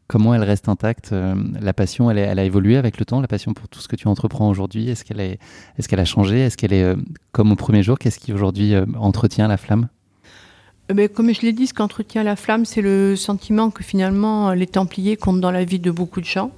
comment 0.07 0.35
elle 0.35 0.45
reste 0.45 0.69
intacte 0.69 1.13
euh, 1.13 1.35
La 1.61 1.73
passion, 1.73 2.11
elle, 2.11 2.39
a 2.39 2.45
évolué 2.45 2.77
avec 2.77 2.99
le 2.99 3.05
temps, 3.05 3.21
la 3.21 3.27
passion 3.27 3.53
pour 3.53 3.69
tout 3.69 3.81
ce 3.81 3.89
que 3.89 3.97
tu 3.97 4.07
entreprends 4.07 4.49
aujourd'hui 4.49 4.89
Est-ce 4.89 5.05
qu'elle 5.05 5.21
est, 5.21 5.39
est, 5.77 5.87
qu'elle 5.87 6.01
a 6.01 6.05
changé 6.05 6.41
Est-ce 6.41 6.57
qu'elle 6.57 6.73
est, 6.73 6.85
euh, 6.85 6.97
comme 7.33 7.51
au 7.51 7.57
premier 7.57 7.83
jour 7.83 7.99
Qu'est-ce 7.99 8.21
qui 8.21 8.33
aujourd'hui 8.33 8.75
entretient 8.97 9.49
la 9.49 9.57
flamme? 9.57 9.89
Mais 10.93 11.09
comme 11.09 11.33
je 11.33 11.41
l'ai 11.41 11.53
dit, 11.53 11.67
ce 11.67 11.75
qu'entretient 11.75 12.23
la 12.23 12.37
flamme, 12.37 12.65
c'est 12.65 12.83
le 12.83 13.17
sentiment 13.17 13.71
que 13.71 13.83
finalement 13.83 14.53
les 14.53 14.67
Templiers 14.67 15.17
comptent 15.17 15.41
dans 15.41 15.51
la 15.51 15.65
vie 15.65 15.79
de 15.79 15.91
beaucoup 15.91 16.21
de 16.21 16.27
gens 16.27 16.51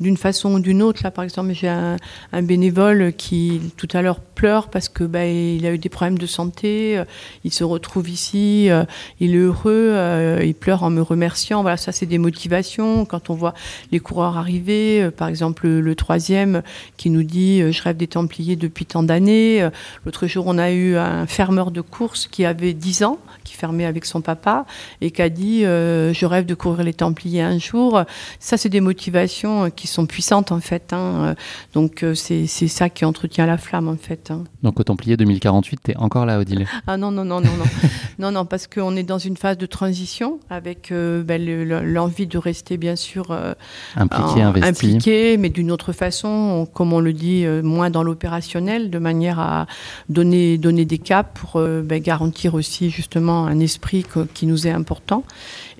d'une 0.00 0.16
façon 0.16 0.54
ou 0.54 0.60
d'une 0.60 0.82
autre. 0.82 1.00
Là, 1.04 1.10
par 1.10 1.24
exemple, 1.24 1.52
j'ai 1.52 1.68
un, 1.68 1.96
bénévole 2.42 3.12
qui 3.14 3.60
tout 3.76 3.88
à 3.92 4.02
l'heure 4.02 4.20
pleure 4.20 4.68
parce 4.68 4.88
que 4.88 5.04
bah, 5.04 5.26
il 5.26 5.64
a 5.66 5.72
eu 5.72 5.78
des 5.78 5.88
problèmes 5.88 6.18
de 6.18 6.26
santé. 6.26 6.98
Euh, 6.98 7.04
il 7.44 7.52
se 7.52 7.64
retrouve 7.64 8.08
ici, 8.08 8.66
euh, 8.70 8.84
il 9.20 9.34
est 9.34 9.38
heureux, 9.38 9.90
euh, 9.92 10.42
il 10.44 10.54
pleure 10.54 10.82
en 10.82 10.90
me 10.90 11.00
remerciant. 11.00 11.62
Voilà, 11.62 11.76
ça 11.76 11.92
c'est 11.92 12.06
des 12.06 12.18
motivations. 12.18 13.04
Quand 13.04 13.30
on 13.30 13.34
voit 13.34 13.54
les 13.90 14.00
coureurs 14.00 14.36
arriver, 14.36 15.10
par 15.16 15.28
exemple 15.28 15.66
le, 15.66 15.96
troisième 15.96 16.62
qui 16.98 17.08
nous 17.08 17.22
dit 17.22 17.72
je 17.72 17.82
rêve 17.82 17.96
des 17.96 18.06
Templiers 18.06 18.56
depuis 18.56 18.84
tant 18.84 19.02
d'années. 19.02 19.66
L'autre 20.04 20.26
jour, 20.26 20.44
on 20.46 20.58
a 20.58 20.70
eu 20.70 20.96
un 20.96 21.26
fermeur 21.26 21.70
de 21.70 21.80
course 21.80 22.28
qui 22.30 22.44
avait 22.44 22.74
10 22.74 23.04
ans, 23.04 23.18
qui 23.44 23.54
avec 23.86 24.04
son 24.04 24.20
papa 24.20 24.66
et 25.00 25.10
qui 25.10 25.22
a 25.22 25.28
dit 25.28 25.62
je 25.62 26.26
rêve 26.26 26.46
de 26.46 26.54
courir 26.54 26.84
les 26.84 26.94
Templiers 26.94 27.42
un 27.42 27.58
jour. 27.58 28.02
Ça, 28.40 28.56
c'est 28.56 28.68
des 28.68 28.80
motivations 28.80 29.70
qui 29.70 29.86
sont 29.86 30.06
puissantes 30.06 30.52
en 30.52 30.60
fait. 30.60 30.92
Hein. 30.92 31.34
Donc 31.72 32.02
euh, 32.02 32.14
c'est 32.14 32.46
ça 32.46 32.88
qui 32.88 33.04
entretient 33.04 33.46
la 33.46 33.58
flamme 33.58 33.88
en 33.88 33.96
fait. 33.96 34.30
Hein. 34.30 34.44
Donc 34.62 34.80
au 34.80 34.84
Templier 34.84 35.16
2048, 35.16 35.80
tu 35.84 35.90
es 35.90 35.96
encore 35.96 36.26
là, 36.26 36.38
Odile 36.38 36.66
Ah 36.86 36.96
non, 36.96 37.10
non, 37.10 37.24
non, 37.24 37.40
non, 37.40 37.50
non. 37.58 37.64
non, 38.18 38.32
non, 38.32 38.44
parce 38.44 38.66
qu'on 38.66 38.96
est 38.96 39.02
dans 39.02 39.18
une 39.18 39.36
phase 39.36 39.58
de 39.58 39.66
transition 39.66 40.40
avec 40.50 40.90
euh, 40.92 41.22
ben, 41.22 41.42
l'envie 41.84 42.26
de 42.26 42.38
rester 42.38 42.76
bien 42.76 42.96
sûr 42.96 43.30
euh, 43.30 43.54
impliqué, 43.96 44.42
impliqué, 44.42 45.36
mais 45.36 45.48
d'une 45.48 45.70
autre 45.70 45.92
façon, 45.92 46.68
comme 46.72 46.92
on 46.92 47.00
le 47.00 47.12
dit, 47.12 47.46
moins 47.62 47.90
dans 47.90 48.02
l'opérationnel, 48.02 48.90
de 48.90 48.98
manière 48.98 49.38
à 49.38 49.66
donner, 50.08 50.58
donner 50.58 50.84
des 50.84 50.98
caps 50.98 51.30
pour 51.34 51.60
ben, 51.60 52.00
garantir 52.00 52.54
aussi 52.54 52.90
justement 52.90 53.46
un 53.46 53.55
esprit 53.60 54.04
qui 54.34 54.46
nous 54.46 54.66
est 54.66 54.70
important. 54.70 55.24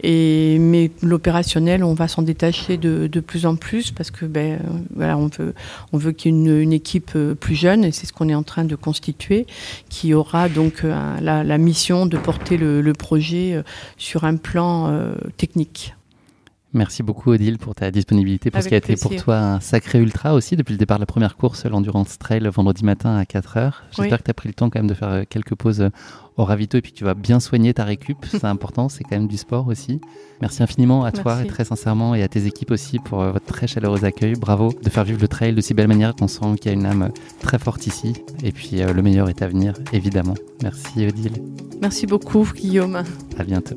Et, 0.02 0.58
mais 0.58 0.90
l'opérationnel, 1.02 1.82
on 1.82 1.94
va 1.94 2.08
s'en 2.08 2.22
détacher 2.22 2.76
de, 2.76 3.08
plus 3.20 3.46
en 3.46 3.56
plus 3.56 3.90
parce 3.90 4.10
que 4.10 4.26
ben, 4.26 4.60
on 4.98 5.28
veut, 5.28 5.54
on 5.92 5.98
qu'il 6.12 6.32
y 6.32 6.34
ait 6.34 6.62
une, 6.62 6.72
équipe 6.72 7.12
euh, 7.16 7.34
plus 7.34 7.54
jeune 7.54 7.84
et 7.84 7.92
c'est 7.92 8.06
ce 8.06 8.12
qu'on 8.12 8.28
est 8.28 8.34
en 8.34 8.42
train 8.42 8.64
de 8.64 8.76
constituer, 8.76 9.46
qui 9.88 10.14
aura 10.14 10.48
donc 10.48 10.84
euh, 10.84 10.94
la, 11.20 11.58
mission 11.58 12.06
de 12.06 12.18
porter 12.18 12.56
le, 12.56 12.80
le, 12.82 12.92
projet 12.92 13.54
euh, 13.54 13.62
sur 13.96 14.24
un 14.24 14.36
plan 14.36 14.92
technique. 15.36 15.95
Merci 16.76 17.02
beaucoup 17.02 17.30
Odile 17.30 17.56
pour 17.56 17.74
ta 17.74 17.90
disponibilité, 17.90 18.50
pour 18.50 18.62
ce 18.62 18.68
qui 18.68 18.74
a 18.74 18.76
été 18.76 18.96
pour 18.96 19.16
toi 19.16 19.38
un 19.38 19.60
sacré 19.60 19.98
ultra 19.98 20.34
aussi 20.34 20.56
depuis 20.56 20.72
le 20.72 20.78
départ 20.78 20.98
de 20.98 21.02
la 21.02 21.06
première 21.06 21.38
course, 21.38 21.64
l'Endurance 21.64 22.18
Trail, 22.18 22.46
vendredi 22.52 22.84
matin 22.84 23.16
à 23.16 23.22
4h. 23.24 23.72
J'espère 23.96 24.18
que 24.18 24.24
tu 24.24 24.30
as 24.30 24.34
pris 24.34 24.48
le 24.48 24.54
temps 24.54 24.68
quand 24.68 24.78
même 24.78 24.86
de 24.86 24.92
faire 24.92 25.08
euh, 25.08 25.22
quelques 25.26 25.54
pauses 25.54 25.80
euh, 25.80 25.88
au 26.36 26.44
ravito 26.44 26.76
et 26.76 26.82
puis 26.82 26.92
que 26.92 26.98
tu 26.98 27.04
vas 27.04 27.14
bien 27.14 27.40
soigner 27.40 27.72
ta 27.72 27.84
récup. 27.84 28.18
C'est 28.30 28.44
important, 28.44 28.90
c'est 28.90 29.04
quand 29.04 29.16
même 29.16 29.26
du 29.26 29.38
sport 29.38 29.68
aussi. 29.68 30.02
Merci 30.42 30.62
infiniment 30.62 31.02
à 31.04 31.12
toi 31.12 31.42
et 31.42 31.46
très 31.46 31.64
sincèrement 31.64 32.14
et 32.14 32.22
à 32.22 32.28
tes 32.28 32.44
équipes 32.44 32.72
aussi 32.72 32.98
pour 32.98 33.22
euh, 33.22 33.32
votre 33.32 33.46
très 33.46 33.66
chaleureux 33.66 34.04
accueil. 34.04 34.34
Bravo 34.34 34.74
de 34.82 34.90
faire 34.90 35.04
vivre 35.04 35.20
le 35.22 35.28
trail 35.28 35.54
de 35.54 35.62
si 35.62 35.72
belle 35.72 35.88
manière 35.88 36.14
qu'on 36.14 36.28
sent 36.28 36.56
qu'il 36.60 36.66
y 36.70 36.74
a 36.74 36.78
une 36.78 36.84
âme 36.84 37.10
très 37.40 37.58
forte 37.58 37.86
ici. 37.86 38.12
Et 38.44 38.52
puis 38.52 38.82
le 38.82 39.02
meilleur 39.02 39.30
est 39.30 39.40
à 39.40 39.48
venir, 39.48 39.72
évidemment. 39.94 40.34
Merci 40.62 41.06
Odile. 41.06 41.42
Merci 41.80 42.06
beaucoup 42.06 42.46
Guillaume. 42.54 43.02
À 43.38 43.44
bientôt. 43.44 43.76